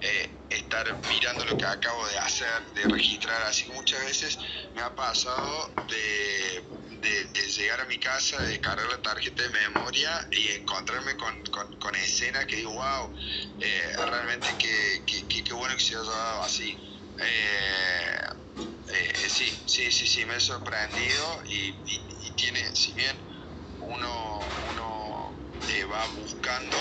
eh, 0.00 0.44
estar 0.50 0.84
mirando 1.08 1.46
lo 1.46 1.56
que 1.56 1.64
acabo 1.64 2.06
de 2.08 2.18
hacer, 2.18 2.62
de 2.74 2.88
registrar. 2.88 3.42
Así 3.44 3.64
que 3.64 3.72
muchas 3.72 4.04
veces 4.04 4.38
me 4.74 4.82
ha 4.82 4.94
pasado 4.94 5.72
de, 5.88 6.68
llegar 7.00 7.80
a 7.80 7.86
mi 7.86 7.98
casa, 7.98 8.40
de 8.40 8.48
descargar 8.48 8.88
la 8.88 9.02
tarjeta 9.02 9.42
de 9.42 9.50
memoria 9.50 10.10
y 10.32 10.48
encontrarme 10.48 11.16
con, 11.16 11.42
con, 11.78 11.94
escenas 11.96 12.46
que 12.46 12.56
digo, 12.56 12.72
wow, 12.72 13.12
eh, 13.58 13.92
realmente 14.06 14.56
qué 14.56 15.04
que, 15.44 15.54
bueno 15.54 15.76
que 15.76 15.82
se 15.82 15.96
haya 15.96 16.10
dado 16.10 16.44
así. 16.44 16.78
Eh, 17.18 18.20
sí, 19.28 19.62
sí, 19.66 19.92
sí, 19.92 20.06
sí, 20.06 20.24
me 20.24 20.36
he 20.36 20.40
sorprendido 20.40 21.42
y, 21.46 22.34
tiene, 22.36 22.74
si 22.74 22.94
bien 22.94 23.22
uno, 23.78 24.56
uno 24.62 25.44
va 25.92 26.06
buscando 26.14 26.78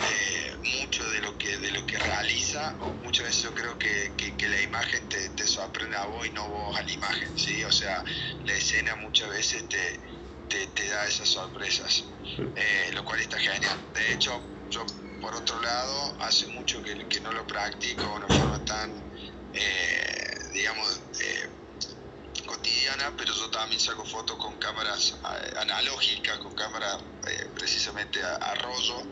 eh, 0.00 0.56
mucho 0.80 1.08
de 1.10 1.20
lo 1.20 1.36
que 1.36 1.58
de 1.58 1.72
lo 1.72 1.84
que 1.84 1.98
realiza 1.98 2.78
muchas 3.02 3.26
veces 3.26 3.42
yo 3.42 3.54
creo 3.54 3.76
que, 3.78 4.14
que, 4.16 4.48
la 4.48 4.60
imagen 4.62 5.08
te, 5.08 5.30
te, 5.30 5.44
sorprende 5.46 5.96
a 5.96 6.04
vos 6.06 6.26
y 6.26 6.30
no 6.30 6.48
vos 6.48 6.76
a 6.76 6.82
la 6.82 6.92
imagen 6.92 7.36
sí 7.36 7.64
o 7.64 7.72
sea 7.72 8.04
la 8.44 8.54
escena 8.54 8.94
muchas 8.96 9.28
veces 9.30 9.68
te, 9.68 10.68
te, 10.68 10.88
da 10.88 11.04
esas 11.06 11.28
sorpresas 11.28 12.04
eh, 12.54 12.90
lo 12.94 13.04
cual 13.04 13.20
está 13.20 13.38
genial. 13.38 13.78
De 13.92 14.12
hecho 14.12 14.40
yo 14.70 14.86
por 15.20 15.34
otro 15.34 15.60
lado 15.60 16.16
hace 16.20 16.46
mucho 16.48 16.80
que, 16.82 17.08
que 17.08 17.20
no 17.20 17.32
lo 17.32 17.44
practico 17.46 18.06
de 18.06 18.14
una 18.14 18.28
forma 18.28 18.64
tan 18.64 19.04
eh, 19.52 20.38
digamos 20.52 21.00
cotidiana, 22.46 23.14
pero 23.16 23.34
yo 23.34 23.50
también 23.50 23.80
saco 23.80 24.04
fotos 24.04 24.38
con 24.38 24.56
cámaras 24.58 25.16
analógicas, 25.60 26.38
con 26.38 26.54
cámaras 26.54 27.02
precisamente 27.54 28.22
a, 28.22 28.36
a 28.36 28.54
rollo, 28.54 29.06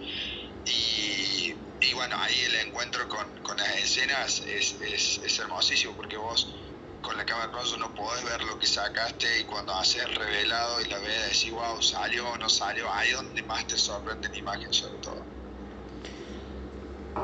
y, 0.66 1.54
bueno, 1.94 2.16
ahí 2.18 2.34
el 2.48 2.68
encuentro 2.68 3.08
con, 3.08 3.56
las 3.56 3.76
escenas 3.78 4.42
es, 4.46 5.38
hermosísimo 5.38 5.94
porque 5.96 6.16
vos 6.16 6.54
con 7.00 7.16
la 7.16 7.24
cámara 7.24 7.52
rollo 7.52 7.76
no 7.76 7.94
podés 7.94 8.24
ver 8.24 8.42
lo 8.42 8.58
que 8.58 8.66
sacaste 8.66 9.26
y 9.40 9.44
cuando 9.44 9.72
haces 9.74 10.04
el 10.04 10.14
revelado 10.14 10.80
y 10.80 10.88
la 10.88 10.98
ves 10.98 11.28
decís, 11.30 11.52
wow, 11.52 11.80
salió 11.80 12.28
o 12.28 12.36
no 12.38 12.48
salió, 12.48 12.92
ahí 12.92 13.10
es 13.10 13.16
donde 13.16 13.42
más 13.44 13.66
te 13.66 13.78
sorprende 13.78 14.28
la 14.28 14.36
imagen 14.36 14.72
sobre 14.72 14.98
todo. 14.98 15.22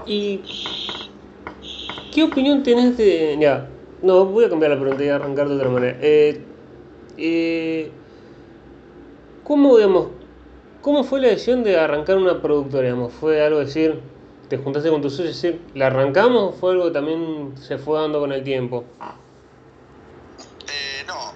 ¿Y 0.06 0.40
qué 2.14 2.22
opinión 2.22 2.62
tienes 2.62 2.96
de... 2.96 3.36
Ya, 3.40 3.68
no, 4.02 4.24
voy 4.24 4.44
a 4.44 4.48
cambiar 4.50 4.70
la 4.70 4.80
pregunta 4.80 5.04
y 5.04 5.08
arrancar 5.08 5.48
de 5.48 5.56
otra 5.56 5.68
manera. 5.68 5.98
Eh, 6.00 6.44
eh, 7.18 7.90
¿Cómo, 9.44 9.76
digamos, 9.76 10.21
¿Cómo 10.82 11.04
fue 11.04 11.20
la 11.20 11.28
decisión 11.28 11.62
de 11.62 11.78
arrancar 11.78 12.16
una 12.16 12.42
productora? 12.42 12.92
¿Fue 13.20 13.40
algo 13.40 13.60
decir, 13.60 14.00
te 14.48 14.58
juntaste 14.58 14.90
con 14.90 15.00
tus 15.00 15.12
socios 15.12 15.36
y 15.44 15.48
decir, 15.48 15.66
¿la 15.76 15.86
arrancamos 15.86 16.42
o 16.42 16.52
fue 16.58 16.72
algo 16.72 16.86
que 16.86 16.90
también 16.90 17.54
se 17.56 17.78
fue 17.78 18.00
dando 18.00 18.18
con 18.18 18.32
el 18.32 18.42
tiempo? 18.42 18.84
Eh, 20.66 21.04
no, 21.06 21.34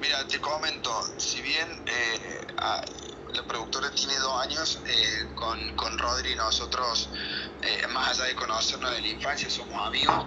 mira, 0.00 0.26
te 0.26 0.40
comento, 0.40 0.90
si 1.18 1.42
bien 1.42 1.68
eh, 1.86 2.46
la 3.34 3.42
productora 3.46 3.90
tiene 3.90 4.16
dos 4.20 4.40
años, 4.40 4.80
eh, 4.86 5.26
con, 5.34 5.76
con 5.76 5.98
Rodri 5.98 6.34
nosotros, 6.34 7.10
más 7.92 8.18
allá 8.18 8.28
de 8.28 8.34
conocernos 8.36 8.90
de 8.90 9.02
la 9.02 9.08
infancia, 9.08 9.50
somos 9.50 9.86
amigos 9.86 10.24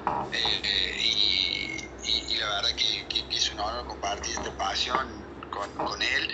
y, 1.03 2.35
la 2.37 2.45
verdad 2.47 2.69
que, 2.75 3.35
es 3.35 3.51
un 3.53 3.59
honor 3.59 3.87
compartir 3.87 4.35
esta 4.35 4.55
pasión 4.55 5.07
con, 5.49 5.87
con 5.87 5.99
él 5.99 6.29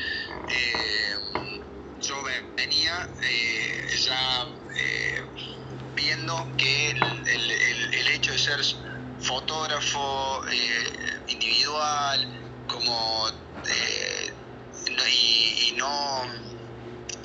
yo 2.01 2.23
venía 2.55 3.09
eh, 3.21 3.97
ya 3.97 4.47
eh, 4.75 5.21
viendo 5.95 6.47
que 6.57 6.91
el, 6.91 8.07
hecho 8.09 8.31
de 8.31 8.37
ser 8.37 8.59
fotógrafo 9.19 10.41
eh, 10.51 11.19
individual, 11.27 12.65
como 12.67 13.27
y, 15.09 15.73
no, 15.77 16.25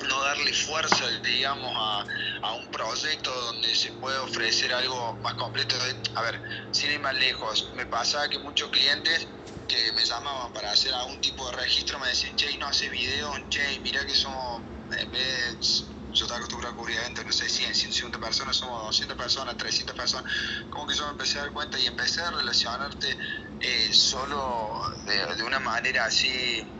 no 0.07 0.23
darle 0.23 0.53
fuerza, 0.53 1.07
digamos, 1.23 1.71
a, 1.75 2.05
a, 2.41 2.53
un 2.53 2.67
proyecto 2.71 3.31
donde 3.31 3.73
se 3.75 3.91
puede 3.93 4.17
ofrecer 4.19 4.73
algo 4.73 5.17
más 5.23 5.33
completo. 5.35 5.75
A 6.15 6.21
ver, 6.21 6.41
sin 6.71 6.91
ir 6.91 6.99
más 6.99 7.15
lejos, 7.15 7.71
me 7.75 7.85
pasaba 7.85 8.27
que 8.29 8.39
muchos 8.39 8.69
clientes 8.69 9.27
que 9.67 9.91
me 9.93 10.05
llamaban 10.05 10.51
para 10.53 10.71
hacer 10.71 10.93
algún 10.93 11.19
tipo 11.21 11.49
de 11.49 11.57
registro 11.57 11.99
me 11.99 12.07
decían, 12.07 12.35
che, 12.35 12.57
no 12.57 12.67
hace 12.67 12.89
video, 12.89 13.33
che, 13.49 13.79
mira 13.79 14.05
que 14.05 14.15
somos 14.15 14.63
en 14.99 15.11
vez 15.11 15.93
yo 16.13 16.25
estaba 16.25 16.37
acostumbrado 16.37 16.73
a 16.73 16.75
cubrir 16.75 16.97
eventos, 16.97 17.25
no 17.25 17.33
sé, 17.33 17.49
100, 17.49 17.73
150 17.73 18.19
personas, 18.19 18.55
somos 18.55 18.83
200 18.83 19.17
personas, 19.17 19.57
300 19.57 19.95
personas, 19.95 20.31
como 20.69 20.85
que 20.85 20.95
yo 20.95 21.05
me 21.05 21.11
empecé 21.11 21.39
a 21.39 21.43
dar 21.43 21.51
cuenta 21.51 21.79
y 21.79 21.87
empecé 21.87 22.21
a 22.21 22.31
relacionarte 22.31 23.17
eh, 23.59 23.89
solo 23.93 24.79
de, 25.05 25.43
una 25.43 25.59
manera 25.59 26.05
así 26.05 26.77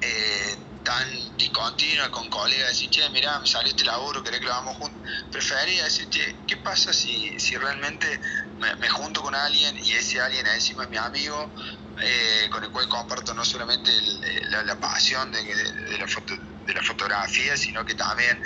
eh, 0.00 0.66
tan 0.82 1.36
discontinua 1.36 2.10
con 2.10 2.28
colegas, 2.28 2.68
decir, 2.68 2.90
che, 2.90 3.08
mira, 3.10 3.38
me 3.38 3.46
salió 3.46 3.70
este 3.70 3.84
laburo, 3.84 4.22
querés 4.22 4.40
que 4.40 4.46
lo 4.46 4.52
hagamos 4.52 4.76
juntos. 4.76 5.00
Prefería 5.30 5.84
decir, 5.84 6.08
che, 6.10 6.44
¿qué 6.46 6.56
pasa 6.56 6.92
si, 6.92 7.38
si 7.38 7.56
realmente 7.56 8.20
me, 8.56 8.88
junto 8.88 9.22
con 9.22 9.34
alguien 9.34 9.76
y 9.78 9.92
ese 9.92 10.20
alguien 10.20 10.46
encima 10.46 10.84
es 10.84 10.90
mi 10.90 10.96
amigo? 10.96 11.52
Eh, 12.00 12.48
con 12.50 12.62
el 12.64 12.70
cual 12.70 12.88
comparto 12.88 13.34
no 13.34 13.44
solamente 13.44 13.90
eh, 13.90 14.42
la, 14.50 14.74
pasión 14.76 15.30
de, 15.32 15.98
la 15.98 16.06
foto, 16.06 16.34
de 16.66 16.74
la 16.74 16.82
fotografía, 16.82 17.56
sino 17.56 17.84
que 17.84 17.94
también, 17.94 18.42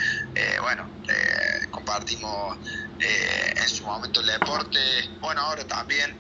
bueno, 0.61 0.89
compartimos 1.71 2.59
en 2.99 3.69
su 3.69 3.85
momento 3.85 4.21
el 4.21 4.27
deporte, 4.27 4.79
bueno, 5.21 5.41
ahora 5.41 5.65
también 5.67 6.17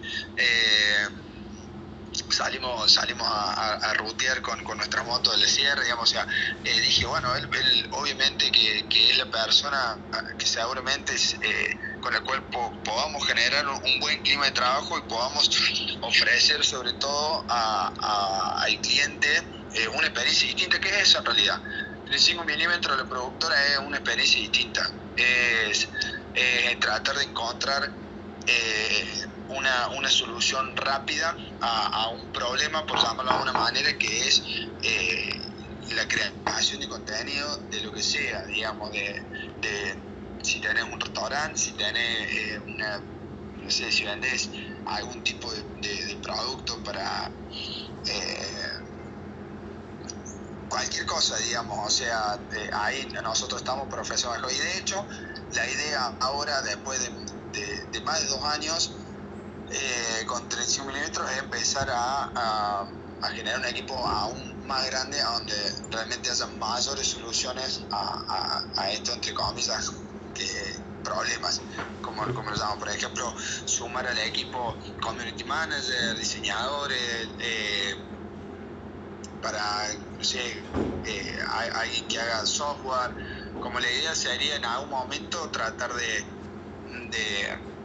salimos 2.28 2.92
salimos 2.92 3.26
a, 3.26 3.74
a, 3.74 3.94
rutear 3.94 4.42
con, 4.42 4.62
con 4.64 4.76
nuestra 4.76 5.02
moto 5.02 5.30
del 5.32 5.46
cierre, 5.46 5.82
digamos, 5.82 6.10
o 6.10 6.12
sea, 6.12 6.26
eh, 6.64 6.80
dije, 6.80 7.06
bueno, 7.06 7.34
él, 7.34 7.88
obviamente 7.92 8.50
que, 8.50 9.10
es 9.10 9.18
la 9.18 9.26
persona 9.26 9.98
que 10.38 10.46
seguramente 10.46 11.14
es, 11.14 11.34
eh, 11.42 11.78
con 12.00 12.12
la 12.12 12.20
cual 12.20 12.42
podamos 12.84 13.26
generar 13.26 13.66
un, 13.68 14.00
buen 14.00 14.22
clima 14.22 14.46
de 14.46 14.52
trabajo 14.52 14.98
y 14.98 15.02
podamos 15.02 15.50
ofrecer 16.02 16.64
sobre 16.64 16.92
todo 16.94 17.44
al 17.48 18.80
cliente 18.80 19.28
eh, 19.74 19.88
una 19.88 20.06
experiencia 20.06 20.48
distinta, 20.48 20.80
que 20.80 20.88
es 20.88 21.08
eso 21.08 21.18
en 21.18 21.24
realidad. 21.24 21.60
35 22.06 22.44
milímetros 22.44 22.96
de 22.96 23.04
la 23.04 23.08
productora 23.08 23.66
es 23.68 23.78
una 23.78 23.98
experiencia 23.98 24.40
distinta, 24.40 24.90
es 25.16 25.88
tratar 26.80 27.16
de 27.16 27.24
encontrar 27.24 27.90
una, 29.50 29.88
una 29.88 30.08
solución 30.08 30.76
rápida 30.76 31.36
a, 31.60 32.08
un 32.08 32.32
problema, 32.32 32.86
por 32.86 32.98
llamarlo 32.98 33.24
de 33.24 33.38
alguna 33.38 33.52
manera, 33.52 33.96
que 33.98 34.28
es 34.28 34.42
eh, 34.82 35.40
la 35.94 36.06
creación 36.06 36.80
de 36.80 36.88
contenido 36.88 37.56
de 37.70 37.80
lo 37.80 37.92
que 37.92 38.02
sea, 38.02 38.46
digamos, 38.46 38.92
de, 38.92 39.22
si 40.42 40.60
tenés 40.60 40.84
un 40.84 41.00
restaurante, 41.00 41.58
si 41.58 41.72
tenés 41.72 42.30
eh, 42.30 42.60
no 43.62 43.70
sé, 43.70 43.92
si 43.92 44.04
vendés 44.04 44.50
algún 44.86 45.22
tipo 45.22 45.50
de, 45.52 46.18
producto 46.22 46.82
para 46.82 47.30
eh, 48.06 48.80
cualquier 50.68 51.06
cosa, 51.06 51.36
digamos, 51.38 51.86
o 51.86 51.90
sea, 51.90 52.38
ahí 52.72 53.06
nosotros 53.22 53.60
estamos 53.60 53.92
ofrecer 53.92 54.30
Y 54.50 54.58
de 54.58 54.78
hecho, 54.78 55.04
la 55.54 55.68
idea 55.68 56.14
ahora, 56.20 56.62
después 56.62 57.00
de, 57.00 58.00
más 58.00 58.20
de 58.22 58.26
dos 58.28 58.42
años, 58.44 58.92
eh, 59.70 60.24
con 60.26 60.48
35 60.48 60.86
milímetros 60.88 61.30
es 61.30 61.38
empezar 61.38 61.88
a, 61.90 62.86
generar 63.34 63.60
un 63.60 63.66
equipo 63.66 63.94
aún 63.94 64.66
más 64.66 64.86
grande 64.86 65.20
a 65.20 65.32
donde 65.32 65.54
realmente 65.90 66.30
haya 66.30 66.46
mayores 66.58 67.06
soluciones 67.06 67.82
a, 67.90 68.90
esto, 68.92 69.12
entre 69.12 69.34
comillas, 69.34 69.92
que 70.34 70.46
problemas, 71.02 71.62
como, 72.00 72.22
como 72.34 72.50
lo. 72.50 72.78
Por 72.78 72.88
ejemplo, 72.88 73.34
sumar 73.64 74.06
al 74.06 74.18
equipo 74.18 74.78
community 75.02 75.44
manager, 75.44 76.16
diseñadores, 76.16 77.28
eh, 77.38 77.94
para, 79.40 79.60
no 80.16 80.24
sé, 80.24 80.40
eh, 81.04 81.38
alguien 81.74 82.06
que 82.08 82.18
haga 82.18 82.46
software. 82.46 83.14
Como 83.58 83.78
la 83.78 83.90
idea 83.90 84.14
sería 84.14 84.56
en 84.56 84.64
algún 84.64 84.90
momento 84.90 85.50
tratar 85.50 85.92
de 85.92 86.40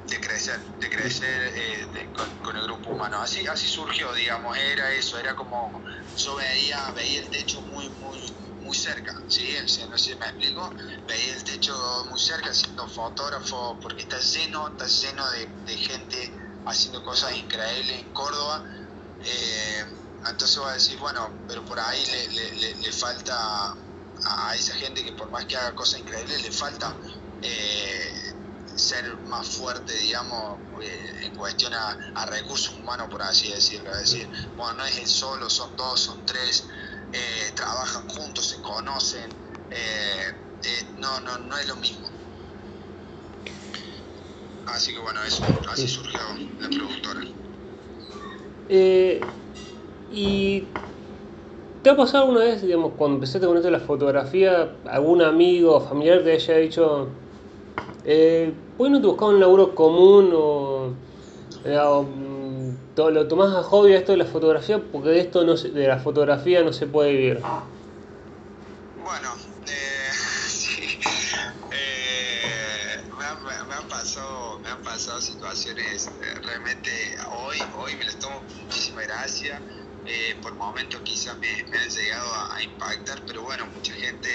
de 0.08 0.20
crecer, 0.20 0.60
de 0.80 0.90
crecer 0.90 1.54
eh, 1.56 2.10
con, 2.42 2.56
el 2.56 2.64
grupo 2.64 2.92
humano. 2.92 3.18
Así, 3.22 3.46
así 3.48 3.68
surgió, 3.68 4.14
digamos, 4.14 4.56
era 4.58 4.92
eso, 4.92 5.18
era 5.18 5.36
como 5.36 5.84
yo 6.16 6.36
veía, 6.36 6.92
veía 6.92 7.20
el 7.22 7.30
techo 7.30 7.62
muy, 7.62 7.90
muy, 7.90 8.20
muy 8.66 8.76
cerca, 8.76 9.16
¿sí? 9.30 9.56
No 9.90 9.98
sé 9.98 10.12
si 10.12 10.16
me 10.16 10.26
explico, 10.26 10.70
veía 11.08 11.36
el 11.36 11.44
techo 11.44 12.06
muy 12.10 12.20
cerca 12.20 12.54
siendo 12.54 12.88
fotógrafo, 12.88 13.78
porque 13.82 14.02
está 14.02 14.20
lleno, 14.20 14.68
está 14.70 14.88
lleno 14.88 15.24
de, 15.32 15.78
gente 15.78 16.34
haciendo 16.66 17.04
cosas 17.04 17.36
increíbles 17.36 18.02
en 18.02 18.14
Córdoba. 18.14 18.64
Eh, 19.24 19.86
entonces 20.28 20.58
a 20.58 20.74
decir, 20.74 20.98
bueno, 20.98 21.30
pero 21.48 21.64
por 21.64 21.80
ahí 21.80 22.04
le, 22.08 22.76
le, 22.76 22.92
falta 22.92 23.76
a 24.26 24.56
esa 24.56 24.74
gente 24.74 25.04
que 25.04 25.12
por 25.12 25.30
más 25.30 25.46
que 25.46 25.56
haga 25.56 25.76
cosas 25.76 26.00
increíbles, 26.00 26.42
le 26.42 26.52
falta 26.52 26.96
eh, 27.44 28.34
ser 28.76 29.16
más 29.28 29.48
fuerte, 29.48 29.94
digamos, 29.94 30.58
eh, 30.82 31.22
en 31.26 31.36
cuestión 31.36 31.74
a, 31.74 32.26
recursos 32.26 32.76
humanos, 32.76 33.08
por 33.10 33.22
así 33.22 33.52
decirlo. 33.52 33.92
Es 33.92 34.12
decir, 34.12 34.28
bueno, 34.58 34.74
no 34.74 34.86
es 34.86 34.98
el 34.98 35.08
solo, 35.08 35.50
son 35.50 35.76
dos, 35.76 36.00
son 36.00 36.26
tres, 36.26 36.66
eh, 37.16 37.52
trabajan 37.56 38.08
juntos, 38.10 38.46
se 38.46 38.62
conocen, 38.62 39.30
eh, 39.72 40.24
no, 40.98 41.20
no, 41.22 41.38
no 41.38 41.58
es 41.58 41.68
lo 41.68 41.76
mismo. 41.78 42.10
Así 44.68 44.94
que 44.94 45.00
bueno, 45.00 45.24
eso, 45.24 45.44
así 45.72 45.88
surgió 45.88 46.20
la 46.60 46.70
productora. 46.70 47.22
y 50.12 50.64
¿Te 51.86 51.92
ha 51.92 51.96
pasado 51.96 52.24
alguna 52.24 52.44
vez, 52.44 52.64
digamos, 52.64 52.94
cuando 52.98 53.18
empezaste 53.18 53.46
con 53.46 53.58
esto 53.58 53.68
de 53.68 53.78
la 53.78 53.80
fotografía, 53.80 54.76
algún 54.86 55.22
amigo 55.22 55.76
o 55.76 55.82
familiar 55.82 56.24
te 56.24 56.32
haya 56.32 56.56
dicho, 56.58 57.10
eh, 58.04 58.52
¿Por 58.76 58.90
no 58.90 59.00
te 59.00 59.06
buscas 59.06 59.30
un 59.30 59.40
laburo 59.40 59.76
común 59.76 60.32
o, 60.34 60.96
eh, 61.64 61.78
mm, 62.96 63.14
lo 63.14 63.28
tomás 63.28 63.54
a 63.54 63.64
hobby 63.64 63.94
esto 63.94 64.12
de 64.14 64.20
la 64.20 64.26
fotografía? 64.26 64.82
Porque 64.92 65.10
de 65.10 65.20
esto 65.20 65.44
no 65.44 65.56
de 65.56 65.88
la 65.88 66.00
fotografía 66.00 66.62
no 66.64 66.74
se 66.74 66.88
puede 66.88 67.12
vivir. 67.12 67.42
Bueno, 69.04 69.36
eh. 69.68 70.12
Eh, 71.72 73.02
me, 73.18 73.26
han, 73.26 74.82
pasado, 74.82 75.22
situaciones 75.22 76.08
eh, 76.08 76.36
realmente 76.42 76.90
hoy, 77.32 77.58
hoy 77.78 77.96
me 77.98 78.06
las 78.06 78.18
tomo 78.18 78.42
muchísima 78.64 79.02
gracia. 79.02 79.60
por 80.42 80.54
momentos 80.56 81.02
quizás 81.02 81.38
me, 81.38 81.50
han 81.50 81.90
llegado 81.90 82.30
a, 82.52 82.64
impactar, 82.64 83.22
pero 83.28 83.42
bueno, 83.44 83.66
mucha 83.76 83.94
gente 83.94 84.30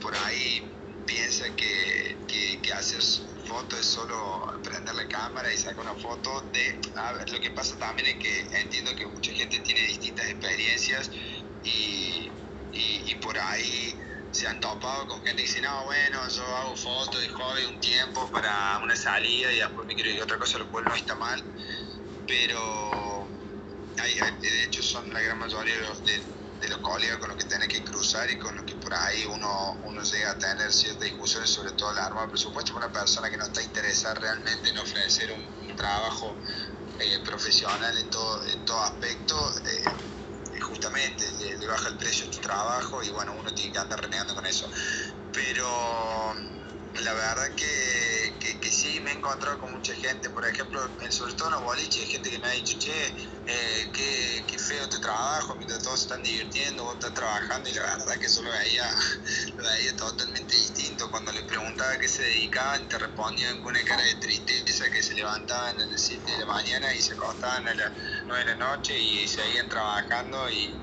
por 0.00 0.14
ahí 0.14 0.62
piensa 1.06 1.44
que, 1.56 2.16
que, 2.62 2.72
hacer 2.72 3.02
fotos 3.48 3.80
es 3.80 3.86
solo 3.86 4.60
prender 4.62 4.94
la 4.94 5.08
cámara 5.08 5.52
y 5.52 5.56
sacar 5.56 5.80
una 5.80 5.94
foto 5.94 6.42
de... 6.52 6.78
Lo 7.32 7.40
que 7.40 7.50
pasa 7.50 7.76
también 7.78 8.08
es 8.08 8.22
que 8.22 8.40
entiendo 8.60 8.94
que 8.94 9.06
mucha 9.06 9.32
gente 9.32 9.58
tiene 9.60 9.80
distintas 9.82 10.26
experiencias 10.26 11.10
y, 11.64 12.30
y, 12.72 13.14
por 13.16 13.36
ahí 13.38 13.94
se 14.30 14.46
han 14.46 14.60
topado 14.60 15.08
con 15.08 15.18
gente 15.24 15.36
que 15.36 15.42
dice, 15.42 15.60
no, 15.60 15.84
bueno, 15.84 16.28
yo 16.28 16.44
hago 16.56 16.76
fotos 16.76 17.20
de 17.20 17.28
hobby 17.28 17.64
un 17.64 17.80
tiempo 17.80 18.30
para 18.30 18.78
una 18.82 18.94
salida 18.94 19.52
y 19.52 19.56
después 19.56 19.86
me 19.86 19.94
quiero 19.94 20.10
ir 20.10 20.22
otra 20.22 20.38
cosa, 20.38 20.58
lo 20.58 20.70
cual 20.70 20.84
no 20.84 20.94
está 20.94 21.14
mal, 21.14 21.42
pero 22.26 23.26
hay, 23.98 24.14
de 24.40 24.64
hecho 24.64 24.82
son 24.82 25.12
la 25.12 25.20
gran 25.20 25.38
mayoría 25.38 25.74
de 25.74 25.80
los, 25.80 26.04
de, 26.04 26.37
de 26.60 26.68
los 26.68 26.78
colegas 26.78 27.18
con 27.18 27.28
los 27.28 27.38
que 27.38 27.44
tiene 27.44 27.68
que 27.68 27.84
cruzar 27.84 28.30
y 28.30 28.38
con 28.38 28.54
los 28.56 28.64
que 28.64 28.74
por 28.76 28.92
ahí 28.94 29.24
uno, 29.26 29.80
uno 29.84 30.02
llega 30.02 30.32
a 30.32 30.38
tener 30.38 30.72
ciertas 30.72 31.04
discusiones, 31.04 31.50
sobre 31.50 31.72
todo 31.72 31.92
la 31.92 32.06
arma 32.06 32.22
de 32.22 32.28
presupuesto, 32.28 32.76
una 32.76 32.90
persona 32.90 33.30
que 33.30 33.36
no 33.36 33.44
está 33.44 33.62
interesada 33.62 34.14
realmente 34.14 34.70
en 34.70 34.78
ofrecer 34.78 35.32
un, 35.32 35.58
trabajo 35.76 36.34
eh, 36.98 37.20
profesional 37.24 37.96
en 37.98 38.10
todo, 38.10 38.44
en 38.46 38.64
todo 38.64 38.82
aspecto, 38.82 39.54
eh, 39.64 40.60
justamente 40.60 41.24
le, 41.38 41.66
baja 41.68 41.88
el 41.88 41.96
precio 41.96 42.26
de 42.26 42.32
tu 42.32 42.40
trabajo 42.40 43.02
y 43.02 43.10
bueno, 43.10 43.32
uno 43.38 43.54
tiene 43.54 43.72
que 43.72 43.78
andar 43.78 44.00
renegando 44.00 44.34
con 44.34 44.44
eso. 44.46 44.68
Pero 45.32 46.34
la 47.00 47.12
verdad 47.12 47.54
que, 47.54 48.58
que, 48.60 48.70
sí 48.70 49.00
me 49.00 49.10
he 49.10 49.14
encontrado 49.14 49.58
con 49.58 49.72
mucha 49.72 49.94
gente, 49.94 50.30
por 50.30 50.46
ejemplo, 50.46 50.80
sobre 51.10 51.34
todo 51.34 51.48
en 51.48 51.54
los 51.54 51.62
boliches, 51.62 52.02
hay 52.04 52.10
gente 52.10 52.30
que 52.30 52.38
me 52.38 52.48
ha 52.48 52.52
dicho, 52.52 52.78
che, 52.78 53.14
eh, 53.46 53.90
qué, 54.46 54.58
feo 54.58 54.88
tu 54.88 55.00
trabajo, 55.00 55.56
mientras 55.56 55.82
todos 55.82 56.00
se 56.00 56.04
están 56.04 56.22
divirtiendo, 56.22 56.84
vos 56.84 56.94
estás 56.94 57.14
trabajando, 57.14 57.68
y 57.68 57.72
la 57.72 57.82
verdad 57.82 58.18
que 58.18 58.26
eso 58.26 58.42
lo 58.42 58.50
veía, 58.50 58.84
lo 59.56 59.96
totalmente 59.96 60.54
distinto. 60.54 61.10
Cuando 61.10 61.32
le 61.32 61.42
preguntaba 61.44 61.92
a 61.92 61.98
qué 61.98 62.08
se 62.08 62.22
dedicaban, 62.22 62.88
te 62.88 62.98
respondían 62.98 63.60
con 63.60 63.74
una 63.74 63.84
cara 63.84 64.02
de 64.02 64.14
tristeza, 64.16 64.90
que 64.90 65.02
se 65.02 65.14
levantaban 65.14 65.80
a 65.80 65.86
las 65.86 66.00
7 66.00 66.30
de 66.30 66.38
la 66.38 66.46
mañana 66.46 66.94
y 66.94 67.00
se 67.02 67.14
acostaban 67.14 67.68
a 67.68 67.74
las 67.74 67.92
9 68.26 68.44
de 68.44 68.50
la 68.50 68.56
noche 68.56 68.98
y 68.98 69.26
seguían 69.26 69.68
trabajando 69.68 70.50
y 70.50 70.78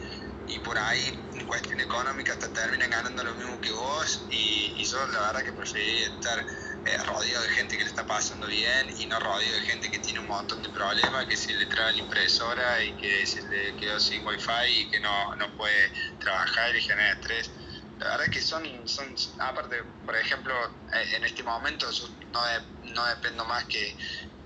y 0.48 0.60
por 0.60 0.78
ahí 0.78 1.25
cuestión 1.46 1.80
económica 1.82 2.34
hasta 2.34 2.52
terminan 2.54 2.90
ganando 2.90 3.24
lo 3.24 3.36
mismo 3.36 3.60
que 3.62 3.72
vos 3.72 4.26
y, 4.30 4.82
y 4.82 4.86
yo 4.86 5.06
la 5.08 5.20
verdad 5.28 5.44
que 5.44 5.54
preferí 5.54 6.04
estar 6.04 6.40
eh, 6.86 6.98
rodeado 7.08 7.44
de 7.44 7.50
gente 7.50 7.78
que 7.78 7.84
le 7.84 7.90
está 7.90 8.06
pasando 8.06 8.48
bien 8.48 8.88
y 8.98 9.08
no 9.08 9.20
rodeado 9.20 9.56
de 9.56 9.62
gente 9.62 9.90
que 9.92 10.00
tiene 10.00 10.20
un 10.22 10.28
montón 10.28 10.62
de 10.62 10.70
problemas, 10.70 11.26
que 11.28 11.38
se 11.38 11.54
le 11.56 11.66
trae 11.68 11.94
la 11.94 12.00
impresora 12.00 12.84
y 12.84 12.96
que 12.98 13.26
se 13.26 13.42
le 13.44 13.76
quedó 13.76 14.00
sin 14.00 14.26
wifi 14.26 14.52
y 14.82 14.90
que 14.90 15.00
no, 15.00 15.36
no 15.38 15.56
puede 15.56 15.92
trabajar 16.20 16.76
y 16.76 16.82
genera 16.82 17.14
estrés. 17.14 17.52
La 17.98 18.10
verdad 18.18 18.30
que 18.32 18.42
son, 18.42 18.88
son 18.88 19.16
aparte, 19.40 19.84
por 20.06 20.16
ejemplo, 20.18 20.54
eh, 20.94 21.06
en 21.16 21.24
este 21.26 21.44
momento 21.44 21.90
yo 21.92 22.06
no, 22.28 22.42
no 22.82 23.06
dependo 23.08 23.46
más 23.46 23.66
que, 23.66 23.98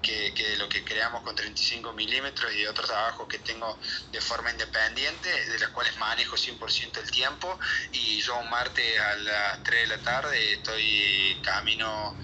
que, 0.02 0.56
lo 0.58 0.70
que 0.70 0.84
creamos 0.84 1.24
con 1.24 1.36
35 1.36 1.94
milímetros 1.94 2.54
y 2.54 2.66
otros 2.66 2.88
trabajos 2.88 3.28
que 3.28 3.40
tengo 3.40 3.78
de 4.12 4.22
forma 4.22 4.52
independiente, 4.52 5.30
de 5.50 5.60
los 5.60 5.70
cuales 5.70 5.96
manejo 5.98 6.36
100% 6.36 6.98
el 6.98 7.12
tiempo. 7.12 7.60
Y 7.92 8.22
yo 8.22 8.38
un 8.38 8.50
martes 8.50 9.00
a 9.00 9.16
las 9.16 9.64
3 9.64 9.90
de 9.90 9.98
la 9.98 10.04
tarde 10.04 10.54
estoy 10.54 11.40
camino 11.44 12.16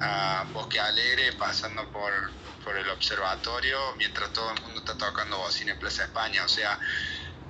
a 0.00 0.46
Bosque 0.52 0.78
Alegre, 0.78 1.32
pasando 1.32 1.90
por, 1.90 2.30
por 2.62 2.76
el 2.76 2.88
observatorio 2.90 3.94
mientras 3.96 4.32
todo 4.32 4.52
el 4.52 4.60
mundo 4.62 4.80
está 4.80 4.96
tocando 4.96 5.38
bocina 5.38 5.72
en 5.72 5.78
Plaza 5.78 6.04
España. 6.04 6.44
O 6.44 6.48
sea, 6.48 6.78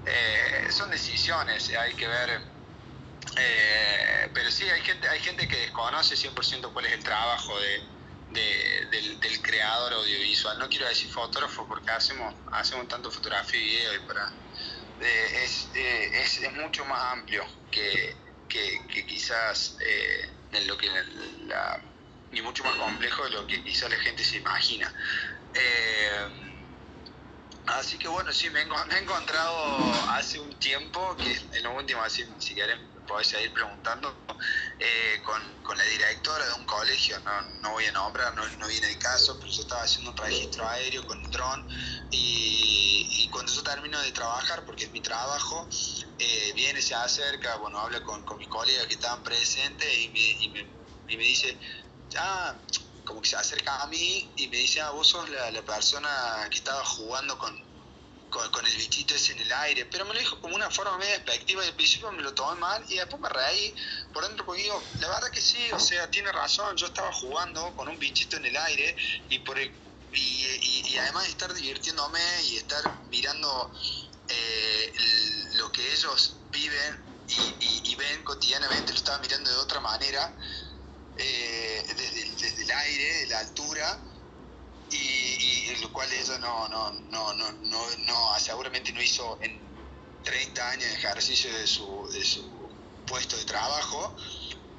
eh, 0.06 0.66
son 0.70 0.90
decisiones, 0.90 1.70
hay 1.70 1.94
que 1.94 2.06
ver. 2.06 2.40
Eh, 3.38 4.30
pero 4.32 4.50
sí, 4.50 4.64
hay 4.64 4.80
gente, 4.82 5.08
hay 5.08 5.20
gente 5.20 5.48
que 5.48 5.56
desconoce 5.56 6.14
100% 6.14 6.72
cuál 6.72 6.86
es 6.86 6.92
el 6.92 7.02
trabajo 7.02 7.58
de, 7.58 7.95
del, 8.36 9.42
creador 9.42 9.94
audiovisual. 9.94 10.58
No 10.58 10.68
quiero 10.68 10.88
decir 10.88 11.08
fotógrafo 11.10 11.66
porque 11.66 11.90
hacemos, 11.90 12.34
hacemos 12.52 12.88
tanto 12.88 13.10
fotografía 13.10 13.60
y 13.60 13.64
video 13.64 13.94
y 13.94 13.98
para, 14.00 14.32
es, 15.00 15.68
es, 15.74 16.38
es, 16.42 16.52
mucho 16.54 16.84
más 16.84 17.12
amplio 17.12 17.44
que, 17.70 18.16
que, 18.48 19.06
quizás 19.06 19.76
en 20.52 20.66
lo 20.66 20.76
que 20.76 20.88
la, 21.46 21.80
y 22.32 22.42
mucho 22.42 22.64
más 22.64 22.74
complejo 22.76 23.24
de 23.24 23.30
lo 23.30 23.46
que 23.46 23.62
quizás 23.62 23.90
la 23.90 23.96
gente 23.96 24.24
se 24.24 24.36
imagina. 24.36 24.92
Eh, 25.54 26.28
así 27.66 27.98
que 27.98 28.08
bueno, 28.08 28.32
sí, 28.32 28.50
me 28.50 28.60
he, 28.60 28.98
encontrado 28.98 29.76
hace 30.10 30.38
un 30.40 30.52
tiempo, 30.58 31.16
que 31.16 31.32
en 31.56 31.64
lo 31.64 31.74
último, 31.74 32.02
así, 32.02 32.24
si 32.38 32.54
quieren 32.54 32.80
podés 33.06 33.28
seguir 33.28 33.52
preguntando, 33.52 34.26
eh, 34.78 35.20
con, 35.24 35.40
con, 35.62 35.78
la 35.78 35.84
directora 35.84 36.46
de 36.46 36.52
un 36.54 36.66
colegio, 36.66 37.18
no, 37.20 37.42
no 37.62 37.70
voy 37.72 37.86
a 37.86 37.92
nombrar, 37.92 38.34
no, 38.34 38.42
no, 38.58 38.66
viene 38.68 38.88
el 38.88 38.98
caso, 38.98 39.38
pero 39.38 39.50
yo 39.50 39.62
estaba 39.62 39.82
haciendo 39.82 40.10
un 40.10 40.16
registro 40.16 40.68
aéreo 40.68 41.06
con 41.06 41.18
un 41.18 41.30
dron 41.30 41.66
y, 42.10 43.28
cuando 43.30 43.52
yo 43.52 43.62
termino 43.62 44.00
de 44.00 44.12
trabajar, 44.12 44.64
porque 44.64 44.84
es 44.84 44.92
mi 44.92 45.00
trabajo, 45.00 45.68
eh, 46.18 46.52
viene, 46.54 46.80
se 46.80 46.94
acerca, 46.94 47.56
bueno, 47.56 47.78
habla 47.78 48.02
con, 48.02 48.24
con 48.24 48.38
mis 48.38 48.48
colegas 48.48 48.86
que 48.86 48.94
estaban 48.94 49.22
presentes 49.22 49.98
y 49.98 50.08
me, 50.08 50.20
y 50.20 50.48
me, 50.50 50.76
y 51.08 51.16
me 51.16 51.24
dice, 51.24 51.58
ya 52.08 52.60
como 53.04 53.20
que 53.22 53.28
se 53.28 53.36
acerca 53.36 53.82
a 53.82 53.86
mí 53.86 54.32
y 54.36 54.48
me 54.48 54.56
dice, 54.58 54.80
ah, 54.80 54.90
vos 54.90 55.08
sos 55.08 55.28
la, 55.30 55.50
la 55.50 55.62
persona 55.62 56.48
que 56.50 56.58
estaba 56.58 56.84
jugando 56.84 57.38
con, 57.38 57.65
con, 58.30 58.66
el 58.66 58.76
bichito 58.76 59.14
ese 59.14 59.32
en 59.32 59.40
el 59.40 59.52
aire, 59.52 59.86
pero 59.86 60.04
me 60.04 60.14
lo 60.14 60.20
dijo 60.20 60.40
como 60.40 60.54
una 60.56 60.70
forma 60.70 60.98
medio 60.98 61.12
despectiva 61.12 61.64
y 61.64 61.68
al 61.68 61.74
principio 61.74 62.10
me 62.12 62.22
lo 62.22 62.34
tomé 62.34 62.60
mal 62.60 62.84
y 62.88 62.96
después 62.96 63.20
me 63.20 63.28
reí 63.28 63.74
por 64.12 64.26
dentro 64.26 64.44
porque 64.44 64.62
digo, 64.62 64.82
la 65.00 65.08
verdad 65.08 65.30
que 65.30 65.40
sí, 65.40 65.70
o 65.72 65.78
sea, 65.78 66.10
tiene 66.10 66.30
razón, 66.32 66.76
yo 66.76 66.86
estaba 66.86 67.12
jugando 67.12 67.74
con 67.76 67.88
un 67.88 67.98
bichito 67.98 68.36
en 68.36 68.46
el 68.46 68.56
aire 68.56 68.96
y 69.28 69.38
por 69.40 69.58
y, 69.58 69.72
y, 70.12 70.98
además 70.98 71.24
de 71.24 71.30
estar 71.30 71.52
divirtiéndome 71.52 72.20
y 72.44 72.56
estar 72.56 72.82
mirando 73.10 73.70
eh, 74.28 74.92
lo 75.54 75.70
que 75.72 75.92
ellos 75.92 76.36
viven 76.50 77.04
y, 77.28 77.90
y, 77.90 77.94
ven 77.96 78.22
cotidianamente, 78.24 78.92
lo 78.92 78.98
estaba 78.98 79.18
mirando 79.18 79.50
de 79.50 79.56
otra 79.56 79.80
manera 79.80 80.32
eh, 81.18 81.84
desde, 81.96 82.62
el 82.62 82.70
aire, 82.70 83.14
de 83.20 83.26
la 83.28 83.38
altura, 83.40 83.98
y, 84.90 85.76
lo 85.80 85.92
cual 85.92 86.10
eso 86.12 86.38
no, 86.38 86.68
no, 86.68 86.92
no, 87.10 87.34
no, 87.34 87.52
no, 87.52 87.96
no, 87.98 88.38
seguramente 88.38 88.92
no 88.92 89.02
hizo 89.02 89.38
en 89.42 89.60
30 90.22 90.70
años 90.70 90.84
de 90.84 90.94
ejercicio 90.94 91.52
de 91.52 91.66
su, 91.66 92.08
de 92.12 92.24
su 92.24 92.70
puesto 93.06 93.36
de 93.36 93.44
trabajo, 93.44 94.16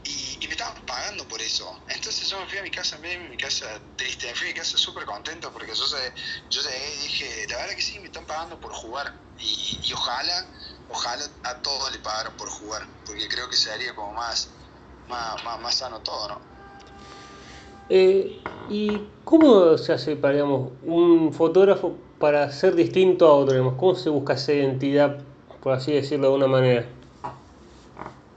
y, 0.03 0.47
me 0.47 0.53
estaban 0.53 0.85
pagando 0.85 1.27
por 1.27 1.41
eso. 1.41 1.83
Entonces 1.89 2.29
yo 2.29 2.39
me 2.39 2.47
fui 2.47 2.57
a 2.57 2.63
mi 2.63 2.71
casa, 2.71 2.97
me 2.99 3.17
mi 3.17 3.37
casa 3.37 3.65
triste, 3.97 4.27
me 4.27 4.35
fui 4.35 4.47
a 4.47 4.51
mi 4.51 4.55
casa 4.55 4.77
súper 4.77 5.05
contento 5.05 5.51
porque 5.51 5.75
yo, 5.75 5.87
sé, 5.87 6.13
yo 6.49 6.61
dije, 6.63 7.47
la 7.49 7.57
verdad 7.57 7.75
que 7.75 7.81
sí, 7.81 7.99
me 7.99 8.05
están 8.05 8.25
pagando 8.25 8.59
por 8.59 8.71
jugar, 8.73 9.13
y, 9.37 9.81
y 9.83 9.93
ojalá, 9.93 10.53
ojalá 10.87 11.29
a 11.43 11.61
todos 11.61 11.91
le 11.91 11.99
pagaron 11.99 12.35
por 12.37 12.49
jugar, 12.49 12.87
porque 13.05 13.27
creo 13.27 13.49
que 13.49 13.57
sería 13.57 13.93
como 13.93 14.13
más 14.13 14.49
más, 15.07 15.61
más, 15.61 15.75
sano 15.75 16.01
todo, 16.01 16.27
¿no? 16.27 16.56
Eh, 17.89 18.41
¿Y 18.69 19.01
cómo 19.23 19.77
se 19.77 19.93
hace, 19.93 20.19
un 20.83 21.33
fotógrafo 21.33 21.95
para 22.19 22.51
ser 22.51 22.75
distinto 22.75 23.27
a 23.27 23.33
otro? 23.33 23.77
¿Cómo 23.77 23.95
se 23.95 24.09
busca 24.09 24.33
esa 24.33 24.51
identidad, 24.53 25.19
por 25.61 25.73
así 25.73 25.93
decirlo 25.93 26.27
de 26.27 26.33
alguna 26.33 26.47
manera? 26.47 26.81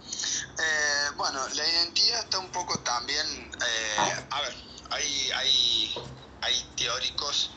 Eh, 0.05 1.11
bueno, 1.17 1.41
la 1.49 1.69
identidad 1.69 2.21
está 2.21 2.39
un 2.39 2.51
poco 2.53 2.79
también, 2.81 3.27
eh, 3.27 4.27
a 4.31 4.41
ver, 4.43 4.55
hay, 4.91 5.31
hay, 5.35 5.95
hay 6.43 6.55
teóricos 6.77 7.51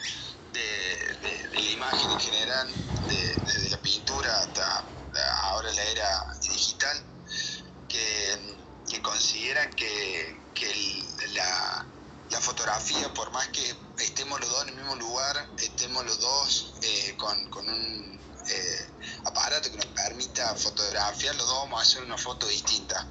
de, 0.51 0.59
de, 1.21 1.47
de, 1.49 1.59
la 1.61 1.71
imagen 1.71 2.11
en 2.11 2.19
general, 2.19 2.67
desde 3.07 3.69
la 3.69 3.77
pintura 3.77 4.39
hasta 4.39 4.83
ahora 5.43 5.71
la 5.71 5.83
era 5.83 6.33
digital, 6.41 6.97
que 7.87 8.63
que 8.89 9.01
consideran 9.01 9.69
que, 9.73 10.37
la, 11.33 11.85
fotografía, 12.41 13.13
por 13.13 13.31
más 13.31 13.47
que 13.49 13.75
estemos 13.99 14.39
los 14.39 14.49
dos 14.49 14.63
en 14.63 14.69
el 14.69 14.75
mismo 14.75 14.95
lugar, 14.95 15.47
estemos 15.57 16.03
los 16.03 16.19
dos 16.19 16.73
eh, 16.81 17.15
con, 17.15 17.67
un 17.67 18.19
eh, 18.49 18.89
aparato 19.23 19.69
que 19.71 19.77
nos 19.77 19.85
permita 19.85 20.53
fotografiar, 20.55 21.35
los 21.35 21.47
dos 21.47 21.57
vamos 21.59 21.79
a 21.79 21.83
hacer 21.83 22.03
una 22.03 22.17
foto 22.17 22.47
distinta, 22.47 23.07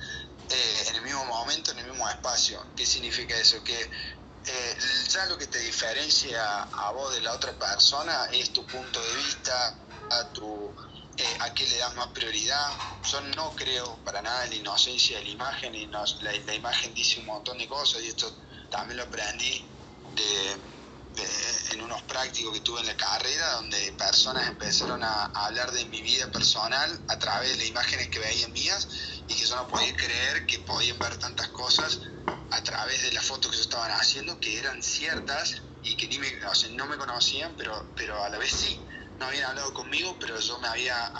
eh, 0.50 0.84
en 0.88 0.96
el 0.96 1.02
mismo 1.02 1.24
momento, 1.24 1.70
en 1.70 1.78
el 1.78 1.86
mismo 1.86 2.08
espacio. 2.10 2.66
¿Qué 2.76 2.84
significa 2.84 3.36
eso? 3.36 3.62
Que 3.64 3.90
ya 5.08 5.26
lo 5.26 5.38
que 5.38 5.46
te 5.46 5.60
diferencia 5.60 6.64
a 6.64 6.90
vos 6.90 7.14
de 7.14 7.20
la 7.20 7.32
otra 7.32 7.52
persona 7.52 8.26
es 8.32 8.52
tu 8.52 8.66
punto 8.66 9.00
de 9.00 9.14
vista, 9.14 9.76
a 10.10 10.24
tu 10.32 10.74
eh, 11.16 11.36
a 11.40 11.52
qué 11.52 11.66
le 11.66 11.78
das 11.78 11.94
más 11.94 12.08
prioridad. 12.08 12.70
Yo 13.10 13.20
no 13.36 13.54
creo 13.54 13.98
para 14.04 14.22
nada 14.22 14.44
en 14.44 14.50
la 14.50 14.56
inocencia 14.56 15.18
de 15.18 15.24
la 15.24 15.30
imagen, 15.30 15.74
y 15.74 15.86
la, 15.86 16.54
imagen 16.54 16.94
dice 16.94 17.20
un 17.20 17.26
montón 17.26 17.58
de 17.58 17.68
cosas 17.68 18.02
y 18.02 18.08
esto 18.08 18.34
también 18.70 18.96
lo 18.96 19.04
aprendí 19.04 19.64
en 21.72 21.82
unos 21.82 22.02
prácticos 22.02 22.54
que 22.54 22.60
tuve 22.60 22.80
en 22.80 22.86
la 22.86 22.96
carrera, 22.96 23.52
donde 23.54 23.92
personas 23.92 24.48
empezaron 24.48 25.02
a, 25.02 25.24
hablar 25.26 25.70
de 25.72 25.84
mi 25.86 26.00
vida 26.00 26.30
personal 26.30 27.00
a 27.08 27.18
través 27.18 27.58
de 27.58 27.66
imágenes 27.66 28.08
que 28.08 28.18
veían 28.18 28.52
mías 28.52 28.88
y 29.28 29.34
que 29.34 29.46
yo 29.46 29.56
no 29.56 29.68
podía 29.68 29.94
creer 29.94 30.46
que 30.46 30.60
podían 30.60 30.98
ver 30.98 31.18
tantas 31.18 31.48
cosas 31.48 32.00
a 32.50 32.62
través 32.62 33.02
de 33.02 33.12
las 33.12 33.24
fotos 33.24 33.50
que 33.50 33.56
yo 33.58 33.62
estaban 33.62 33.90
haciendo 33.92 34.38
que 34.40 34.58
eran 34.58 34.82
ciertas 34.82 35.62
y 35.82 35.96
que 35.96 36.08
ni 36.08 36.18
me, 36.18 36.30
no 36.70 36.86
me 36.86 36.96
conocían, 36.96 37.54
pero, 37.56 37.90
pero 37.96 38.22
a 38.22 38.28
la 38.28 38.38
vez 38.38 38.52
sí 38.52 38.80
no 39.22 39.28
habían 39.28 39.50
hablado 39.50 39.72
conmigo, 39.72 40.16
pero 40.18 40.38
yo 40.40 40.58
me 40.58 40.66
había, 40.66 41.12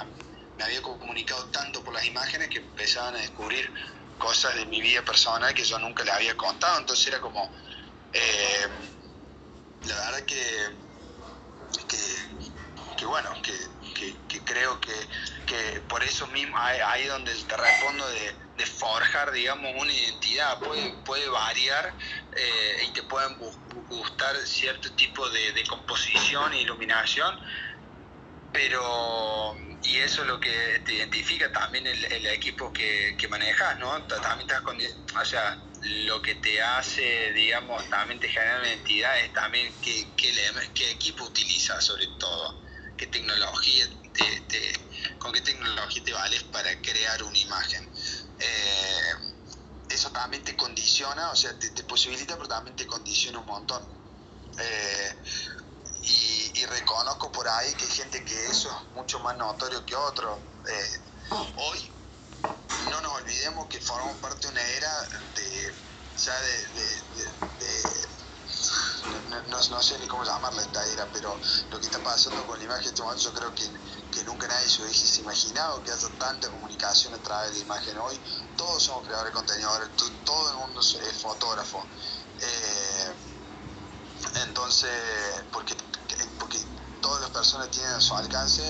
me 0.58 0.64
había 0.64 0.82
comunicado 0.82 1.46
tanto 1.46 1.84
por 1.84 1.94
las 1.94 2.04
imágenes 2.04 2.48
que 2.48 2.58
empezaban 2.58 3.14
a 3.14 3.18
descubrir 3.18 3.72
cosas 4.18 4.56
de 4.56 4.66
mi 4.66 4.80
vida 4.80 5.02
personal 5.02 5.54
que 5.54 5.62
yo 5.62 5.78
nunca 5.78 6.02
les 6.02 6.12
había 6.12 6.36
contado. 6.36 6.80
Entonces 6.80 7.06
era 7.06 7.20
como, 7.20 7.48
eh, 8.12 8.66
la 9.84 9.94
verdad 9.94 10.24
que, 10.24 10.76
que, 12.96 13.06
bueno, 13.06 13.30
que, 13.40 14.40
creo 14.44 14.80
que, 14.80 15.80
por 15.88 16.02
eso 16.02 16.26
mismo, 16.28 16.58
ahí 16.58 17.06
donde 17.06 17.32
te 17.34 17.56
respondo 17.56 18.08
de, 18.08 18.42
forjar, 18.66 19.32
digamos, 19.32 19.72
una 19.76 19.92
identidad, 19.92 20.58
puede, 20.60 20.90
puede 21.04 21.28
variar 21.28 21.94
eh, 22.32 22.84
y 22.86 22.92
te 22.92 23.02
pueden 23.02 23.36
gustar 23.88 24.36
cierto 24.46 24.92
tipo 24.92 25.28
de, 25.30 25.52
de 25.52 25.64
composición 25.66 26.52
e 26.52 26.60
iluminación, 26.62 27.36
pero 28.52 29.56
y 29.82 29.98
eso 29.98 30.22
es 30.22 30.28
lo 30.28 30.38
que 30.38 30.80
te 30.84 30.94
identifica 30.94 31.50
también 31.50 31.86
el, 31.86 32.26
equipo 32.26 32.72
que, 32.72 33.16
que, 33.18 33.26
manejas, 33.28 33.78
¿no? 33.78 34.00
También 34.04 34.48
estás 34.48 34.62
con, 34.62 34.76
o 34.76 35.24
sea, 35.24 35.58
lo 35.82 36.22
que 36.22 36.36
te 36.36 36.62
hace, 36.62 37.32
digamos, 37.32 37.88
también 37.90 38.20
te 38.20 38.28
genera 38.28 38.58
una 38.58 38.68
identidad 38.68 39.18
es 39.20 39.32
también 39.32 39.74
qué, 39.82 40.06
qué, 40.16 40.90
equipo 40.92 41.24
utilizas 41.24 41.84
sobre 41.84 42.06
todo, 42.18 42.62
qué 42.96 43.08
tecnología 43.08 43.86
te, 44.12 44.72
con 45.18 45.32
qué 45.32 45.40
tecnología 45.40 46.04
te 46.04 46.12
vales 46.12 46.44
para 46.44 46.80
crear 46.80 47.22
una 47.24 47.38
imagen. 47.38 47.88
Eh, 48.38 49.12
eso 49.90 50.10
también 50.12 50.44
te 50.44 50.54
condiciona, 50.56 51.30
o 51.30 51.36
sea, 51.36 51.58
te, 51.58 51.82
posibilita, 51.84 52.36
pero 52.36 52.48
también 52.48 52.76
te 52.76 52.86
condiciona 52.86 53.40
un 53.40 53.46
montón. 53.46 53.82
Eh, 54.58 55.14
y, 56.02 56.66
reconozco 56.66 57.30
por 57.32 57.46
ahí 57.48 57.74
que 57.74 57.84
hay 57.84 57.90
gente 57.90 58.24
que 58.24 58.46
eso 58.46 58.68
es 58.70 58.94
mucho 58.94 59.18
más 59.20 59.36
notorio 59.36 59.84
que 59.84 59.94
otro. 59.94 60.38
Eh, 60.66 61.00
hoy 61.56 61.92
no 62.88 63.00
nos 63.00 63.12
olvidemos 63.14 63.66
que 63.66 63.80
formamos 63.80 64.16
parte 64.18 64.46
de 64.46 64.52
una 64.52 64.62
era 64.62 65.02
de 65.34 65.74
ya 66.16 66.40
de, 66.40 66.68
no, 69.48 69.82
sé 69.82 69.98
ni 69.98 70.06
cómo 70.06 70.24
llamarla 70.24 70.62
esta 70.62 70.86
era, 70.86 71.06
pero 71.12 71.36
lo 71.70 71.80
que 71.80 71.86
está 71.86 71.98
pasando 72.02 72.46
con 72.46 72.58
la 72.58 72.64
imagen 72.64 72.88
este 72.88 73.02
momento 73.02 73.24
yo 73.24 73.34
creo 73.34 73.54
que, 73.54 73.68
que 74.12 74.24
nunca 74.24 74.46
nadie 74.46 74.68
se 74.68 74.82
hubiese 74.82 75.20
imaginado 75.20 75.82
que 75.82 75.90
haya 75.90 76.08
tanta 76.18 76.48
comunicación 76.48 77.14
a 77.14 77.18
través 77.18 77.52
de 77.52 77.58
la 77.58 77.64
imagen. 77.64 77.98
Hoy 77.98 78.20
todos 78.56 78.82
somos 78.82 79.04
creadores 79.04 79.32
de 79.32 79.36
contenido, 79.36 79.70
todo 80.24 80.50
el 80.50 80.56
mundo 80.58 80.80
es 80.80 81.18
fotógrafo. 81.20 81.84
Eh, 82.40 83.12
entonces, 84.44 84.90
porque 85.52 85.74
porque 86.38 86.58
todas 87.00 87.20
las 87.20 87.30
personas 87.30 87.70
tienen 87.70 87.92
a 87.92 88.00
su 88.00 88.14
alcance 88.14 88.62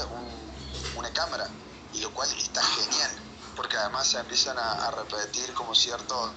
una 0.97 1.13
cámara, 1.13 1.49
y 1.93 2.01
lo 2.01 2.13
cual 2.13 2.29
está 2.33 2.63
genial, 2.63 3.11
porque 3.57 3.77
además 3.77 4.07
se 4.07 4.19
empiezan 4.19 4.59
a, 4.59 4.91
repetir 4.93 5.53
como 5.55 5.75
ciertos 5.75 6.33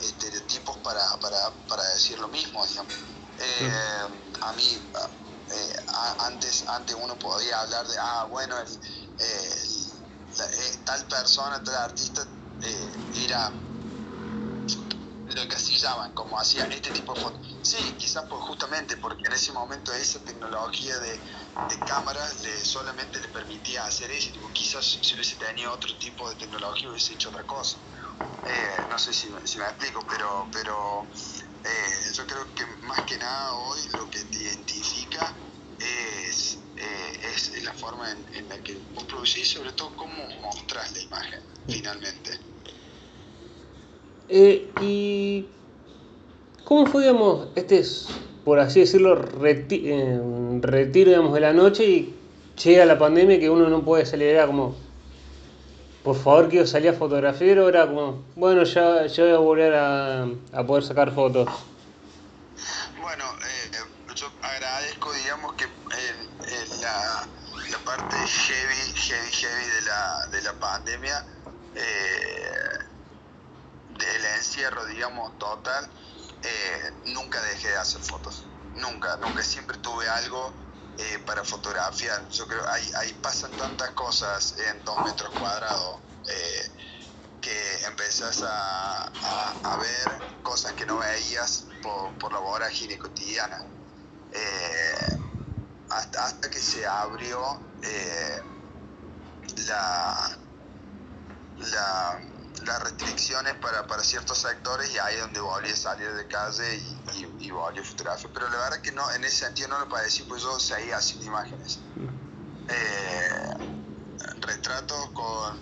estereotipos 0.00 0.76
para, 0.78 1.16
para, 1.20 1.50
para, 1.68 1.84
decir 1.90 2.18
lo 2.18 2.28
mismo, 2.28 2.64
digamos. 2.66 2.92
Eh, 3.38 4.08
a 4.42 4.52
mí, 4.52 4.78
eh, 5.50 5.86
antes, 6.20 6.66
antes 6.68 6.96
uno 7.00 7.18
podía 7.18 7.60
hablar 7.60 7.86
de, 7.86 7.96
ah, 7.98 8.26
bueno, 8.30 8.56
tal 10.84 11.06
persona, 11.06 11.62
tal 11.62 11.74
artista 11.76 12.26
era 13.14 13.50
lo 15.34 15.42
encasillaban, 15.42 16.12
como 16.12 16.38
hacía 16.38 16.64
este 16.66 16.90
tipo 16.90 17.14
de 17.14 17.20
fotos. 17.20 17.49
Sí, 17.62 17.96
quizás 17.98 18.24
pues 18.28 18.42
justamente 18.42 18.96
porque 18.96 19.22
en 19.26 19.34
ese 19.34 19.52
momento 19.52 19.92
esa 19.92 20.24
tecnología 20.24 20.98
de, 20.98 21.22
de 21.68 21.84
cámaras 21.84 22.40
le, 22.40 22.64
solamente 22.64 23.20
le 23.20 23.28
permitía 23.28 23.84
hacer 23.84 24.10
eso, 24.10 24.30
quizás 24.52 24.98
si 25.02 25.14
hubiese 25.14 25.36
tenido 25.36 25.72
otro 25.72 25.96
tipo 25.98 26.28
de 26.28 26.36
tecnología 26.36 26.90
hubiese 26.90 27.14
hecho 27.14 27.28
otra 27.28 27.44
cosa. 27.44 27.78
Eh, 28.42 28.86
no 28.88 28.98
sé 28.98 29.12
si, 29.12 29.30
si, 29.44 29.58
me 29.58 29.66
explico, 29.66 30.04
pero, 30.08 30.48
pero 30.50 31.10
eh, 31.62 32.12
yo 32.14 32.26
creo 32.26 32.54
que 32.54 32.64
más 32.82 33.02
que 33.02 33.18
nada 33.18 33.54
hoy 33.54 33.80
lo 33.94 34.08
que 34.08 34.24
te 34.24 34.38
identifica 34.38 35.38
es, 35.78 36.58
eh, 36.76 37.20
es 37.34 37.62
la 37.62 37.74
forma 37.74 38.10
en, 38.10 38.26
en, 38.34 38.48
la 38.48 38.62
que 38.62 38.80
vos 38.94 39.04
producís, 39.04 39.50
sobre 39.50 39.72
todo 39.72 39.94
cómo 39.94 40.26
mostrás 40.40 40.92
la 40.94 41.00
imagen 41.02 41.40
finalmente. 41.68 42.40
¿Y 44.26 45.59
cómo 46.64 46.86
fue, 46.86 47.02
digamos, 47.02 47.48
este, 47.54 47.82
por 48.44 48.58
así 48.58 48.80
decirlo, 48.80 49.20
eh, 49.44 50.20
retiro 50.60 51.10
digamos, 51.10 51.34
de 51.34 51.40
la 51.40 51.52
noche 51.52 51.84
y 51.84 52.16
llega 52.62 52.84
la 52.84 52.98
pandemia 52.98 53.38
que 53.38 53.50
uno 53.50 53.68
no 53.68 53.84
puede 53.84 54.06
salir? 54.06 54.28
Era 54.28 54.46
como, 54.46 54.76
por 56.02 56.16
favor, 56.16 56.48
quiero 56.48 56.66
salir 56.66 56.90
a 56.90 56.94
fotografiar, 56.94 57.58
era 57.58 57.86
como, 57.86 58.22
bueno, 58.36 58.64
ya, 58.64 59.06
ya 59.06 59.24
voy 59.24 59.32
a 59.32 59.38
volver 59.38 59.74
a, 59.74 60.22
a 60.52 60.66
poder 60.66 60.84
sacar 60.84 61.12
fotos. 61.12 61.48
Bueno, 63.00 63.24
eh, 63.42 63.76
yo 64.14 64.30
agradezco, 64.42 65.12
digamos, 65.12 65.54
que 65.54 65.66
la, 66.80 67.26
la, 67.70 67.78
parte 67.84 68.16
heavy, 68.16 68.92
heavy, 68.94 69.30
heavy 69.30 69.64
de 69.64 69.82
la, 69.82 70.26
de 70.30 70.42
la 70.42 70.52
pandemia, 70.54 71.24
eh, 71.74 72.78
del 73.98 74.24
encierro, 74.36 74.84
digamos, 74.86 75.38
total, 75.38 75.88
eh, 76.42 77.00
nunca 77.06 77.40
dejé 77.42 77.68
de 77.68 77.76
hacer 77.76 78.00
fotos. 78.00 78.46
Nunca, 78.74 79.16
nunca. 79.18 79.42
Siempre 79.42 79.78
tuve 79.78 80.08
algo 80.08 80.54
eh, 80.96 81.18
para 81.26 81.44
fotografiar. 81.44 82.28
Yo 82.28 82.46
creo 82.46 82.66
ahí, 82.68 82.90
ahí 82.98 83.12
pasan 83.14 83.56
tantas 83.56 83.90
cosas 83.90 84.56
en 84.58 84.84
dos 84.84 85.02
metros 85.04 85.32
cuadrados 85.34 86.00
eh, 86.28 86.72
que 87.40 87.84
empezás 87.86 88.42
a, 88.42 89.76
ver 89.78 90.22
cosas 90.42 90.72
que 90.74 90.84
no 90.84 90.98
veías 90.98 91.66
por, 91.82 92.18
por 92.18 92.32
la 92.32 92.38
vorágine 92.38 92.98
cotidiana. 92.98 93.58
hasta, 95.88 96.24
hasta 96.26 96.50
que 96.50 96.60
se 96.60 96.86
abrió 96.86 97.40
la, 99.66 100.38
la 101.56 102.29
las 102.66 102.82
restricciones 102.82 103.54
para, 103.54 103.86
para 103.86 104.02
ciertos 104.02 104.38
sectores 104.38 104.92
y 104.94 104.98
ahí 104.98 105.14
es 105.16 105.20
donde 105.20 105.40
volví 105.40 105.70
a 105.70 105.76
salir 105.76 106.12
de 106.12 106.26
calle 106.26 106.76
y, 106.76 107.18
y, 107.18 107.46
y 107.46 107.50
volví 107.50 107.80
a 107.80 107.84
fotografiar. 107.84 108.32
Pero 108.32 108.48
la 108.48 108.56
verdad 108.58 108.80
que 108.80 108.92
no, 108.92 109.10
en 109.12 109.24
ese 109.24 109.46
sentido 109.46 109.68
no 109.68 109.78
lo 109.80 109.88
padecí, 109.88 110.22
pues 110.24 110.42
yo 110.42 110.58
seguía 110.58 110.96
haciendo 110.98 111.26
imágenes. 111.26 111.80
Eh, 112.68 113.54
retratos 114.40 115.10
con, 115.10 115.58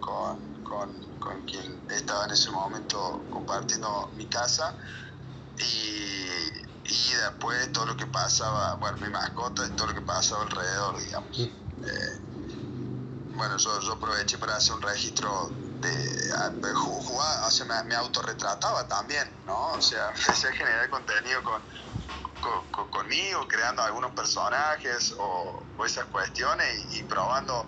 con, 0.00 0.62
con, 0.62 1.18
con, 1.18 1.42
quien 1.42 1.90
estaba 1.90 2.26
en 2.26 2.32
ese 2.32 2.50
momento 2.50 3.24
compartiendo 3.30 4.10
mi 4.16 4.26
casa 4.26 4.74
y, 5.58 6.26
y 6.84 7.12
después 7.14 7.72
todo 7.72 7.86
lo 7.86 7.96
que 7.96 8.06
pasaba, 8.06 8.74
bueno, 8.74 8.98
mi 8.98 9.08
mascota 9.08 9.66
y 9.66 9.70
todo 9.70 9.88
lo 9.88 9.94
que 9.94 10.02
pasaba 10.02 10.42
alrededor, 10.42 10.98
digamos. 11.00 11.38
Eh, 11.38 12.20
bueno, 13.34 13.56
yo, 13.56 13.80
yo 13.80 13.92
aproveché 13.94 14.38
para 14.38 14.56
hacer 14.56 14.74
un 14.74 14.82
registro 14.82 15.50
jugar, 16.74 17.44
o 17.44 17.64
me, 17.64 17.84
me, 17.84 17.94
autorretrataba 17.94 18.86
también, 18.86 19.28
¿no? 19.46 19.72
O 19.72 19.82
sea, 19.82 20.08
empecé 20.16 20.48
a 20.48 20.52
generar 20.52 20.90
contenido 20.90 21.42
con, 21.42 21.62
con, 22.70 22.90
conmigo, 22.90 23.46
creando 23.48 23.82
algunos 23.82 24.12
personajes 24.12 25.14
o, 25.18 25.62
esas 25.84 26.04
cuestiones 26.06 26.86
y, 26.94 27.02
probando 27.02 27.66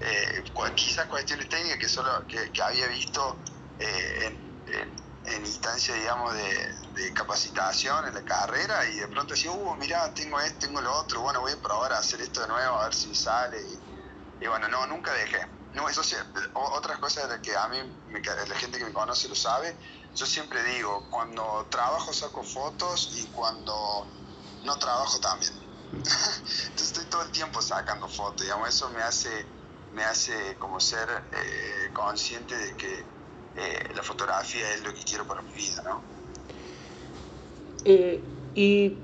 eh, 0.00 0.42
quizás 0.74 1.06
cuestiones 1.06 1.48
técnicas 1.48 1.78
que 1.78 1.88
solo 1.88 2.26
que, 2.26 2.50
había 2.60 2.88
visto 2.88 3.36
eh, 3.78 4.36
en, 4.66 5.04
en, 5.32 5.44
digamos, 5.44 6.34
de, 6.34 6.74
de, 6.94 7.12
capacitación 7.12 8.06
en 8.06 8.14
la 8.14 8.22
carrera 8.22 8.84
y 8.86 8.96
de 8.96 9.08
pronto 9.08 9.34
decía, 9.34 9.52
uh, 9.52 9.76
mira, 9.76 10.12
tengo 10.12 10.40
esto, 10.40 10.66
tengo 10.66 10.80
lo 10.80 10.92
otro, 10.94 11.20
bueno, 11.20 11.40
voy 11.40 11.52
a 11.52 11.56
probar 11.56 11.92
a 11.92 11.98
hacer 11.98 12.20
esto 12.20 12.40
de 12.40 12.48
nuevo, 12.48 12.76
a 12.76 12.84
ver 12.84 12.94
si 12.94 13.14
sale. 13.14 13.60
Y, 13.62 14.44
y 14.44 14.48
bueno, 14.48 14.68
no, 14.68 14.86
nunca 14.86 15.12
dejé. 15.12 15.46
No, 15.74 15.88
eso 15.88 16.04
sí, 16.04 16.14
otras 16.54 16.98
cosas 16.98 17.28
de 17.28 17.40
que 17.40 17.56
a 17.56 17.68
mí, 17.68 17.78
la 18.48 18.54
gente 18.56 18.78
que 18.78 18.84
me 18.84 18.92
conoce 18.92 19.28
lo 19.28 19.34
sabe, 19.34 19.76
yo 20.14 20.24
siempre 20.24 20.62
digo, 20.62 21.08
cuando 21.10 21.66
trabajo 21.68 22.12
saco 22.12 22.44
fotos 22.44 23.16
y 23.16 23.26
cuando 23.26 24.06
no 24.64 24.76
trabajo 24.78 25.18
también. 25.18 25.52
Entonces 26.04 26.86
estoy 26.86 27.04
todo 27.06 27.22
el 27.22 27.30
tiempo 27.30 27.60
sacando 27.60 28.06
fotos, 28.08 28.42
digamos, 28.42 28.68
eso 28.68 28.88
me 28.90 29.02
hace, 29.02 29.46
me 29.92 30.04
hace 30.04 30.56
como 30.58 30.78
ser 30.78 31.08
eh, 31.32 31.90
consciente 31.92 32.56
de 32.56 32.76
que 32.76 33.04
eh, 33.56 33.92
la 33.94 34.02
fotografía 34.02 34.74
es 34.74 34.84
lo 34.84 34.94
que 34.94 35.02
quiero 35.04 35.26
para 35.26 35.42
mi 35.42 35.52
vida, 35.54 35.82
¿no? 35.84 36.02
Eh, 37.84 38.20
¿Y 38.54 38.96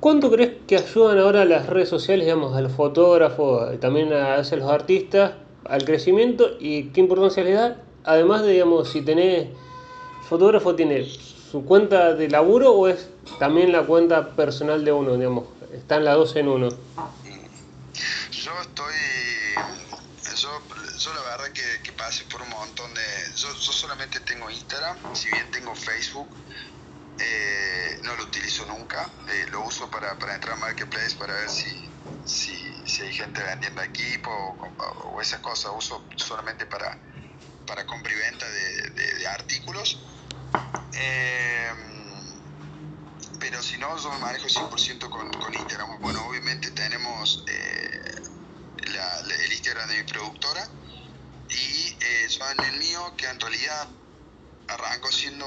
cuánto 0.00 0.30
crees 0.30 0.66
que 0.66 0.76
ayudan 0.76 1.18
ahora 1.18 1.44
las 1.44 1.66
redes 1.66 1.88
sociales, 1.88 2.26
digamos, 2.26 2.56
a 2.56 2.60
los 2.60 2.72
fotógrafos, 2.72 3.78
también 3.80 4.12
a 4.12 4.36
veces 4.36 4.58
los 4.58 4.70
artistas, 4.70 5.32
al 5.68 5.84
crecimiento 5.84 6.56
y 6.58 6.90
qué 6.90 7.00
importancia 7.00 7.44
le 7.44 7.52
da. 7.52 7.82
Además 8.04 8.42
de, 8.42 8.52
digamos, 8.52 8.90
si 8.90 9.02
tenés, 9.02 9.48
fotógrafo 10.28 10.74
tiene 10.74 11.04
su 11.04 11.64
cuenta 11.64 12.14
de 12.14 12.28
laburo 12.28 12.72
o 12.72 12.88
es 12.88 13.08
también 13.38 13.72
la 13.72 13.84
cuenta 13.84 14.34
personal 14.34 14.84
de 14.84 14.92
uno, 14.92 15.16
digamos, 15.16 15.44
están 15.72 16.04
las 16.04 16.14
dos 16.14 16.36
en 16.36 16.48
uno. 16.48 16.68
Yo 18.30 18.52
estoy, 18.62 18.94
yo, 20.36 20.48
yo 20.98 21.14
la 21.14 21.22
verdad 21.22 21.52
que, 21.52 21.82
que, 21.82 21.92
pasé 21.92 22.24
por 22.24 22.40
un 22.42 22.50
montón 22.50 22.92
de, 22.94 23.02
yo, 23.36 23.48
yo 23.48 23.72
solamente 23.72 24.20
tengo 24.20 24.50
Instagram, 24.50 24.96
si 25.14 25.30
bien 25.30 25.50
tengo 25.50 25.74
Facebook, 25.74 26.28
eh, 27.18 27.98
no 28.02 28.14
lo 28.16 28.24
utilizo 28.24 28.64
nunca, 28.66 29.10
eh, 29.28 29.46
lo 29.50 29.64
uso 29.64 29.90
para, 29.90 30.18
para 30.18 30.34
entrar 30.34 30.54
a 30.54 30.60
Marketplace 30.60 31.16
para 31.16 31.34
ver 31.34 31.50
si, 31.50 31.88
si, 32.24 32.52
si 32.88 33.02
hay 33.02 33.12
gente 33.12 33.42
vendiendo 33.42 33.82
equipo 33.82 34.30
o, 35.04 35.20
esas 35.20 35.40
cosas, 35.40 35.72
uso 35.76 36.04
solamente 36.16 36.66
para, 36.66 36.98
para 37.66 37.84
compra 37.86 38.12
y 38.12 38.16
venta 38.16 38.48
de, 38.48 38.90
de, 38.90 39.26
artículos. 39.26 40.00
Eh, 40.94 41.70
pero 43.38 43.62
si 43.62 43.78
no, 43.78 43.96
yo 43.96 44.10
me 44.12 44.18
manejo 44.18 44.46
100% 44.46 45.10
con, 45.10 45.30
con 45.32 45.54
Instagram. 45.54 46.00
Bueno, 46.00 46.26
obviamente 46.26 46.70
tenemos 46.70 47.44
eh, 47.48 48.22
la, 48.92 49.20
el 49.20 49.52
Instagram 49.52 49.88
de 49.88 49.96
mi 50.02 50.02
productora 50.04 50.66
y 51.50 51.96
eh, 52.00 52.28
yo 52.28 52.44
el 52.64 52.78
mío, 52.78 53.14
que 53.16 53.26
en 53.26 53.40
realidad 53.40 53.88
arrancó 54.68 55.10
siendo 55.12 55.46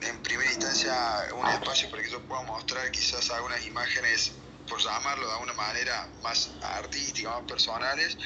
en 0.00 0.22
primera 0.22 0.50
instancia 0.50 0.94
un 1.34 1.46
espacio 1.48 1.90
para 1.90 2.02
que 2.02 2.10
yo 2.10 2.20
pueda 2.22 2.42
mostrar 2.42 2.90
quizás 2.90 3.30
algunas 3.30 3.64
imágenes 3.66 4.32
por 4.66 4.80
llamarlo 4.80 5.26
de 5.26 5.32
alguna 5.32 5.52
manera, 5.54 6.08
más 6.22 6.50
artísticas, 6.60 7.32
más 7.32 7.44
personales. 7.44 8.16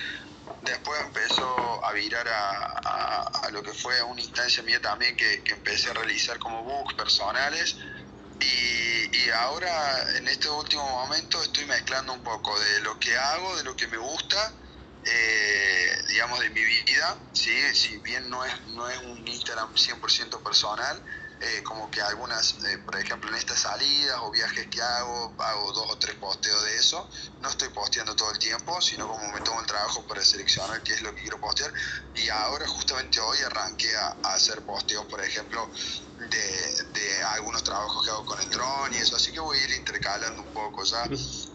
Después 0.63 1.01
empezó 1.01 1.85
a 1.85 1.93
virar 1.93 2.29
a, 2.29 2.81
a, 2.85 3.23
a, 3.45 3.51
lo 3.51 3.63
que 3.63 3.73
fue 3.73 4.03
una 4.03 4.21
instancia 4.21 4.63
mía 4.63 4.81
también 4.81 5.17
que, 5.17 5.43
que 5.43 5.53
empecé 5.53 5.91
a 5.91 5.95
realizar 5.95 6.39
como 6.39 6.63
books 6.63 6.95
personales. 6.95 7.77
Y, 8.41 9.17
y, 9.17 9.31
ahora, 9.31 10.17
en 10.17 10.29
este 10.29 10.49
último 10.49 10.87
momento, 10.89 11.43
estoy 11.43 11.67
mezclando 11.67 12.13
un 12.13 12.23
poco 12.23 12.59
de 12.59 12.81
lo 12.81 12.99
que 12.99 13.17
hago, 13.17 13.57
de 13.57 13.65
lo 13.65 13.77
que 13.77 13.87
me 13.89 13.99
gusta, 13.99 14.53
eh, 15.05 16.03
digamos, 16.09 16.41
de 16.41 16.51
mi 16.51 16.65
vida. 16.65 17.19
¿sí? 17.33 17.53
Si 17.75 17.99
bien 17.99 18.29
no 18.31 18.45
es, 18.45 18.67
no 18.69 18.89
es 18.89 18.99
un 18.99 19.27
Instagram 19.27 19.75
100% 19.75 20.43
personal, 20.43 21.03
eh, 21.41 21.63
como 21.63 21.91
que 21.91 22.03
algunas, 22.03 22.57
eh, 22.65 22.79
por 22.85 22.97
ejemplo, 22.97 23.31
en 23.31 23.37
estas 23.37 23.61
salidas 23.61 24.19
o 24.23 24.31
viajes 24.31 24.67
que 24.67 24.83
hago, 24.83 25.35
hago 25.39 25.73
dos 25.73 25.91
o 25.91 25.97
tres 25.97 26.15
posteos 26.17 26.63
de 26.65 26.77
eso. 26.77 27.09
No 27.41 27.49
estoy 27.49 27.71
posteando 27.71 28.15
todo 28.15 28.31
el 28.31 28.39
tiempo, 28.39 28.81
sino 28.83 29.09
como 29.09 29.33
me 29.33 29.41
tomo 29.41 29.61
el 29.61 29.67
trabajo 29.67 30.07
para 30.07 30.23
seleccionar 30.23 30.83
qué 30.83 30.93
es 30.93 31.03
lo 31.03 31.15
que 31.15 31.23
quiero 31.23 31.41
postear. 31.41 31.73
Y 32.15 32.29
ahora, 32.29 32.67
justamente 32.67 33.21
hoy, 33.21 33.39
arranqué 33.39 33.97
a, 33.97 34.17
a 34.23 34.35
hacer 34.35 34.61
posteos, 34.63 35.07
por 35.07 35.25
ejemplo, 35.25 35.71
de, 36.29 36.85
de, 36.93 37.23
algunos 37.23 37.65
trabajos 37.65 38.05
que 38.05 38.11
hago 38.11 38.27
con 38.27 38.41
el 38.41 38.51
dron 38.51 38.93
y 38.93 38.99
eso. 38.99 39.17
Así 39.17 39.33
que 39.33 39.41
voy 39.41 39.59
a 39.59 39.65
ir 39.65 39.71
intercalando 39.73 40.43
un 40.43 40.53
poco, 40.53 40.85
ya 40.85 41.05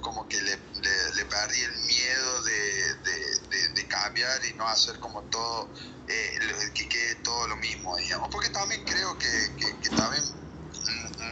como 0.02 0.28
que 0.28 0.42
le, 0.42 0.58
le, 0.82 1.16
le 1.16 1.26
perdí 1.26 1.62
el 1.62 1.78
miedo 1.84 2.42
de, 2.44 2.94
de, 2.96 3.70
de, 3.70 3.88
cambiar 3.88 4.44
y 4.46 4.54
no 4.54 4.68
hacer 4.68 5.00
como 5.00 5.22
todo 5.24 5.70
eh, 6.08 6.72
que 6.74 6.88
quede 6.88 7.16
todo 7.18 7.48
lo 7.48 7.58
mismo, 7.58 7.96
digamos. 7.98 8.30
Porque 8.32 8.50
también 8.50 8.84
creo 8.86 9.18
que, 9.18 9.90
también 9.96 10.24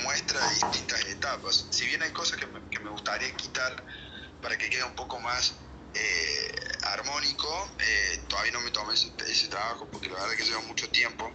muestra 0.03 0.39
distintas 0.49 1.05
etapas. 1.07 1.67
Si 1.69 1.85
bien 1.85 2.01
hay 2.01 2.11
cosas 2.11 2.39
que 2.39 2.47
me, 2.47 2.61
que 2.69 2.79
me 2.79 2.89
gustaría 2.89 3.35
quitar 3.35 3.85
para 4.41 4.57
que 4.57 4.69
quede 4.69 4.83
un 4.83 4.95
poco 4.95 5.19
más 5.19 5.53
eh, 5.93 6.55
armónico, 6.93 7.75
eh, 7.79 8.25
todavía 8.27 8.51
no 8.53 8.61
me 8.61 8.71
tomé 8.71 8.93
ese, 8.93 9.47
trabajo 9.47 9.89
porque 9.91 10.09
la 10.09 10.19
verdad 10.21 10.35
que 10.35 10.43
lleva 10.43 10.61
mucho 10.61 10.89
tiempo. 10.89 11.31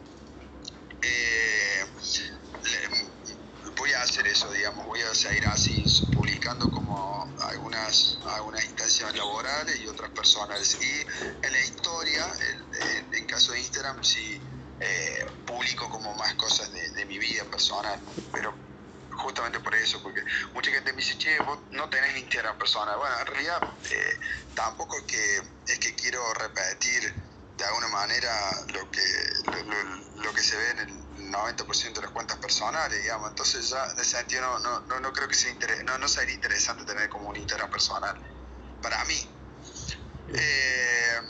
Voy 3.78 3.92
a 3.92 4.02
hacer 4.02 4.26
eso, 4.26 4.50
digamos, 4.50 4.84
voy 4.86 5.00
a 5.02 5.14
seguir 5.14 5.46
así, 5.46 5.84
publicando 6.12 6.68
como 6.70 7.32
algunas, 7.42 8.18
algunas 8.26 8.64
instancias 8.64 9.16
laborales 9.16 9.80
y 9.80 9.86
otras 9.86 10.10
personales. 10.10 10.76
Y 10.82 11.46
en 11.46 11.52
la 11.52 11.60
historia, 11.60 12.26
en, 13.12 13.26
caso 13.26 13.52
de 13.52 13.60
Instagram, 13.60 14.02
sí 14.02 14.40
eh, 14.80 15.26
publico 15.46 15.88
como 15.90 16.14
más 16.14 16.34
cosas 16.34 16.72
de, 16.72 17.04
mi 17.04 17.18
vida 17.18 17.44
personal, 17.44 17.98
pero 18.32 18.54
justamente 19.12 19.60
por 19.60 19.74
eso, 19.74 20.02
porque 20.02 20.22
mucha 20.52 20.70
gente 20.70 20.92
me 20.92 20.98
dice, 20.98 21.16
che, 21.16 21.38
vos 21.40 21.58
no 21.70 21.88
tenés 21.88 22.16
Instagram 22.18 22.58
personal. 22.58 22.98
Bueno, 22.98 23.18
en 23.20 23.26
realidad 23.26 23.72
eh, 23.90 24.18
tampoco 24.54 24.96
es 24.98 25.04
que, 25.04 25.42
es 25.72 25.78
que 25.78 25.94
quiero 25.94 26.22
repetir 26.34 27.14
de 27.56 27.64
alguna 27.64 27.88
manera 27.88 28.30
lo 28.72 28.90
que, 28.90 29.02
lo, 29.44 30.22
lo 30.22 30.32
que 30.34 30.42
se 30.42 30.56
ve 30.56 30.70
en 30.70 30.78
el 30.80 31.07
90% 31.32 31.94
de 31.94 32.02
las 32.02 32.10
cuentas 32.10 32.36
personales, 32.38 33.02
digamos. 33.02 33.30
Entonces 33.30 33.68
ya 33.70 33.84
en 33.86 33.98
ese 33.98 34.16
sentido 34.18 34.58
no, 34.58 34.80
no, 34.80 35.00
no, 35.00 35.12
creo 35.12 35.28
que 35.28 35.34
sea 35.34 35.50
inter 35.50 35.84
no, 35.84 35.98
no 35.98 36.08
sería 36.08 36.34
interesante 36.34 36.84
tener 36.84 37.08
como 37.08 37.28
un 37.28 37.36
Instagram 37.36 37.70
personal. 37.70 38.16
Para 38.82 39.04
mí. 39.04 39.28
Eh, 40.34 41.20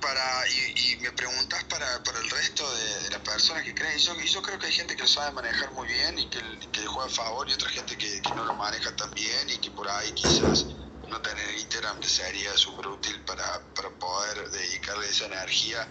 para, 0.00 0.48
y, 0.48 0.92
y, 0.92 0.96
me 0.96 1.12
preguntas 1.12 1.62
para, 1.64 2.02
para 2.02 2.18
el 2.18 2.28
resto 2.28 2.68
de, 2.74 3.02
de, 3.04 3.10
las 3.10 3.20
personas 3.20 3.62
que 3.62 3.72
creen, 3.72 3.96
y 3.96 4.00
yo, 4.00 4.14
y 4.20 4.26
yo 4.26 4.42
creo 4.42 4.58
que 4.58 4.66
hay 4.66 4.72
gente 4.72 4.96
que 4.96 5.02
lo 5.02 5.08
sabe 5.08 5.30
manejar 5.30 5.70
muy 5.72 5.86
bien 5.86 6.18
y 6.18 6.28
que, 6.28 6.40
que 6.72 6.80
le 6.80 6.86
juega 6.88 7.06
a 7.06 7.14
favor 7.14 7.48
y 7.48 7.52
otra 7.52 7.70
gente 7.70 7.96
que, 7.96 8.20
que 8.20 8.30
no 8.34 8.44
lo 8.44 8.54
maneja 8.54 8.94
tan 8.96 9.12
bien 9.12 9.48
y 9.48 9.58
que 9.58 9.70
por 9.70 9.88
ahí 9.88 10.10
quizás 10.12 10.66
no 11.08 11.20
tener 11.20 11.54
Instagram 11.58 12.02
sería 12.02 12.56
súper 12.56 12.88
útil 12.88 13.20
para, 13.20 13.60
para 13.74 13.90
poder 13.90 14.50
dedicarle 14.50 15.08
esa 15.08 15.26
energía 15.26 15.86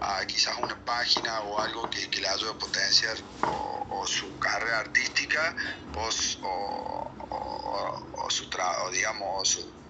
a 0.00 0.24
quizás 0.26 0.56
una 0.60 0.76
página 0.84 1.40
o 1.40 1.58
algo 1.60 1.88
que, 1.90 2.08
que 2.08 2.20
le 2.20 2.28
ayude 2.28 2.50
a 2.50 2.58
potenciar 2.58 3.16
o, 3.42 3.86
o, 3.90 4.06
su 4.06 4.38
carrera 4.38 4.80
artística 4.80 5.54
o, 5.96 6.08
o, 6.46 8.06
o 8.24 8.30
su 8.30 8.48
trabajo, 8.48 8.90
digamos, 8.90 9.48
su 9.48 9.82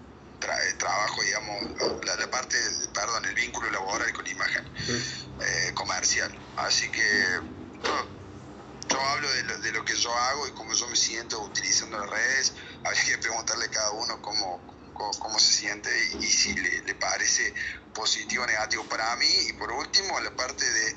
tra 0.43 0.57
trabajo, 0.77 1.21
digamos, 1.23 2.05
la, 2.05 2.15
la, 2.17 2.29
parte, 2.29 2.57
perdón, 2.93 3.25
el 3.25 3.33
vínculo 3.33 3.71
laboral 3.71 4.11
con 4.13 4.27
imagen 4.27 4.65
eh, 4.87 5.71
comercial. 5.73 6.37
Así 6.57 6.89
que 6.89 7.39
yo, 7.83 8.07
yo 8.89 9.01
hablo 9.01 9.31
de 9.31 9.43
lo, 9.43 9.57
de 9.59 9.71
lo, 9.71 9.85
que 9.85 9.95
yo 9.95 10.13
hago 10.13 10.47
y 10.47 10.51
cómo 10.51 10.73
yo 10.73 10.87
me 10.89 10.95
siento 10.97 11.39
utilizando 11.41 11.97
las 11.97 12.09
redes. 12.09 12.53
Habría 12.83 13.03
que 13.05 13.17
preguntarle 13.19 13.65
a 13.65 13.71
cada 13.71 13.91
uno 13.91 14.21
cómo, 14.21 14.59
cómo, 14.93 15.11
cómo 15.11 15.39
se 15.39 15.53
siente 15.53 15.89
y, 16.13 16.25
y 16.25 16.27
si 16.27 16.53
le, 16.55 16.81
le, 16.81 16.95
parece 16.95 17.53
positivo 17.93 18.43
o 18.43 18.47
negativo 18.47 18.83
para 18.85 19.15
mí. 19.17 19.29
Y 19.49 19.53
por 19.53 19.71
último, 19.71 20.19
la 20.19 20.35
parte 20.35 20.65
de, 20.69 20.95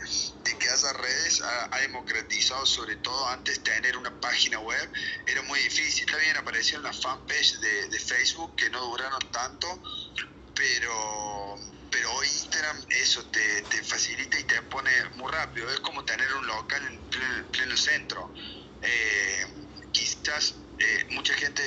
que 0.59 0.71
haya 0.71 0.93
redes 0.95 1.43
ha, 1.43 1.79
democratizado, 1.81 2.65
sobre 2.65 2.97
todo 2.97 3.29
antes 3.29 3.63
tener 3.63 3.97
una 3.97 4.21
página 4.21 4.59
web, 4.59 4.93
era 5.27 5.43
muy 5.43 5.61
difícil. 5.61 6.07
Está 6.07 6.19
bien, 6.19 6.37
aparecieron 6.37 6.83
las 6.83 7.01
fanpage 7.01 7.61
de, 7.61 7.89
de 7.89 7.99
Facebook 8.01 8.57
que 8.57 8.71
no 8.71 8.81
duraron 8.81 9.21
tanto, 9.31 9.83
pero 10.55 11.59
pero 11.91 12.13
hoy 12.13 12.27
Instagram 12.27 12.77
eso 12.91 13.25
te, 13.27 13.63
te, 13.63 13.83
facilita 13.83 14.39
y 14.39 14.45
te 14.45 14.61
pone 14.63 14.91
muy 15.15 15.33
rápido. 15.33 15.71
Es 15.71 15.81
como 15.81 16.05
tener 16.05 16.31
un 16.35 16.47
local 16.47 16.85
en 16.87 16.99
pleno, 17.11 17.47
pleno 17.51 17.77
centro. 17.77 18.31
Eh, 18.83 19.47
quizás 19.93 20.57
eh, 20.79 21.07
mucha 21.11 21.33
gente 21.35 21.63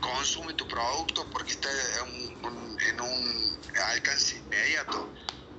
consume 0.00 0.54
tu 0.54 0.66
producto 0.68 1.28
porque 1.30 1.52
está 1.52 1.68
en 1.70 2.44
un, 2.44 2.80
en 2.80 3.00
un 3.00 3.58
alcance 3.92 4.36
inmediato. 4.36 5.08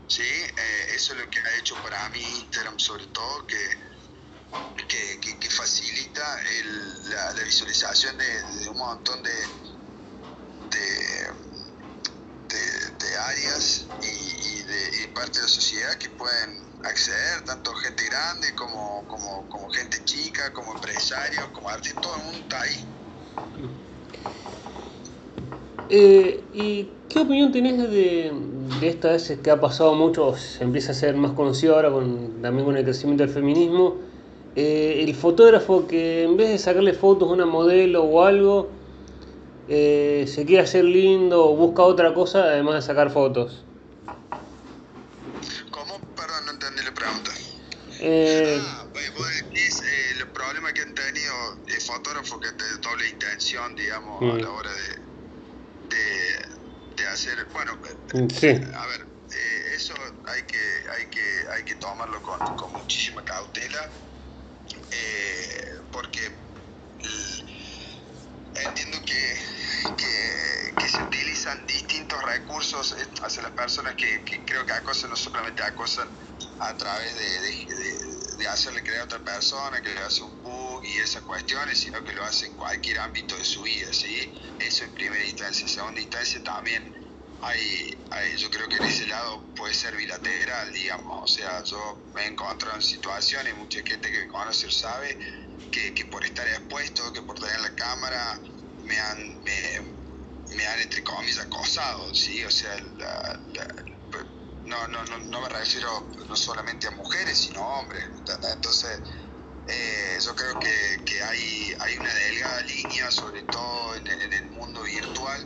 ¿sí? 0.08 0.24
Eh, 0.24 0.92
eso 0.96 1.14
es 1.14 1.20
lo 1.20 1.30
que 1.30 1.40
ha 1.40 1.56
hecho 1.58 1.76
para 1.84 2.10
mí 2.10 2.22
Instagram 2.22 2.80
sobre 2.80 3.06
todo, 3.08 3.46
que, 3.46 3.58
que, 4.88 5.50
facilita 5.50 6.24
la, 7.10 7.44
visualización 7.44 8.18
de, 8.18 8.70
un 8.70 8.78
montón 8.78 9.22
de, 9.24 9.32
de, 12.98 13.18
áreas 13.18 13.86
y, 14.02 14.62
de, 14.64 15.08
parte 15.14 15.40
de 15.40 15.44
la 15.44 15.48
sociedad 15.48 15.96
que 15.98 16.10
pueden 16.10 16.62
acceder, 16.86 17.44
tanto 17.46 17.74
gente 17.76 18.06
grande 18.06 18.54
como, 18.56 19.06
como, 19.08 19.50
como 19.50 19.70
gente 19.72 20.04
chica, 20.06 20.54
como 20.54 20.74
empresarios, 20.74 21.48
como 21.50 21.70
artistas, 21.70 22.02
todo 22.02 22.16
el 22.18 22.24
mundo 22.24 22.40
está. 22.40 22.66
Eh, 25.90 26.44
¿Y 26.54 26.90
qué 27.10 27.20
opinión 27.20 27.52
tenés 27.52 27.78
de, 27.78 28.32
de 28.80 28.88
esta 28.88 29.12
vez 29.12 29.38
que 29.42 29.52
ha 29.52 29.60
pasado 29.60 29.94
mucho, 29.96 30.36
se 30.36 30.64
empieza 30.64 30.92
a 30.92 30.96
ser 30.96 31.16
más 31.16 31.32
conocido 31.32 31.76
ahora 31.76 31.92
con, 31.92 32.42
también 32.42 32.66
con 32.66 32.78
el 32.78 32.84
crecimiento 32.84 33.24
del 33.24 33.34
feminismo? 33.34 33.96
Eh, 34.56 35.04
el 35.04 35.14
fotógrafo 35.14 35.88
que 35.88 36.24
en 36.24 36.36
vez 36.36 36.50
de 36.50 36.58
sacarle 36.58 36.94
fotos 36.94 37.30
a 37.30 37.34
una 37.34 37.46
modelo 37.46 38.04
o 38.04 38.24
algo, 38.24 38.70
eh, 39.70 40.26
se 40.28 40.46
quiere 40.46 40.64
hacer 40.64 40.84
lindo 40.84 41.52
o 41.52 41.56
busca 41.56 41.84
otra 41.84 42.14
cosa 42.14 42.40
además 42.44 42.76
de 42.76 42.82
sacar 42.82 43.12
fotos. 43.12 43.64
¿Cómo? 45.70 46.00
Perdón, 46.16 46.46
no 46.46 46.52
entendí 46.54 46.84
la 46.84 46.94
pregunta. 46.94 47.32
Eh, 48.00 48.60
ah, 48.62 48.86
vos 49.18 49.28
decís 49.44 49.82
eh, 49.82 50.20
el 50.20 50.28
problema 50.30 50.72
que 50.74 50.82
han 50.82 50.94
tenido 50.94 51.34
el 51.68 51.82
fotógrafo 51.82 52.40
que 52.40 52.48
de 52.48 52.78
doble 52.82 53.10
intención, 53.10 53.76
digamos, 53.76 54.22
mm. 54.22 54.32
a 54.32 54.38
la 54.38 54.52
hora 54.52 54.72
de 54.72 55.07
de, 55.98 56.96
de 56.96 57.08
hacer, 57.08 57.46
bueno, 57.54 57.78
sí. 58.30 58.48
a 58.48 58.86
ver, 58.88 59.08
eh, 59.32 59.74
eso 59.76 59.94
hay 60.26 60.44
que, 60.44 60.90
hay 60.90 61.06
que, 61.08 61.46
hay 61.52 61.64
que 61.64 61.76
tomarlo 61.76 62.22
con, 62.22 62.40
con 62.56 62.72
muchísima 62.74 63.24
cautela, 63.24 63.90
eh, 64.92 65.80
porque 65.92 66.32
entiendo 68.56 68.98
que, 69.06 69.38
que, 69.98 70.74
que, 70.78 70.90
se 70.90 71.04
utilizan 71.04 71.66
distintos 71.68 72.22
recursos 72.24 72.96
hacia 73.22 73.44
las 73.44 73.52
personas 73.52 73.96
que, 73.96 74.24
que 74.24 74.44
creo 74.46 74.66
que 74.66 74.74
acosan, 74.74 75.10
no 75.10 75.16
solamente 75.16 75.64
acosan 75.64 76.08
a 76.60 76.76
través 76.76 77.16
de, 77.16 77.42
de, 77.42 77.76
de, 77.76 78.07
de 78.38 78.48
hacerle 78.48 78.84
creer 78.84 79.02
a 79.02 79.04
otra 79.06 79.20
persona, 79.20 79.82
que 79.82 79.94
le 79.94 80.02
hace 80.02 80.22
un 80.22 80.42
bug 80.44 80.86
y 80.86 80.98
esas 81.00 81.24
cuestiones, 81.24 81.80
sino 81.80 82.04
que 82.04 82.14
lo 82.14 82.24
hace 82.24 82.46
en 82.48 82.54
cualquier 82.54 83.00
ámbito 83.00 83.36
de 83.36 83.44
su 83.44 83.64
vida, 83.64 83.92
¿sí? 83.92 84.32
Eso 84.60 84.84
en 84.84 84.94
primera 84.94 85.26
instancia. 85.26 85.64
En 85.64 85.70
segunda 85.70 86.00
instancia 86.02 86.44
también 86.44 86.84
hay, 87.42 87.98
hay, 88.12 88.38
yo 88.38 88.50
creo 88.50 88.68
que 88.70 88.78
en 88.78 88.84
ese 88.84 89.08
lado 89.08 89.44
puede 89.56 89.74
ser 89.74 89.96
bilateral, 89.96 90.72
digamos, 90.74 91.24
o 91.24 91.28
sea, 91.28 91.64
yo 91.64 91.98
me 92.14 92.24
he 92.24 92.28
encontrado 92.28 92.76
en 92.76 92.82
situaciones, 92.84 93.56
mucha 93.56 93.80
gente 93.84 94.12
que 94.12 94.20
me 94.20 94.28
conoce 94.28 94.70
sabe, 94.72 95.18
que, 95.72 95.94
que 95.94 96.06
por 96.06 96.24
estar 96.24 96.48
expuesto, 96.48 97.12
que 97.14 97.22
por 97.24 97.40
tener 97.40 97.60
la 97.60 97.76
cámara, 97.76 98.40
me 98.84 99.00
han, 99.00 99.44
me, 99.44 100.56
me 100.56 100.68
han 100.68 100.80
entre 100.80 101.04
comillas, 101.04 101.40
acosado, 101.40 102.14
¿sí? 102.14 102.44
O 102.44 102.52
sea, 102.52 102.76
la, 102.98 103.40
la, 103.54 103.97
no, 104.68 104.88
no, 104.88 105.04
no, 105.06 105.18
no 105.18 105.42
me 105.42 105.50
refiero 105.50 106.08
no 106.28 106.36
solamente 106.36 106.88
a 106.88 106.92
mujeres, 106.92 107.38
sino 107.38 107.62
a 107.62 107.80
hombres. 107.80 108.04
Entonces, 108.54 109.00
eh, 109.68 110.18
yo 110.24 110.36
creo 110.36 110.60
que, 110.60 111.04
que, 111.06 111.22
hay, 111.24 111.76
hay 111.80 111.98
una 111.98 112.14
delgada 112.14 112.62
línea, 112.62 113.10
sobre 113.12 113.44
todo 113.44 113.96
en 113.96 114.08
el, 114.08 114.22
en 114.22 114.34
el, 114.34 114.52
mundo 114.52 114.84
virtual, 114.84 115.46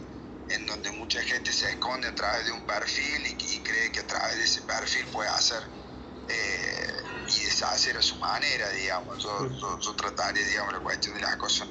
en 0.49 0.65
donde 0.65 0.91
mucha 0.91 1.21
gente 1.23 1.51
se 1.53 1.69
esconde 1.69 2.07
a 2.07 2.15
través 2.15 2.45
de 2.45 2.51
un 2.51 2.65
perfil 2.65 3.25
y, 3.27 3.55
y 3.55 3.59
cree 3.59 3.91
que 3.91 3.99
a 4.01 4.07
través 4.07 4.37
de 4.37 4.43
ese 4.43 4.61
perfil 4.61 5.05
puede 5.07 5.29
hacer 5.29 5.61
eh, 6.27 6.93
y 7.27 7.45
deshacer 7.45 7.97
a 7.97 8.01
su 8.01 8.15
manera, 8.17 8.69
digamos. 8.69 9.23
Yo, 9.23 9.49
yo, 9.59 9.79
yo 9.79 9.95
trataré, 9.95 10.43
digamos, 10.45 10.73
la 10.73 10.79
cuestión 10.79 11.15
de 11.15 11.21
las 11.21 11.35
cosas 11.37 11.67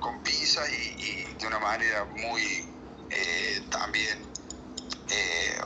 con 0.00 0.22
pinzas 0.22 0.68
y, 0.70 1.02
y, 1.02 1.34
de 1.34 1.46
una 1.46 1.58
manera 1.58 2.04
muy 2.04 2.42
eh, 3.10 3.62
también 3.70 4.18
eh, 5.08 5.60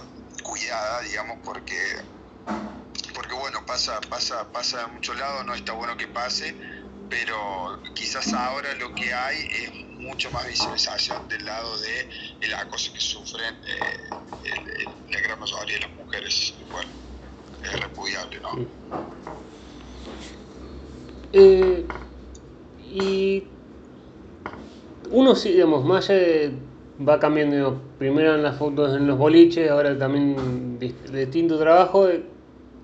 cuidada, 0.51 1.01
digamos, 1.03 1.39
porque 1.45 1.79
porque 3.15 3.35
bueno, 3.35 3.65
pasa, 3.67 4.01
pasa, 4.09 4.51
pasa 4.53 4.87
de 4.87 4.87
muchos 4.89 5.17
lados, 5.17 5.47
no 5.47 5.55
está 5.55 5.73
bueno 5.73 5.97
que 5.97 6.09
pase, 6.09 6.55
pero 7.09 7.81
quizás 7.95 8.33
ahora 8.33 8.75
lo 8.75 8.95
que 8.95 9.13
hay 9.13 9.39
es 9.47 9.75
mucho 10.01 10.31
más 10.33 10.47
visualización 10.47 11.29
del 11.29 11.45
lado 11.45 11.79
de 11.79 12.09
el 12.41 12.55
acoso 12.55 12.93
que 12.93 13.01
sufren 13.01 13.55
eh, 13.65 14.11
el, 14.45 14.71
el, 14.71 14.89
la 15.11 15.21
gran 15.21 15.39
mayoría 15.39 15.75
de 15.75 15.81
las 15.81 15.91
mujeres, 15.93 16.55
bueno, 16.71 16.91
es 17.63 17.81
repudiable, 17.81 18.41
¿no? 18.41 18.67
Eh, 21.33 21.87
y 22.91 23.45
uno 25.11 25.37
sí, 25.37 25.53
digamos, 25.53 25.85
más 25.85 26.11
allá 26.11 26.51
va 27.07 27.19
cambiando, 27.19 27.81
primero 27.99 28.35
en 28.35 28.43
las 28.43 28.59
fotos 28.59 28.95
en 28.97 29.07
los 29.07 29.17
boliches, 29.17 29.71
ahora 29.71 29.99
también 29.99 30.79
distinto 30.79 31.59
trabajo, 31.59 32.09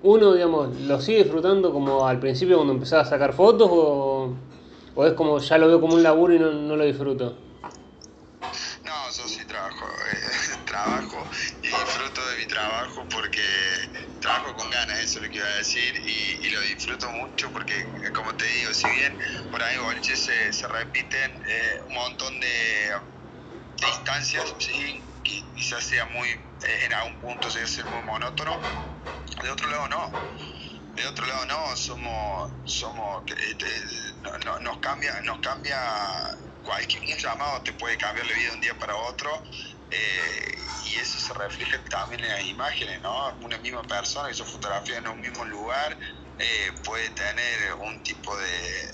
uno, 0.03 0.33
digamos, 0.33 0.75
lo 0.81 0.99
sigue 1.01 1.23
disfrutando 1.23 1.71
como 1.71 2.07
al 2.07 2.19
principio 2.19 2.57
cuando 2.57 2.73
empezaba 2.73 3.03
a 3.03 3.05
sacar 3.05 3.33
fotos 3.33 3.67
o, 3.71 4.33
o 4.95 5.05
es 5.05 5.13
como 5.13 5.39
ya 5.39 5.57
lo 5.57 5.67
veo 5.67 5.81
como 5.81 5.95
un 5.95 6.03
laburo 6.03 6.33
y 6.33 6.39
no, 6.39 6.51
no 6.51 6.75
lo 6.75 6.83
disfruto? 6.83 7.37
No, 8.83 8.93
yo 9.11 9.27
sí 9.27 9.45
trabajo, 9.45 9.85
eh, 9.85 10.57
trabajo 10.65 11.27
y 11.61 11.67
disfruto 11.67 12.21
de 12.29 12.37
mi 12.37 12.45
trabajo 12.47 13.05
porque 13.11 13.41
trabajo 14.19 14.55
con 14.55 14.69
ganas, 14.69 14.99
eso 14.99 15.19
es 15.19 15.25
lo 15.25 15.31
que 15.31 15.37
iba 15.37 15.47
a 15.47 15.57
decir, 15.57 15.93
y, 16.05 16.47
y 16.47 16.49
lo 16.49 16.61
disfruto 16.61 17.09
mucho 17.11 17.49
porque, 17.51 17.73
como 18.13 18.33
te 18.35 18.45
digo, 18.45 18.73
si 18.73 18.87
bien 18.89 19.17
por 19.51 19.61
ahí 19.61 19.77
boliches 19.77 20.19
se, 20.19 20.53
se 20.53 20.67
repiten 20.67 21.31
eh, 21.47 21.81
un 21.87 21.93
montón 21.93 22.39
de, 22.39 22.47
de 23.79 23.89
instancias, 23.89 24.55
sí, 24.59 25.03
qui- 25.23 25.51
quizás 25.53 25.83
sea 25.85 26.05
muy, 26.05 26.29
eh, 26.29 26.79
en 26.85 26.93
algún 26.93 27.19
punto 27.19 27.49
llegue 27.49 27.65
a 27.65 27.67
ser 27.67 27.85
muy 27.87 28.01
monótono, 28.03 28.59
de 29.41 29.49
otro 29.49 29.69
lado 29.69 29.87
no. 29.89 30.23
De 30.95 31.05
otro 31.05 31.25
lado 31.27 31.45
no, 31.45 31.75
somos, 31.75 32.53
somos, 32.65 33.23
eh, 33.31 33.55
te- 33.55 34.21
no- 34.21 34.37
no- 34.39 34.59
nos 34.61 34.79
cambia, 34.79 35.21
nos 35.21 35.39
cambia 35.41 35.77
cualquier 36.61 37.03
un 37.03 37.17
llamado 37.17 37.61
te 37.63 37.73
puede 37.73 37.97
cambiar 37.97 38.25
la 38.25 38.33
vida 38.33 38.49
de 38.49 38.55
un 38.55 38.61
día 38.61 38.77
para 38.77 38.95
otro 38.95 39.29
eh, 39.89 40.55
y 40.79 40.95
eso 40.97 41.19
se 41.19 41.33
refleja 41.33 41.81
también 41.85 42.21
en 42.23 42.29
las 42.29 42.43
imágenes, 42.45 42.99
¿no? 43.01 43.37
Una 43.41 43.57
misma 43.59 43.83
persona 43.83 44.27
que 44.29 44.35
se 44.35 44.43
fotografía 44.43 44.97
en 44.97 45.07
un 45.07 45.21
mismo 45.21 45.45
lugar 45.45 45.97
eh, 46.39 46.71
puede 46.83 47.09
tener 47.11 47.73
un 47.75 48.03
tipo 48.03 48.35
de- 48.37 48.91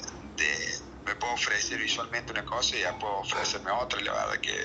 me 1.05 1.15
puedo 1.15 1.33
ofrecer 1.33 1.79
visualmente 1.79 2.31
una 2.31 2.45
cosa 2.45 2.77
y 2.77 2.81
ya 2.81 2.97
puedo 2.97 3.15
ofrecerme 3.19 3.71
otra 3.71 3.99
y 3.99 4.03
la 4.03 4.13
verdad 4.13 4.39
que, 4.41 4.55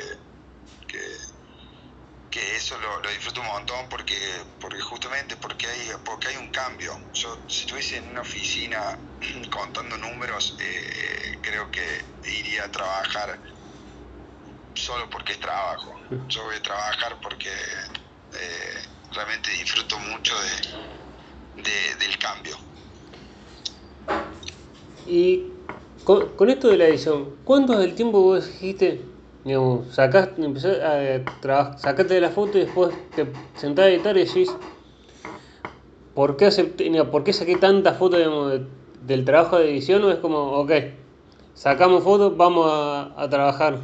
que, 2.31 2.57
eso 2.57 2.79
lo, 2.79 3.01
disfruto 3.11 3.41
un 3.41 3.47
montón 3.49 3.89
porque, 3.89 4.17
porque 4.61 4.81
justamente 4.81 5.37
porque 5.37 5.67
hay, 5.67 5.91
porque 6.05 6.29
hay 6.29 6.37
un 6.37 6.51
cambio. 6.51 6.93
Yo 7.13 7.45
si 7.49 7.61
estuviese 7.63 7.97
en 7.99 8.09
una 8.09 8.21
oficina 8.21 8.79
contando 9.51 9.97
números, 9.99 10.57
eh, 10.61 11.39
creo 11.43 11.71
que 11.71 12.05
iría 12.25 12.65
a 12.65 12.71
trabajar 12.71 13.41
solo 14.75 15.09
porque 15.11 15.33
es 15.33 15.41
trabajo. 15.41 15.95
Yo 16.29 16.45
voy 16.45 16.57
a 16.57 16.63
trabajar 16.63 17.19
porque 17.21 17.51
eh, 17.51 18.83
realmente 19.13 19.51
disfruto 19.51 19.99
mucho 19.99 20.35
de- 20.41 21.95
del 21.97 22.19
cambio. 22.19 22.57
Y 25.07 25.58
con, 26.09 26.49
esto 26.49 26.69
de 26.69 26.79
la 26.79 26.87
edición, 26.87 27.37
¿cuánto 27.45 27.79
del 27.79 27.95
tiempo 27.95 28.23
vos 28.23 28.47
dijiste, 28.47 29.03
digamos, 29.45 29.95
sacaste, 29.95 30.43
empezás 30.43 30.79
a 30.81 31.23
trabajar, 31.43 31.79
sacaste 31.79 32.15
de 32.15 32.21
la 32.23 32.31
foto 32.31 32.57
y 32.57 32.63
después 32.63 32.95
te 33.15 33.27
sentás 33.55 33.85
a 33.85 33.89
editar 33.91 34.17
y 34.17 34.25
decís, 34.25 34.49
¿por 36.15 36.39
qué, 36.39 36.47
acepté, 36.47 36.91
¿por 37.05 37.25
qué 37.25 37.35
saqué 37.35 37.57
tantas 37.57 37.99
fotos 37.99 38.63
del 39.03 39.25
trabajo 39.27 39.59
de 39.59 39.71
edición? 39.71 40.03
¿O 40.05 40.11
es 40.11 40.17
como, 40.17 40.53
ok, 40.53 40.73
sacamos 41.53 42.03
fotos, 42.03 42.35
vamos 42.39 42.67
a, 42.73 43.13
a 43.23 43.29
trabajar? 43.29 43.79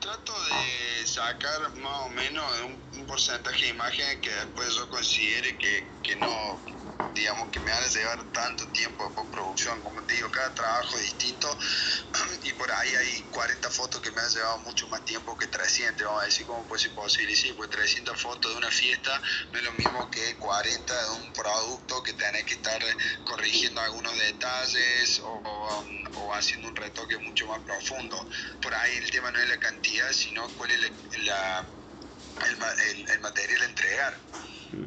Trato 0.00 0.32
de 0.32 1.06
sacar 1.06 1.72
más 1.80 2.06
o 2.06 2.08
menos 2.08 2.44
un, 2.66 3.00
un 3.00 3.06
porcentaje 3.06 3.66
de 3.66 3.68
imágenes 3.68 4.16
que 4.16 4.30
después 4.30 4.74
yo 4.74 4.90
considere 4.90 5.56
que, 5.56 5.86
que 6.02 6.16
no, 6.16 6.58
digamos, 7.14 7.48
que 7.50 7.60
me 7.60 7.70
van 7.70 7.82
a 7.82 7.88
llevar 7.88 8.30
tanto 8.32 8.70
tiempo 8.72 9.04
de 9.04 9.14
postproducción. 9.14 9.82
Como 9.82 10.04
te 10.04 10.14
digo, 10.14 10.30
cada 10.30 10.54
trabajo 10.54 10.96
es 10.98 11.04
distinto 11.04 11.58
y 12.42 12.52
por 12.54 12.70
ahí 12.70 12.94
hay 12.94 13.28
40 13.30 13.70
fotos 13.70 14.00
que 14.00 14.10
me 14.12 14.20
han 14.20 14.30
llevado 14.30 14.58
mucho 14.60 14.86
más 14.88 15.04
tiempo 15.04 15.36
que 15.36 15.46
300. 15.48 16.06
Vamos 16.06 16.22
a 16.22 16.26
decir, 16.26 16.46
¿cómo 16.46 16.66
puede 16.66 16.82
ser 16.82 16.94
posible? 16.94 17.34
Sí, 17.36 17.52
pues 17.54 17.70
300 17.70 18.20
fotos 18.20 18.52
de 18.52 18.58
una 18.58 18.70
fiesta 18.70 19.20
no 19.52 19.58
es 19.58 19.64
lo 19.64 19.72
mismo 19.72 20.10
que 20.10 20.38
40 20.38 21.02
de 21.04 21.10
un 21.10 21.32
producto 21.32 22.02
que 22.02 22.14
tenés 22.14 22.44
que 22.44 22.54
estar 22.54 22.80
corrigiendo 23.24 23.80
algunos 23.80 24.16
detalles 24.18 25.20
o, 25.24 26.32
haciendo 26.34 26.68
un 26.68 26.76
retoque 26.76 27.18
mucho 27.18 27.46
más 27.46 27.60
profundo. 27.64 28.16
Por 28.60 28.74
ahí 28.74 28.96
el 28.96 29.10
tema 29.10 29.30
no 29.30 29.38
es 29.40 29.48
la 29.48 29.58
cantidad, 29.58 30.12
sino 30.12 30.54
cuál 30.54 30.70
es 30.70 30.80
la- 31.24 31.79
el, 32.38 32.58
el- 32.90 33.10
el 33.10 33.20
material 33.20 33.62
a 33.62 33.64
entregar. 33.66 34.20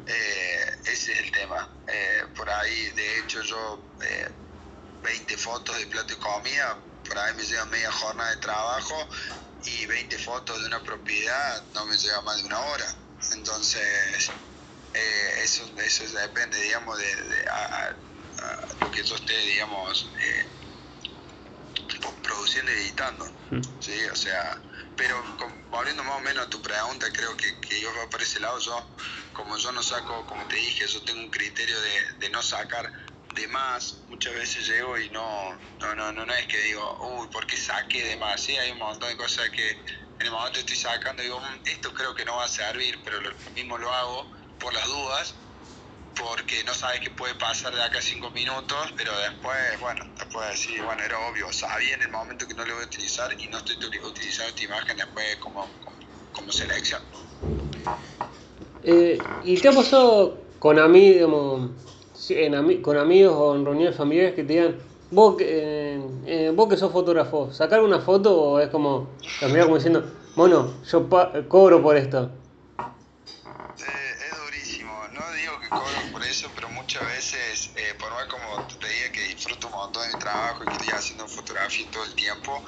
Eh, 0.06 0.66
ese 0.86 1.12
es 1.12 1.18
el 1.20 1.30
tema. 1.32 1.78
Eh, 1.86 2.22
por 2.36 2.48
ahí, 2.50 2.90
de 2.92 3.18
hecho, 3.20 3.42
yo 3.42 3.92
eh, 4.00 4.28
20 5.02 5.36
fotos 5.36 5.76
de 5.78 5.86
plato 5.86 6.14
y 6.14 6.16
comida, 6.18 6.82
por 7.06 7.18
ahí 7.18 7.34
me 7.34 7.44
lleva 7.44 7.66
media 7.66 7.92
jornada 7.92 8.30
de 8.30 8.36
trabajo 8.38 9.08
y 9.62 9.86
20 9.86 10.18
fotos 10.18 10.60
de 10.60 10.66
una 10.66 10.82
propiedad 10.82 11.66
no 11.74 11.84
me 11.86 11.96
lleva 11.96 12.22
más 12.22 12.36
de 12.38 12.44
una 12.44 12.60
hora. 12.60 12.86
Entonces, 13.32 14.32
eh, 14.92 15.30
eso, 15.42 15.66
eso 15.78 16.04
depende, 16.18 16.60
digamos, 16.60 16.98
de, 16.98 17.16
de- 17.16 17.44
a, 17.48 17.96
lo 18.80 18.90
que 18.90 19.04
yo 19.04 19.14
esté, 19.16 19.36
digamos, 19.38 20.12
eh, 20.20 20.50
produciendo 22.22 22.72
y 22.72 22.74
editando. 22.76 23.26
Sí, 23.80 24.04
o 24.06 24.16
sea, 24.16 24.62
pero 24.96 25.34
con- 25.36 25.70
volviendo 25.70 26.04
más 26.04 26.18
o 26.18 26.20
menos 26.20 26.46
a 26.46 26.50
tu 26.50 26.60
pregunta, 26.62 27.10
creo 27.12 27.36
que, 27.36 27.60
que 27.60 27.80
yo 27.80 27.92
voy 27.94 28.06
por 28.08 28.22
ese 28.22 28.40
lado, 28.40 28.58
yo, 28.60 28.94
como 29.32 29.56
yo 29.58 29.72
no 29.72 29.82
saco, 29.82 30.26
como 30.26 30.46
te 30.46 30.56
dije, 30.56 30.86
yo 30.86 31.02
tengo 31.04 31.20
un 31.20 31.30
criterio 31.30 31.80
de, 31.80 32.00
de 32.20 32.30
no 32.30 32.42
sacar 32.42 32.90
de 33.34 33.48
más, 33.48 34.04
muchas 34.06 34.34
veces 34.34 34.66
llego 34.66 34.98
y 34.98 35.10
no, 35.10 35.58
no, 35.80 35.94
no, 35.94 36.12
no, 36.12 36.26
no 36.26 36.34
es 36.34 36.46
que 36.46 36.58
digo, 36.62 36.98
uy, 37.18 37.28
¿por 37.28 37.46
qué 37.46 37.56
saqué 37.56 38.02
de 38.04 38.16
más? 38.16 38.40
Sí, 38.42 38.56
hay 38.56 38.70
un 38.70 38.78
montón 38.78 39.08
de 39.08 39.16
cosas 39.16 39.50
que 39.50 39.70
en 39.70 40.26
el 40.26 40.30
momento 40.32 40.60
estoy 40.60 40.76
sacando 40.76 41.22
digo, 41.22 41.40
"Mm, 41.40 41.60
esto 41.64 41.92
creo 41.92 42.14
que 42.14 42.24
no 42.24 42.36
va 42.36 42.44
a 42.44 42.48
servir, 42.48 43.02
pero 43.04 43.20
lo 43.20 43.34
mismo 43.52 43.78
lo 43.78 43.92
hago 43.92 44.30
por 44.58 44.72
las 44.72 44.86
dudas, 44.86 45.43
porque 46.16 46.62
no 46.64 46.72
sabes 46.74 47.00
qué 47.00 47.10
puede 47.10 47.34
pasar 47.34 47.74
de 47.74 47.82
acá 47.82 47.98
a 47.98 48.02
cinco 48.02 48.30
minutos, 48.30 48.94
pero 48.96 49.10
después, 49.18 49.80
bueno, 49.80 50.04
después 50.18 50.48
decir, 50.50 50.82
bueno, 50.82 51.02
era 51.02 51.18
obvio, 51.28 51.52
sabía 51.52 51.94
en 51.94 52.02
el 52.02 52.10
momento 52.10 52.46
que 52.46 52.54
no 52.54 52.64
lo 52.64 52.74
voy 52.74 52.84
a 52.84 52.86
utilizar 52.86 53.30
y 53.38 53.48
no 53.48 53.58
estoy 53.58 53.76
util- 53.76 54.04
utilizando 54.04 54.48
esta 54.50 54.64
imagen 54.64 54.96
después 54.96 55.36
como, 55.40 55.68
como, 55.84 55.96
como 56.32 56.52
selección. 56.52 57.02
Eh, 58.82 59.20
¿Y 59.44 59.56
te 59.60 59.68
ha 59.68 59.72
pasado 59.72 60.38
con 60.58 60.78
amigos, 60.78 61.70
sí, 62.14 62.34
ami- 62.34 62.80
con 62.82 62.96
amigos 62.98 63.34
o 63.36 63.54
en 63.56 63.64
reuniones 63.64 63.96
familiares 63.96 64.34
que 64.34 64.44
te 64.44 64.52
digan, 64.54 64.78
vos 65.10 65.36
que, 65.36 65.44
eh, 65.48 66.00
eh, 66.26 66.52
vos 66.54 66.68
que 66.68 66.76
sos 66.76 66.92
fotógrafo, 66.92 67.52
sacar 67.52 67.80
una 67.80 68.00
foto 68.00 68.38
o 68.40 68.60
es 68.60 68.68
como, 68.68 69.18
te 69.40 69.46
mirás 69.48 69.64
como 69.64 69.76
diciendo, 69.76 70.04
bueno, 70.36 70.82
yo 70.84 71.08
pa- 71.08 71.32
cobro 71.48 71.82
por 71.82 71.96
esto? 71.96 72.30
Eh, 73.78 74.14
es 74.30 74.38
durísimo, 74.38 74.92
no 75.12 75.32
digo 75.32 75.60
que 75.60 75.68
cobro 75.68 76.03
eso, 76.34 76.52
pero 76.54 76.68
muchas 76.70 77.04
veces, 77.06 77.72
eh, 77.76 77.94
por 77.98 78.12
más 78.12 78.26
como 78.28 78.66
te 78.66 78.88
diga 78.88 79.12
que 79.12 79.22
disfruto 79.22 79.68
un 79.68 79.74
montón 79.74 80.08
de 80.08 80.16
trabajo 80.16 80.64
y 80.64 80.68
que 80.68 80.74
estoy 80.74 80.90
haciendo 80.92 81.28
fotografía 81.28 81.90
todo 81.90 82.04
el 82.04 82.14
tiempo, 82.14 82.64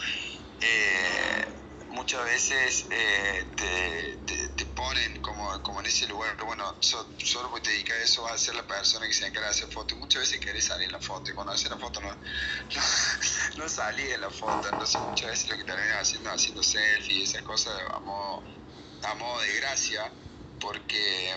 eh, 0.60 1.46
muchas 1.90 2.24
veces 2.24 2.86
eh, 2.90 3.52
te, 3.56 4.18
te, 4.56 4.66
ponen 4.66 5.20
como, 5.20 5.62
como 5.62 5.80
en 5.80 5.86
ese 5.86 6.06
lugar, 6.08 6.36
bueno, 6.44 6.78
so- 6.80 7.14
solo 7.18 7.50
porque 7.50 7.64
te 7.64 7.70
dedicas 7.70 7.98
a 7.98 8.02
eso 8.02 8.22
vas 8.24 8.34
a 8.34 8.38
ser 8.38 8.54
la 8.56 8.66
persona 8.66 9.06
que 9.06 9.14
se 9.14 9.26
encarga 9.26 9.48
de 9.48 9.52
hacer 9.52 9.68
fotos 9.70 9.96
y 9.96 10.00
muchas 10.00 10.22
veces 10.22 10.40
querés 10.40 10.64
salir 10.66 10.86
en 10.86 10.92
la 10.92 11.00
foto 11.00 11.30
y 11.30 11.34
cuando 11.34 11.52
haces 11.52 11.70
la 11.70 11.78
foto 11.78 12.00
no, 12.00 12.08
no, 13.56 13.64
no 13.64 14.18
la 14.18 14.30
foto, 14.30 14.68
entonces 14.68 15.02
muchas 15.02 15.30
veces 15.30 15.48
lo 15.50 15.56
que 15.56 15.64
terminas 15.64 16.02
haciendo 16.02 16.30
haciendo 16.30 16.62
selfies 16.62 17.30
esas 17.30 17.42
cosas 17.42 17.74
a 17.94 18.00
modo, 18.00 18.44
a 19.02 19.14
modo 19.14 19.40
de 19.42 19.56
gracia 19.56 20.14
porque 20.58 21.36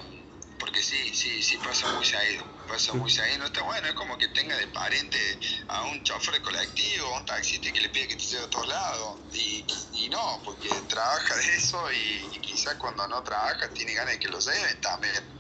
porque 0.60 0.84
sí, 0.84 1.14
sí, 1.16 1.44
sí 1.44 1.60
pasa 1.60 1.90
muy 1.90 2.06
seguido, 2.06 2.46
pasa 2.68 2.94
muy 2.96 3.10
seguido, 3.12 3.46
está 3.46 3.64
bueno, 3.64 3.88
es 3.88 3.96
como 3.96 4.18
que 4.18 4.30
tenga 4.30 4.58
de 4.58 4.68
parente 4.70 5.20
a 5.68 5.86
un 5.86 6.04
chofer 6.04 6.42
colectivo, 6.42 7.16
un 7.18 7.26
taxista 7.26 7.72
que 7.72 7.82
le 7.82 7.90
pide 7.90 8.08
que 8.10 8.18
te 8.18 8.26
lleve 8.26 8.46
a 8.46 8.50
todos 8.50 8.68
lados, 8.68 9.22
y, 9.34 9.66
y 9.94 10.10
no, 10.10 10.42
porque 10.46 10.84
trabaja 10.84 11.36
de 11.38 11.56
eso 11.56 11.92
y, 11.94 12.42
quizás 12.42 12.76
cuando 12.78 13.08
no 13.08 13.24
trabaja 13.24 13.74
tiene 13.74 13.94
ganas 13.96 14.14
de 14.16 14.20
que 14.20 14.30
lo 14.30 14.40
lleven 14.40 14.82
también, 14.82 15.34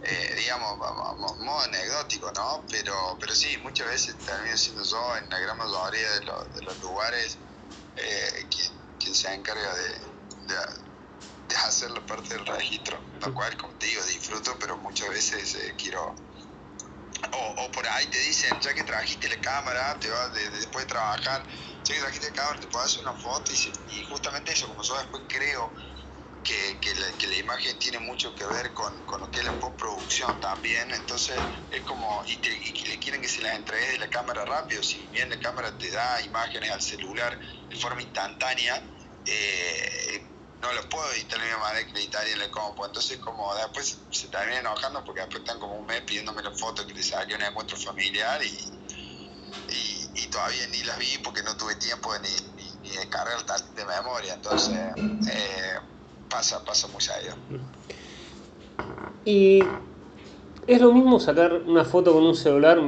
eh, 0.00 0.34
digamos, 0.36 0.76
modo 1.38 1.60
anecdótico, 1.60 2.32
¿no? 2.32 2.66
Pero, 2.70 3.16
pero 3.20 3.34
sí, 3.34 3.56
muchas 3.58 3.88
veces 3.88 4.22
termino 4.24 4.56
siendo 4.56 4.84
yo, 4.84 5.16
en 5.16 5.28
la 5.30 5.38
gran 5.38 5.56
mayoría 5.58 6.10
de, 6.12 6.22
lo- 6.24 6.44
de 6.54 6.62
los 6.62 6.78
lugares, 6.78 7.40
eh, 7.96 8.48
quien, 8.54 8.68
quien 8.98 9.14
se 9.14 9.32
encarga 9.34 9.74
de 9.76 10.12
de 10.44 10.56
hacer 11.60 11.90
la 11.90 12.04
parte 12.06 12.34
del 12.34 12.46
registro, 12.46 13.10
lo 13.20 13.32
cual, 13.34 13.56
como 13.56 13.76
te 13.76 13.86
digo, 13.86 14.04
disfruto, 14.06 14.58
pero 14.58 14.78
muchas 14.78 15.10
veces 15.10 15.54
eh, 15.54 15.76
quiero... 15.76 16.14
O, 17.32 17.54
o 17.64 17.70
por 17.70 17.86
ahí 17.86 18.08
te 18.08 18.18
dicen, 18.18 18.60
ya 18.60 18.74
que 18.74 18.84
trajiste 18.84 19.28
la 19.28 19.40
cámara, 19.40 19.98
te 20.00 20.10
vas 20.10 20.32
de- 20.34 20.50
de- 20.50 20.58
después 20.58 20.84
de 20.86 20.88
trabajar, 20.88 21.46
ya 21.84 21.94
que 21.94 22.00
trajiste 22.00 22.26
la 22.28 22.32
cámara, 22.32 22.60
te 22.60 22.68
puedes 22.68 22.88
hacer 22.90 23.02
una 23.02 23.14
foto 23.14 23.52
y, 23.52 24.04
justamente 24.04 24.52
eso, 24.52 24.66
como 24.68 24.82
yo 24.82 24.98
después 24.98 25.22
creo 25.28 25.72
que, 26.42 26.80
que, 26.80 26.94
la, 26.96 27.12
que 27.16 27.28
la 27.28 27.36
imagen 27.36 27.78
tiene 27.78 28.00
mucho 28.00 28.34
que 28.34 28.44
ver 28.46 28.72
con, 28.74 29.04
con 29.04 29.20
lo 29.20 29.30
que 29.30 29.40
es 29.40 29.44
la 29.46 29.58
postproducción 29.58 30.40
también, 30.40 30.90
entonces 30.92 31.46
es 31.70 31.82
como, 31.84 32.22
y, 32.26 32.40
te- 32.40 32.50
y 32.64 32.72
le 32.86 32.98
quieren 32.98 33.20
que 33.22 33.28
se 33.28 33.42
las 33.42 33.54
entregues 33.56 33.92
de 33.92 33.98
la 33.98 34.10
cámara 34.10 34.44
rápido, 34.44 34.82
si 34.82 35.08
bien 35.08 35.30
la 35.30 35.38
cámara 35.40 35.76
te 35.78 35.90
da 35.90 36.22
imágenes 36.22 36.70
al 36.72 36.82
celular 36.82 37.38
de 37.70 37.76
forma 37.76 38.02
instantánea, 38.02 38.90
eh, 39.24 40.31
no, 40.62 40.72
los 40.74 40.86
puedo 40.86 41.04
editar 41.12 41.40
de 41.40 41.50
la 41.50 41.58
manera 41.58 41.86
que 41.86 42.32
en 42.32 42.40
el 42.40 42.50
compu. 42.50 42.84
Entonces, 42.84 43.18
como 43.18 43.54
después 43.54 43.98
se 44.10 44.28
termina 44.28 44.60
enojando 44.60 45.04
porque 45.04 45.20
después 45.20 45.40
están 45.40 45.58
como 45.58 45.74
un 45.74 45.86
mes 45.86 46.00
pidiéndome 46.02 46.42
las 46.42 46.58
fotos 46.58 46.86
que 46.86 46.94
les 46.94 47.08
saqué 47.08 47.34
un 47.34 47.42
encuentro 47.42 47.76
familiar 47.76 48.40
y, 48.42 48.48
y, 50.14 50.26
todavía 50.28 50.66
ni 50.68 50.82
las 50.84 50.98
vi 50.98 51.18
porque 51.22 51.42
no 51.42 51.54
tuve 51.56 51.74
tiempo 51.76 52.10
ni, 52.22 52.62
ni, 52.82 52.96
de 52.96 53.08
cargar 53.08 53.42
tal 53.42 53.60
de 53.74 53.84
memoria. 53.84 54.34
Entonces, 54.34 54.78
eh, 55.30 55.74
pasa, 56.30 56.64
pasa 56.64 56.88
muy 56.88 57.00
seguido. 57.00 57.34
Y 59.24 59.62
es 60.66 60.80
lo 60.80 60.92
mismo 60.92 61.20
sacar 61.20 61.52
una 61.66 61.84
foto 61.84 62.12
con 62.12 62.24
un 62.24 62.36
celular, 62.36 62.78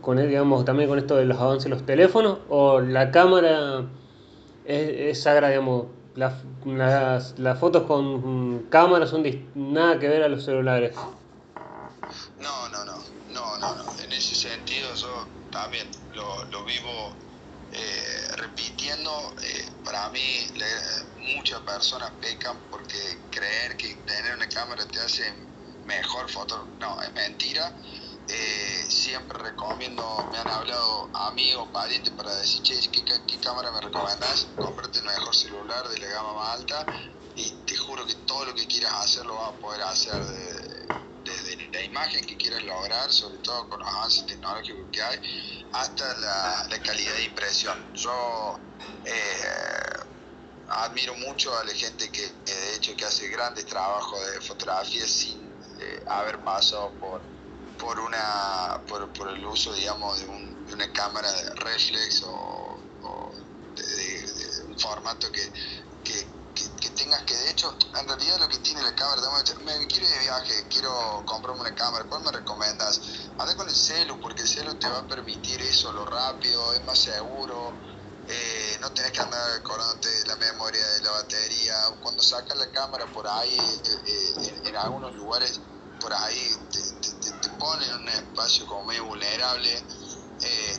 con 0.00 0.28
digamos, 0.28 0.64
también 0.64 0.88
con 0.88 0.98
esto 0.98 1.16
de 1.16 1.24
los 1.24 1.38
avances 1.38 1.64
de 1.64 1.70
los 1.70 1.86
teléfonos, 1.86 2.38
o 2.48 2.80
la 2.80 3.10
cámara 3.10 3.86
es, 4.64 5.22
sagrada, 5.22 5.50
digamos, 5.50 5.86
las, 6.16 7.34
las, 7.38 7.58
fotos 7.60 7.84
con 7.84 8.64
cámara 8.70 9.06
son 9.06 9.24
nada 9.54 9.98
que 9.98 10.08
ver 10.08 10.22
a 10.22 10.28
los 10.28 10.44
celulares. 10.44 10.94
No, 12.40 12.68
no, 12.70 12.84
no, 12.84 12.98
no, 13.32 13.58
no, 13.58 13.74
no. 13.76 13.98
En 14.02 14.12
ese 14.12 14.34
sentido 14.34 14.92
yo 14.94 15.26
también 15.50 15.86
lo, 16.14 16.44
lo 16.46 16.64
vivo 16.64 17.12
eh, 17.72 18.36
repitiendo. 18.36 19.34
Eh, 19.42 19.68
para 19.84 20.08
mí 20.10 20.20
muchas 21.36 21.60
personas 21.60 22.10
pecan 22.20 22.56
porque 22.70 23.18
creer 23.30 23.76
que 23.76 23.94
tener 24.06 24.34
una 24.36 24.48
cámara 24.48 24.84
te 24.86 24.98
hace 24.98 25.32
mejor 25.84 26.30
foto. 26.30 26.66
No, 26.80 27.00
es 27.02 27.12
mentira. 27.12 27.72
Eh, 28.28 28.86
siempre 28.88 29.38
recomiendo, 29.38 30.02
me 30.32 30.38
han 30.38 30.48
hablado 30.48 31.10
amigos, 31.14 31.68
parientes 31.72 32.12
para 32.12 32.34
decir, 32.34 32.62
che, 32.62 32.90
¿qué, 32.90 33.04
qué 33.04 33.38
cámara 33.38 33.70
me 33.70 33.80
recomendás? 33.80 34.48
Cómprate 34.56 34.98
el 34.98 35.04
mejor 35.04 35.34
celular 35.34 35.88
de 35.88 35.98
la 35.98 36.08
gama 36.08 36.32
más 36.34 36.58
alta 36.58 36.86
y 37.36 37.50
te 37.64 37.76
juro 37.76 38.04
que 38.06 38.14
todo 38.26 38.46
lo 38.46 38.54
que 38.54 38.66
quieras 38.66 38.94
hacer 38.94 39.26
lo 39.26 39.36
vas 39.36 39.50
a 39.50 39.56
poder 39.58 39.82
hacer 39.82 40.20
desde 41.26 41.70
la 41.72 41.82
imagen 41.82 42.24
que 42.24 42.36
quieras 42.36 42.62
lograr, 42.62 43.12
sobre 43.12 43.38
todo 43.38 43.68
con 43.68 43.80
los 43.80 43.88
avances 43.88 44.26
tecnológicos 44.26 44.86
que 44.90 45.02
hay, 45.02 45.68
hasta 45.72 46.16
la, 46.18 46.80
calidad 46.82 47.14
de 47.14 47.24
impresión. 47.24 47.92
Yo 47.94 48.58
eh, 49.04 50.00
admiro 50.68 51.14
mucho 51.16 51.56
a 51.56 51.64
la 51.64 51.72
gente 51.72 52.10
que, 52.10 52.28
de 52.44 52.74
hecho 52.76 52.96
que 52.96 53.04
hace 53.04 53.28
grandes 53.28 53.66
trabajos 53.66 54.18
de 54.32 54.40
fotografía 54.40 55.06
sin 55.06 55.38
eh, 55.80 56.02
haber 56.08 56.42
pasado 56.42 56.92
por, 56.98 57.20
por, 57.78 57.98
una, 58.00 58.80
por, 58.88 59.12
por 59.12 59.28
el 59.28 59.44
uso, 59.44 59.72
digamos, 59.72 60.20
de, 60.20 60.26
un, 60.26 60.66
de, 60.66 60.74
una 60.74 60.92
cámara 60.92 61.30
de 61.30 61.50
reflex 61.56 62.22
o, 62.26 62.78
de, 63.74 64.64
un 64.68 64.78
formato 64.78 65.30
que, 65.30 65.50
que, 66.04 66.26
que, 66.80 66.90
tengas 66.90 67.22
que, 67.22 67.34
de 67.34 67.50
hecho, 67.50 67.76
en 67.98 68.08
realidad 68.08 68.38
lo 68.40 68.48
que 68.48 68.58
tiene 68.58 68.82
la 68.82 68.94
cámara, 68.94 69.22
me 69.64 69.86
quiero 69.86 70.06
ir 70.06 70.12
de 70.12 70.20
viaje, 70.20 70.66
quiero 70.70 71.22
comprarme 71.26 71.60
una 71.60 71.74
cámara, 71.74 72.04
¿cuál 72.08 72.22
me 72.22 72.32
recomiendas? 72.32 73.00
Anda 73.38 73.54
con 73.56 73.68
el 73.68 73.74
celu, 73.74 74.18
porque 74.20 74.42
el 74.42 74.48
celu 74.48 74.74
te 74.74 74.88
va 74.88 74.98
a 74.98 75.06
permitir 75.06 75.60
eso, 75.62 75.92
lo 75.92 76.04
rápido, 76.06 76.72
es 76.72 76.84
más 76.84 76.98
seguro. 76.98 77.72
Eh, 78.28 78.78
no 78.80 78.90
tenés 78.90 79.12
que 79.12 79.20
andar 79.20 79.52
acordándote 79.52 80.08
de 80.08 80.26
la 80.26 80.36
memoria 80.36 80.84
de 80.84 81.02
la 81.02 81.10
batería. 81.12 81.74
Cuando 82.02 82.22
sacas 82.22 82.56
la 82.56 82.70
cámara 82.72 83.06
por 83.06 83.26
ahí, 83.26 83.56
eh, 83.56 84.02
eh, 84.06 84.62
en, 84.64 84.76
algunos 84.76 85.14
lugares 85.14 85.60
por 86.00 86.12
ahí 86.12 86.56
te, 86.72 86.80
en 87.74 87.94
un 87.94 88.08
espacio 88.08 88.66
como 88.66 88.84
medio 88.84 89.04
vulnerable. 89.04 89.84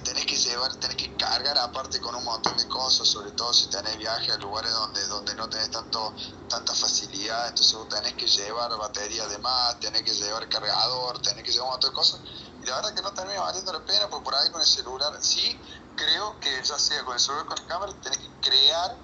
tenés 0.03 0.25
que 0.25 0.38
llevar, 0.38 0.73
tenés 0.75 0.95
que 0.95 1.15
cargar 1.17 1.57
aparte 1.57 1.99
con 1.99 2.15
un 2.15 2.23
montón 2.23 2.55
de 2.57 2.67
cosas, 2.67 3.07
sobre 3.07 3.31
todo 3.31 3.53
si 3.53 3.67
tenés 3.69 3.97
viaje 3.97 4.31
a 4.31 4.38
lugares 4.38 4.71
donde, 4.71 5.05
donde 5.07 5.35
no 5.35 5.49
tenés 5.49 5.69
tanto, 5.71 6.13
tanta 6.47 6.73
facilidad, 6.73 7.49
entonces 7.49 7.75
vos 7.75 7.89
tenés 7.89 8.13
que 8.13 8.27
llevar 8.27 8.69
batería 8.77 9.27
de 9.27 9.38
más, 9.39 9.79
tenés 9.79 10.03
que 10.03 10.13
llevar 10.13 10.47
cargador, 10.47 11.21
tenés 11.21 11.43
que 11.43 11.51
llevar 11.51 11.67
un 11.67 11.71
montón 11.73 11.89
de 11.89 11.95
cosas. 11.95 12.19
Y 12.61 12.65
la 12.65 12.75
verdad 12.75 12.93
que 12.93 13.01
no 13.01 13.11
termina 13.13 13.41
valiendo 13.41 13.73
la 13.73 13.85
pena, 13.85 14.07
porque 14.09 14.23
por 14.23 14.35
ahí 14.35 14.49
con 14.51 14.61
el 14.61 14.67
celular 14.67 15.17
sí 15.21 15.59
creo 15.95 16.39
que 16.39 16.63
ya 16.63 16.79
sea 16.79 17.03
con 17.03 17.15
el 17.15 17.19
celular 17.19 17.45
con 17.45 17.57
la 17.57 17.67
cámara, 17.67 17.93
tenés 18.01 18.19
que 18.19 18.29
crear 18.41 18.95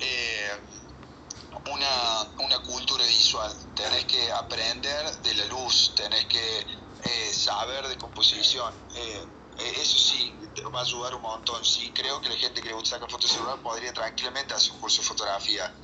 eh, 0.00 0.60
una, 1.72 2.44
una, 2.44 2.62
cultura 2.62 3.04
visual, 3.04 3.52
tenés 3.74 4.04
que 4.04 4.30
aprender 4.32 5.16
de 5.22 5.34
la 5.34 5.44
luz, 5.46 5.92
tenés 5.94 6.24
que 6.26 6.66
eh, 7.04 7.32
saber 7.32 7.88
de 7.88 7.96
composición. 7.96 8.74
Eh, 8.94 9.26
eso 9.76 9.98
sí, 9.98 10.38
te 10.54 10.62
va 10.62 10.80
a 10.80 10.82
ayudar 10.82 11.14
un 11.14 11.22
montón. 11.22 11.64
Sí, 11.64 11.92
creo 11.92 12.20
que 12.20 12.28
la 12.28 12.36
gente 12.36 12.62
que 12.62 12.72
saca 12.84 13.08
fotos 13.08 13.30
celular 13.30 13.60
podría 13.60 13.92
tranquilamente 13.92 14.54
hacer 14.54 14.72
un 14.72 14.80
curso 14.80 15.02
de 15.02 15.08
fotografía. 15.08 15.74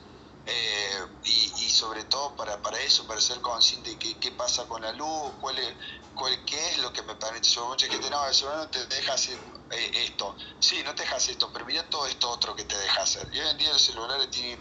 y, 1.24 1.64
y, 1.64 1.70
sobre 1.70 2.04
todo 2.04 2.36
para, 2.36 2.60
para 2.60 2.78
eso, 2.80 3.06
para 3.06 3.20
ser 3.20 3.40
consciente 3.40 3.90
de 3.90 3.98
qué, 3.98 4.18
qué 4.20 4.30
pasa 4.32 4.66
con 4.68 4.82
la 4.82 4.92
luz, 4.92 5.32
cuál 5.40 5.58
es, 5.58 5.74
cuál, 6.14 6.44
qué 6.44 6.70
es 6.70 6.78
lo 6.78 6.92
que 6.92 7.02
me 7.02 7.14
permite. 7.16 7.48
Yo, 7.48 7.66
mucha 7.66 7.86
gente 7.88 8.10
no, 8.10 8.26
el 8.26 8.34
celular 8.34 8.58
no 8.58 8.68
te 8.68 8.86
deja 8.86 9.14
hacer 9.14 9.38
eh, 9.70 9.90
esto. 10.06 10.36
Sí, 10.58 10.82
no 10.84 10.94
te 10.94 11.02
dejas 11.02 11.28
esto, 11.28 11.50
pero 11.52 11.64
mira 11.64 11.88
todo 11.88 12.06
esto 12.06 12.30
otro 12.30 12.54
que 12.54 12.64
te 12.64 12.76
deja 12.76 13.02
hacer. 13.02 13.28
Y 13.32 13.40
hoy 13.40 13.48
en 13.48 13.58
día 13.58 13.72
los 13.72 13.82
celulares 13.82 14.30
tienen 14.30 14.60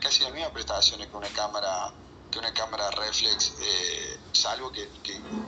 casi 0.00 0.22
las 0.24 0.32
mismas 0.32 0.52
prestaciones 0.52 1.08
que 1.08 1.16
una 1.16 1.28
cámara 1.28 1.94
una 2.38 2.52
cámara 2.52 2.90
reflex, 2.90 3.54
eh, 3.60 4.18
salvo 4.32 4.70
que, 4.72 4.88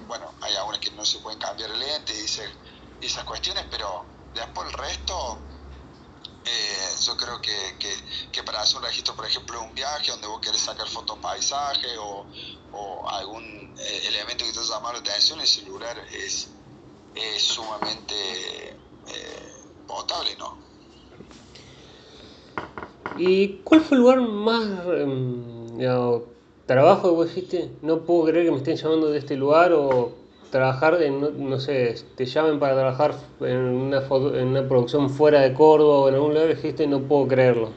bueno, 0.07 0.33
hay 0.41 0.55
algunas 0.57 0.81
que 0.81 0.91
no 0.93 1.05
se 1.05 1.19
pueden 1.19 1.39
cambiar 1.39 1.71
el 1.71 1.79
lente 1.79 2.13
y, 2.15 3.05
esas 3.05 3.25
cuestiones, 3.25 3.65
pero 3.71 4.05
después 4.35 4.69
el 4.69 4.73
resto, 4.75 5.39
eh, 6.45 6.89
yo 7.05 7.17
creo 7.17 7.41
que, 7.41 7.77
que, 8.33 8.43
para 8.43 8.63
hacer 8.63 8.79
un 8.79 8.85
registro, 8.85 9.15
por 9.15 9.27
ejemplo, 9.27 9.63
un 9.63 9.75
viaje 9.75 10.11
donde 10.11 10.27
vos 10.27 10.41
querés 10.41 10.61
sacar 10.61 10.89
fotos 10.89 11.19
paisaje 11.19 11.97
o, 11.99 12.27
algún 13.09 13.75
elemento 14.05 14.45
que 14.45 14.53
te 14.53 14.65
llama 14.65 14.93
la 14.93 14.99
atención, 14.99 15.41
el 15.41 15.47
celular 15.47 15.99
es 16.13 16.49
es 17.19 17.43
sumamente 17.43 18.15
eh, 18.71 19.53
potable, 19.87 20.37
¿no? 20.39 20.59
¿Y 23.17 23.59
cuál 23.65 23.81
fue 23.81 23.97
el 23.97 24.03
lugar 24.03 24.21
más 24.21 24.65
eh, 24.87 26.25
trabajo 26.69 27.09
que 27.09 27.15
vos 27.17 27.35
dijiste? 27.35 27.71
No 27.83 28.03
puedo 28.03 28.27
creer 28.27 28.45
que 28.45 28.53
me 28.53 28.59
estén 28.59 28.77
llamando 28.77 29.11
de 29.11 29.19
este 29.19 29.37
lugar 29.37 29.73
o 29.73 30.13
trabajar, 30.53 31.03
en, 31.03 31.51
no, 31.51 31.59
sé, 31.59 31.97
te 32.17 32.27
llamen 32.27 32.61
para 32.61 32.75
trabajar 32.75 33.17
en 33.41 33.57
una, 33.57 33.99
en 34.39 34.47
una 34.47 34.69
producción 34.69 35.11
fuera 35.11 35.41
de 35.41 35.53
Córdoba 35.53 35.99
o 35.99 36.09
en 36.09 36.15
algún 36.15 36.35
lugar, 36.35 36.55
dijiste, 36.55 36.87
no 36.87 37.01
puedo 37.01 37.27
creerlo. 37.27 37.73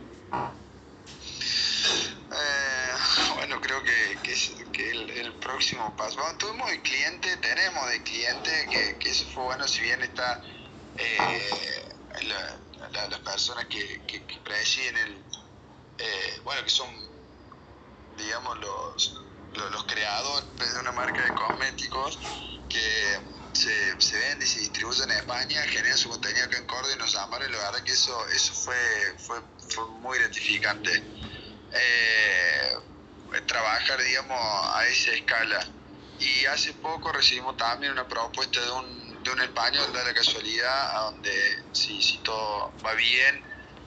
próximo 5.62 5.96
paso. 5.96 6.18
Bueno, 6.18 6.38
tuvimos 6.39 6.72
de 6.72 6.82
cliente, 6.82 7.38
tenemos 7.38 7.88
de 7.92 8.02
cliente, 8.02 8.50
que, 8.72 8.98
que 8.98 9.10
eso 9.10 9.26
fue 9.32 9.44
bueno, 9.44 9.68
si 9.68 9.82
bien 9.82 10.02
está 10.02 10.42
eh, 10.98 11.89
las 12.92 13.20
personas 13.20 13.66
que, 13.66 14.02
que, 14.08 14.22
presiden 14.44 14.98
el, 14.98 15.12
eh, 16.00 16.42
bueno, 16.44 16.64
que 16.64 16.70
son, 16.70 16.88
digamos, 18.18 18.59
los, 18.59 19.22
los, 19.53 19.84
creadores 19.86 20.74
de 20.74 20.80
una 20.80 20.91
marca 20.91 21.24
de 21.24 21.34
cosméticos 21.34 22.20
que 22.70 23.20
se, 23.53 24.01
se 24.01 24.18
venden 24.18 24.47
y 24.47 24.49
se 24.49 24.59
distribuyen 24.59 25.12
en 25.12 25.18
España, 25.18 25.62
generan 25.64 25.97
su 25.97 26.09
contenido 26.09 26.45
acá 26.45 26.57
en 26.57 26.66
Córdoba 26.66 26.93
y 26.95 26.97
nos 26.97 27.14
llamaron 27.14 27.49
y 27.49 27.51
la 27.51 27.59
verdad 27.59 27.84
que 27.84 27.91
eso, 27.91 28.28
eso 28.30 28.53
fue, 28.53 29.16
fue, 29.18 29.41
fue 29.70 29.86
muy 29.88 30.18
gratificante. 30.20 31.03
Eh, 31.74 32.76
trabajar, 33.39 34.01
digamos, 34.01 34.39
a 34.76 34.86
esa 34.88 35.12
escala. 35.12 35.66
Y 36.20 36.45
hace 36.45 36.74
poco 36.74 37.12
recibimos 37.12 37.57
también 37.57 37.93
una 37.93 38.07
propuesta 38.07 38.62
de 38.62 38.72
un, 38.72 39.24
de 39.24 39.32
un 39.32 39.41
español, 39.41 39.91
de 39.91 40.03
la 40.03 40.14
casualidad, 40.14 40.97
a 40.97 41.12
donde 41.12 41.66
si, 41.72 42.01
si 42.01 42.20
todo 42.20 42.74
va 42.86 42.93
bien, 42.93 43.43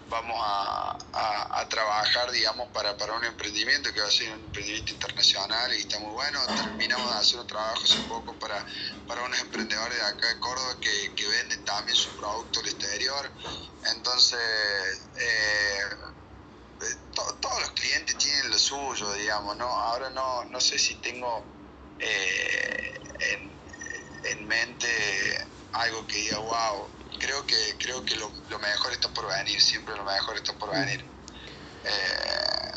vamos 0.09 0.37
a, 0.41 0.99
a, 1.13 1.69
trabajar, 1.69 2.31
digamos, 2.31 2.69
para, 2.69 2.97
para 2.97 3.15
un 3.15 3.25
emprendimiento 3.25 3.93
que 3.93 4.01
va 4.01 4.07
a 4.07 4.11
ser 4.11 4.33
un 4.33 4.41
emprendimiento 4.41 4.93
internacional 4.93 5.73
y 5.75 5.81
está 5.81 5.99
muy 5.99 6.13
bueno. 6.13 6.41
Terminamos 6.47 7.11
de 7.13 7.19
hacer 7.19 7.41
un 7.41 7.47
trabajo 7.47 7.81
hace 7.83 7.99
poco 8.09 8.35
para, 8.35 8.65
para 9.07 9.23
unos 9.23 9.41
emprendedores 9.41 9.97
de 9.97 10.05
acá 10.05 10.29
de 10.29 10.41
Córdoba 10.41 10.77
que, 10.81 11.13
que 11.15 11.27
venden 11.27 11.65
también 11.65 11.97
su 11.97 12.11
producto 12.17 12.61
al 12.61 12.67
exterior. 12.67 13.31
Entonces, 13.95 14.41
eh, 15.17 15.81
todos 17.41 17.61
los 17.61 17.71
clientes 17.73 18.17
tienen 18.19 18.51
lo 18.51 18.59
suyo, 18.59 19.13
digamos, 19.15 19.57
¿no? 19.57 19.67
Ahora 19.67 20.11
no, 20.11 20.45
no 20.45 20.61
sé 20.61 20.79
si 20.79 20.95
tengo 20.97 21.45
eh, 21.99 23.01
en, 24.25 24.49
mente 24.49 24.89
algo 25.73 26.07
que 26.07 26.17
diga, 26.17 26.39
wow, 26.39 26.87
creo 27.19 27.47
que, 27.47 27.77
creo 27.79 28.05
que 28.05 28.17
lo, 28.17 28.31
mejor 28.59 28.93
está 28.93 29.09
por 29.09 29.27
venir, 29.29 29.61
siempre 29.61 29.97
lo 29.97 30.05
mejor 30.05 30.37
está 30.37 30.53
por 30.55 30.71
venir. 30.71 31.05
Eh, 31.85 32.73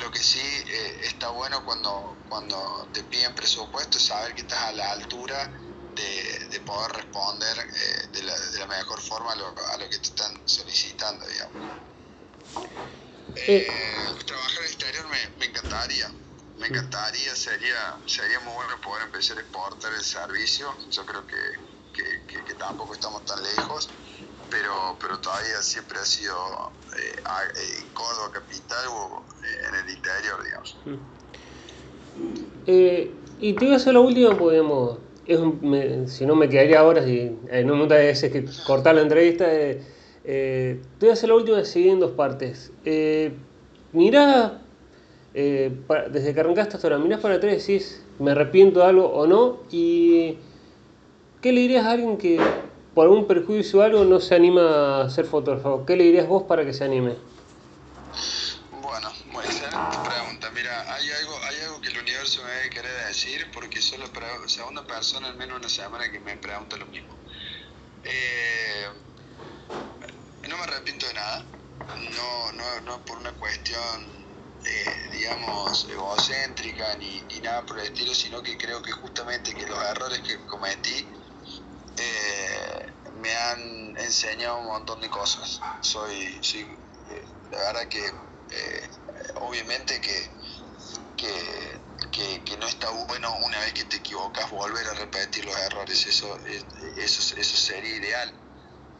lo, 0.00 0.10
que 0.10 0.18
sí 0.18 0.40
eh, 0.40 1.00
está 1.04 1.28
bueno 1.28 1.64
cuando, 1.64 2.16
cuando 2.28 2.88
te 2.92 3.02
piden 3.04 3.34
presupuesto 3.34 3.98
es 3.98 4.04
saber 4.04 4.34
que 4.34 4.42
estás 4.42 4.58
a 4.58 4.72
la 4.72 4.90
altura 4.92 5.50
de, 5.94 6.60
poder 6.60 6.92
responder 6.92 7.56
de, 8.12 8.22
la, 8.22 8.38
de, 8.38 8.58
la, 8.58 8.66
mejor 8.66 9.00
forma 9.00 9.32
a 9.32 9.36
lo, 9.36 9.46
a 9.46 9.76
lo 9.78 9.88
que 9.88 9.98
te 9.98 10.08
están 10.08 10.40
solicitando, 10.44 11.26
digamos. 11.26 11.56
Eh, 13.36 13.66
me, 15.10 15.28
me 15.38 15.46
encantaría. 15.46 16.10
Me 16.58 16.68
encantaría, 16.68 17.36
sería, 17.36 17.98
sería 18.06 18.40
muy 18.40 18.54
bueno 18.54 18.80
poder 18.80 19.04
empezar 19.04 19.36
a 19.36 19.40
exportar 19.40 19.92
el 19.92 20.04
servicio. 20.04 20.74
Yo 20.90 21.04
creo 21.04 21.26
que, 21.26 21.36
que, 21.96 22.44
tampoco 22.54 22.94
estamos 22.94 23.24
tan 23.24 23.42
lejos, 23.42 23.90
pero, 24.50 24.98
pero 25.00 25.18
todavía 25.20 25.60
siempre 25.62 25.98
ha 25.98 26.04
sido 26.04 26.34
eh, 26.34 27.16
a- 27.24 27.80
en 27.82 27.90
Córdoba 27.92 28.30
capital 28.32 28.86
o 28.90 29.26
eh, 29.42 29.68
en 29.68 29.74
el 29.88 29.94
interior, 29.96 30.44
digamos. 30.44 30.82
Eh, 32.66 33.24
y 33.38 33.52
te 33.54 33.64
voy 33.64 33.74
a 33.74 33.76
hacer 33.76 33.94
es 35.24 35.38
un- 35.38 35.60
me- 35.62 36.08
si 36.08 36.26
no 36.26 36.34
me 36.36 36.48
quedaría 36.48 36.84
horas 36.84 37.06
y 37.08 37.38
eh, 37.50 37.64
no 37.64 37.76
me 37.76 37.84
a 38.04 38.06
veces 38.06 38.32
que 38.32 38.44
cortar 38.66 38.94
la 38.94 39.02
entrevista. 39.02 39.52
eh, 39.52 39.86
eh, 40.24 40.82
te 40.98 41.06
voy 41.06 41.10
a 41.10 41.12
hacer 41.12 41.28
la 41.28 41.36
última 41.36 41.58
así 41.58 41.88
en 41.88 42.00
dos 42.00 42.12
partes. 42.12 42.72
Eh, 42.84 43.38
eh, 45.34 45.84
pa- 45.86 46.08
desde 46.08 46.34
que 46.34 46.40
arrancaste 46.40 46.76
hasta 46.76 46.88
ahora, 46.88 46.98
mirás 46.98 47.20
para 47.20 47.36
atrás 47.36 47.52
y 47.52 47.56
decís, 47.58 48.02
me 48.18 48.32
arrepiento 48.32 48.80
de 48.80 48.86
algo 48.86 49.08
o 49.08 49.26
no, 49.26 49.66
¿qué 51.46 51.52
le 51.52 51.60
dirías 51.60 51.86
a 51.86 51.92
alguien 51.92 52.18
que 52.18 52.40
por 52.92 53.04
algún 53.04 53.28
perjuicio 53.28 53.78
o 53.78 53.82
algo 53.82 54.04
no 54.04 54.18
se 54.18 54.34
anima 54.34 55.02
a 55.02 55.10
ser 55.10 55.26
fotógrafo? 55.26 55.86
¿Qué 55.86 55.94
le 55.94 56.02
dirías 56.02 56.26
vos 56.26 56.42
para 56.42 56.64
que 56.64 56.72
se 56.72 56.82
anime? 56.82 57.14
Bueno, 58.72 59.12
muy 59.26 59.44
excelente 59.44 59.96
pregunta. 60.04 60.50
Mira, 60.50 60.92
hay 60.92 61.08
algo, 61.08 61.38
hay 61.44 61.60
algo 61.66 61.80
que 61.80 61.90
el 61.90 61.98
universo 61.98 62.42
me 62.42 62.50
debe 62.50 62.70
querer 62.70 63.06
decir 63.06 63.46
porque 63.54 63.80
solo 63.80 64.12
pre- 64.12 64.26
o 64.44 64.48
sea, 64.48 64.64
una 64.64 64.84
persona 64.84 65.28
en 65.28 65.38
menos 65.38 65.60
una 65.60 65.68
semana 65.68 66.10
que 66.10 66.18
me 66.18 66.36
pregunta 66.36 66.76
lo 66.78 66.86
mismo. 66.86 67.14
Eh, 68.02 68.86
no 70.48 70.56
me 70.56 70.64
arrepiento 70.64 71.06
de 71.06 71.14
nada, 71.14 71.46
no, 72.10 72.52
no, 72.54 72.80
no 72.86 73.04
por 73.04 73.18
una 73.18 73.30
cuestión, 73.34 73.78
eh, 74.64 75.10
digamos, 75.12 75.86
egocéntrica 75.92 76.96
ni 76.96 77.40
nada 77.40 77.64
por 77.64 77.78
el 77.78 77.84
estilo, 77.84 78.12
sino 78.16 78.42
que 78.42 78.58
creo 78.58 78.82
que 78.82 78.90
justamente 78.90 79.54
que 79.54 79.64
los 79.68 79.80
errores 79.80 80.20
que 80.22 80.44
cometí 80.46 81.06
eh, 81.98 82.92
me 83.20 83.34
han 83.34 83.96
enseñado 83.98 84.58
un 84.58 84.66
montón 84.66 85.00
de 85.00 85.08
cosas. 85.08 85.60
Soy, 85.80 86.38
soy 86.42 86.60
eh, 87.10 87.24
la 87.50 87.58
verdad 87.58 87.88
que 87.88 88.04
eh, 88.06 88.90
obviamente 89.36 90.00
que, 90.00 90.30
que, 91.16 92.42
que, 92.44 92.56
no 92.58 92.66
está 92.66 92.90
bueno 92.90 93.34
una 93.44 93.58
vez 93.60 93.72
que 93.72 93.84
te 93.84 93.96
equivocas 93.96 94.50
volver 94.50 94.86
a 94.86 94.94
repetir 94.94 95.44
los 95.44 95.56
errores, 95.56 96.06
eso, 96.06 96.38
eso, 96.96 97.36
eso 97.36 97.56
sería 97.56 97.96
ideal. 97.96 98.34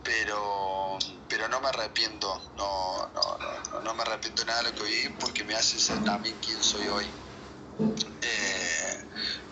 Pero, 0.02 0.98
pero 1.28 1.48
no 1.48 1.60
me 1.60 1.68
arrepiento, 1.68 2.40
no, 2.56 3.08
no, 3.12 3.38
no, 3.72 3.80
no 3.80 3.94
me 3.94 4.02
arrepiento 4.02 4.44
nada 4.44 4.62
de 4.62 4.70
lo 4.70 4.76
que 4.76 4.84
viví 4.84 5.08
porque 5.18 5.42
me 5.42 5.54
hace 5.54 5.80
ser 5.80 6.04
también 6.04 6.36
quien 6.38 6.62
soy 6.62 6.86
hoy. 6.86 7.06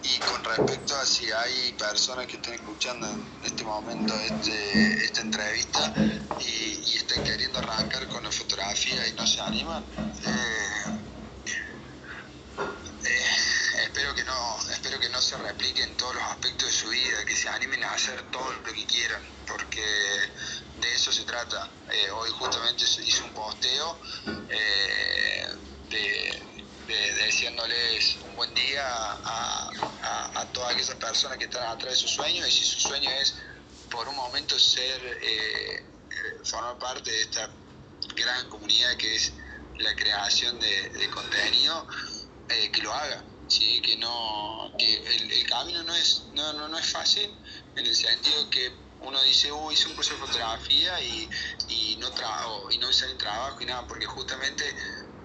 Y 0.04 0.18
con 0.18 0.44
respecto 0.44 0.94
a 0.96 1.06
si 1.06 1.30
hay 1.32 1.72
personas 1.72 2.26
que 2.26 2.36
estén 2.36 2.54
escuchando 2.54 3.06
en 3.08 3.26
este 3.42 3.64
momento 3.64 4.14
este, 4.14 5.04
esta 5.04 5.22
entrevista 5.22 5.94
y, 6.40 6.92
y 6.92 6.96
estén 6.96 7.24
queriendo 7.24 7.58
arrancar 7.58 8.06
con 8.08 8.22
la 8.22 8.30
fotografía 8.30 9.08
y 9.08 9.12
no 9.14 9.26
se 9.26 9.40
animan, 9.40 9.82
eh, 10.26 10.84
eh, 13.04 13.82
espero 13.84 14.14
que 14.14 14.24
no 14.24 14.58
espero 14.70 15.00
que 15.00 15.08
no 15.08 15.22
se 15.22 15.38
replique 15.38 15.82
en 15.82 15.96
todos 15.96 16.14
los 16.14 16.24
aspectos 16.24 16.68
de 16.68 16.72
su 16.72 16.88
vida, 16.90 17.24
que 17.24 17.34
se 17.34 17.48
animen 17.48 17.82
a 17.84 17.92
hacer 17.92 18.22
todo 18.30 18.52
lo 18.52 18.62
que 18.62 18.84
quieran, 18.84 19.22
porque 19.46 19.82
de 20.80 20.94
eso 20.94 21.12
se 21.12 21.22
trata. 21.22 21.70
Eh, 21.90 22.10
hoy 22.10 22.30
justamente 22.30 22.84
hizo 22.84 23.24
un 23.24 23.30
posteo 23.30 23.98
eh, 24.50 25.48
de, 26.86 26.94
de- 26.94 27.14
deseándoles 27.14 28.18
un 28.22 28.34
buen 28.36 28.54
día 28.54 28.82
a, 28.86 29.70
a- 30.02 30.40
a 30.42 30.52
todas 30.52 30.74
aquellas 30.74 30.94
personas 30.96 31.38
que 31.38 31.44
están 31.44 31.66
atrás 31.68 31.92
de 31.94 31.98
su 31.98 32.08
sueño 32.08 32.46
y 32.46 32.50
si 32.50 32.64
su 32.64 32.80
sueño 32.80 33.10
es 33.10 33.36
por 33.88 34.08
un 34.08 34.16
momento 34.16 34.58
ser 34.58 35.02
eh, 35.22 35.74
eh, 35.76 35.84
formar 36.44 36.78
parte 36.78 37.10
de 37.10 37.22
esta 37.22 37.58
gran 38.14 38.48
comunidad 38.48 38.96
que 38.96 39.14
es 39.16 39.36
la 39.78 39.94
creación 39.96 40.58
de, 40.60 41.10
contenido 41.10 41.86
eh, 42.48 42.70
que 42.72 42.82
lo 42.82 42.92
haga 42.94 43.26
sí 43.46 43.80
que 43.82 43.96
no 43.96 44.74
que 44.78 44.94
el, 45.16 45.32
el 45.32 45.46
camino 45.46 45.82
no 45.84 45.94
es 45.94 46.28
no, 46.32 46.52
no, 46.52 46.68
no 46.68 46.78
es 46.78 46.86
fácil 46.86 47.40
en 47.74 47.86
el 47.86 47.94
sentido 47.96 48.48
que 48.50 48.84
uno 48.98 49.22
dice 49.22 49.52
uy 49.52 49.74
hice 49.74 49.88
un 49.88 49.94
curso 49.94 50.14
de 50.14 50.20
fotografía 50.20 51.00
y, 51.02 51.28
y 51.66 51.96
no 51.98 52.12
trabajo 52.12 52.70
y 52.70 52.78
no 52.78 52.88
me 52.88 52.92
sale 52.94 53.14
trabajo 53.16 53.58
y 53.62 53.66
nada 53.66 53.86
porque 53.86 54.06
justamente 54.06 54.74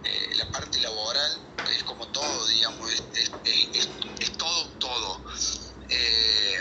eh, 0.03 0.35
la 0.35 0.49
parte 0.51 0.79
laboral 0.79 1.41
es 1.65 1.83
como 1.83 2.09
todo 2.09 2.47
digamos 2.47 2.91
es, 2.91 4.37
todo 4.37 4.77
todo 4.79 5.23
eh, 5.91 6.59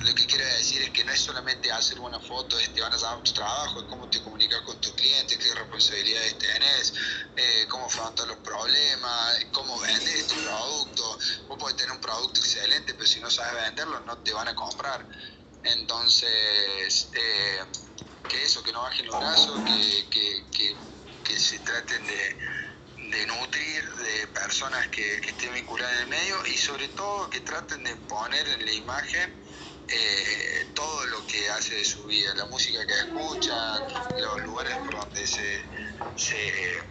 lo, 0.00 0.14
que 0.14 0.26
quiero 0.26 0.46
decir 0.46 0.80
es 0.82 0.90
que 0.90 1.04
no 1.04 1.12
es 1.12 1.20
solamente 1.20 1.70
hacer 1.70 1.98
buena 1.98 2.18
foto, 2.20 2.58
es 2.58 2.72
te 2.72 2.80
van 2.80 2.92
a 2.92 2.96
dar 2.96 3.18
mucho 3.18 3.34
trabajo, 3.34 3.80
es 3.80 3.86
cómo 3.86 4.08
te 4.08 4.22
comunicas 4.22 4.62
con 4.62 4.80
tus 4.80 4.94
clientes, 4.94 5.36
qué 5.38 5.54
responsabilidades 5.54 6.38
tenés, 6.38 6.94
eh, 7.36 7.66
cómo 7.68 7.86
afrontar 7.86 8.26
los 8.28 8.38
problemas, 8.38 9.46
cómo 9.52 9.78
vender 9.78 10.16
este 10.16 10.36
producto. 10.36 11.18
Vos 11.48 11.58
podés 11.58 11.76
tener 11.76 11.92
un 11.92 12.00
producto 12.00 12.40
excelente, 12.40 12.94
pero 12.94 13.06
si 13.06 13.20
no 13.20 13.30
sabes 13.30 13.62
venderlo, 13.62 14.00
no 14.00 14.22
te 14.22 14.32
van 14.32 14.48
a 14.48 14.54
comprar. 14.54 15.06
Entonces, 15.62 17.10
eh, 17.12 17.64
que 18.26 18.42
eso, 18.42 18.62
que 18.62 18.72
no 18.72 18.80
bajen 18.80 19.06
los 19.06 19.18
brazos, 19.20 19.60
que, 19.66 20.08
que, 20.50 20.76
que 21.22 21.38
se 21.38 21.58
traten 21.60 22.06
de, 22.06 22.36
de 23.12 23.26
nutrir 23.26 23.84
de 23.96 24.26
personas 24.28 24.88
que, 24.88 25.16
estén 25.16 25.52
vinculadas 25.52 25.94
en 25.96 26.02
el 26.04 26.08
medio 26.08 26.46
y 26.46 26.56
sobre 26.56 26.88
todo 26.88 27.28
que 27.28 27.40
traten 27.40 27.84
de 27.84 27.94
poner 28.08 28.48
en 28.48 28.64
la 28.64 28.72
imagen 28.72 29.34
eh, 29.86 30.66
todo 30.74 31.06
lo 31.06 31.26
que 31.26 31.50
hace 31.50 31.74
de 31.74 31.84
su 31.84 32.06
vida, 32.06 32.34
la 32.34 32.46
música 32.46 32.86
que 32.86 32.94
escuchan, 32.94 33.82
los 34.18 34.42
lugares 34.44 34.76
por 34.78 34.96
donde 34.96 35.26
se, 35.26 35.62
se 36.16 36.82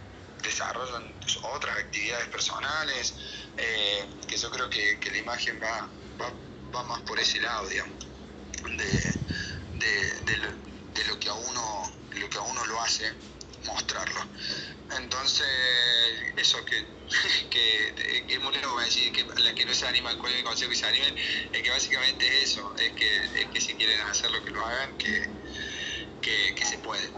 desarrollan 0.42 1.12
otras 1.54 1.76
actividades 1.78 2.28
personales, 2.28 3.14
eh, 3.56 4.08
que 4.28 4.36
yo 4.36 4.50
creo 4.50 4.70
que, 4.70 5.00
que 5.00 5.10
la 5.10 5.18
imagen 5.18 5.60
va, 5.60 5.90
va, 6.20 6.32
va 6.74 6.82
más 6.84 7.02
por 7.02 7.18
ese 7.18 7.40
lado, 7.40 7.66
de, 7.68 7.82
de, 9.72 10.56
de 10.94 11.04
lo 11.04 11.18
que 11.18 11.28
a 11.28 11.34
uno 11.34 12.02
lo 12.10 12.28
que 12.28 12.38
a 12.38 12.42
uno 12.42 12.64
lo 12.66 12.80
hace 12.82 13.10
mostrarlo. 13.66 14.20
Entonces, 14.98 15.46
eso 16.36 16.58
que, 16.64 16.84
que, 17.50 18.24
que 18.26 18.34
es 18.34 18.40
muy 18.40 18.52
lindo 18.52 18.76
decir 18.78 19.12
que 19.12 19.24
la 19.42 19.54
que 19.54 19.64
no 19.64 19.74
se 19.74 19.86
anima, 19.86 20.16
cuál 20.18 20.32
es 20.32 20.38
el 20.38 20.44
consejo 20.44 20.70
que 20.70 20.76
se 20.76 20.86
animen, 20.86 21.14
es 21.52 21.62
que 21.62 21.70
básicamente 21.70 22.26
es 22.26 22.50
eso, 22.50 22.74
es 22.78 22.92
que, 22.92 23.16
es 23.40 23.46
que 23.52 23.60
si 23.60 23.74
quieren 23.74 24.00
hacerlo 24.02 24.44
que 24.44 24.50
lo 24.50 24.64
hagan, 24.64 24.96
que, 24.98 25.28
que, 26.20 26.54
que 26.54 26.64
se 26.64 26.78
puede. 26.78 27.08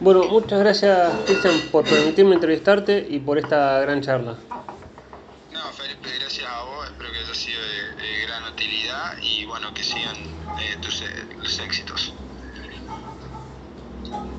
Bueno, 0.00 0.24
muchas 0.28 0.60
gracias, 0.60 1.12
Cristian, 1.26 1.60
por 1.72 1.84
permitirme 1.84 2.34
entrevistarte 2.34 3.04
y 3.08 3.18
por 3.18 3.38
esta 3.38 3.80
gran 3.80 4.00
charla. 4.00 4.38
No, 5.50 5.72
Felipe, 5.72 6.10
gracias 6.20 6.46
a 6.48 6.62
vos, 6.62 6.86
espero 6.86 7.10
que 7.10 7.18
haya 7.18 7.34
sido 7.34 7.60
de, 7.60 7.94
de 7.96 8.26
gran 8.26 8.44
utilidad 8.44 9.18
y 9.20 9.44
bueno, 9.46 9.74
que 9.74 9.82
sigan 9.82 10.16
eh, 10.60 10.76
tus, 10.80 11.02
eh, 11.02 11.26
los 11.36 11.58
éxitos. 11.58 12.14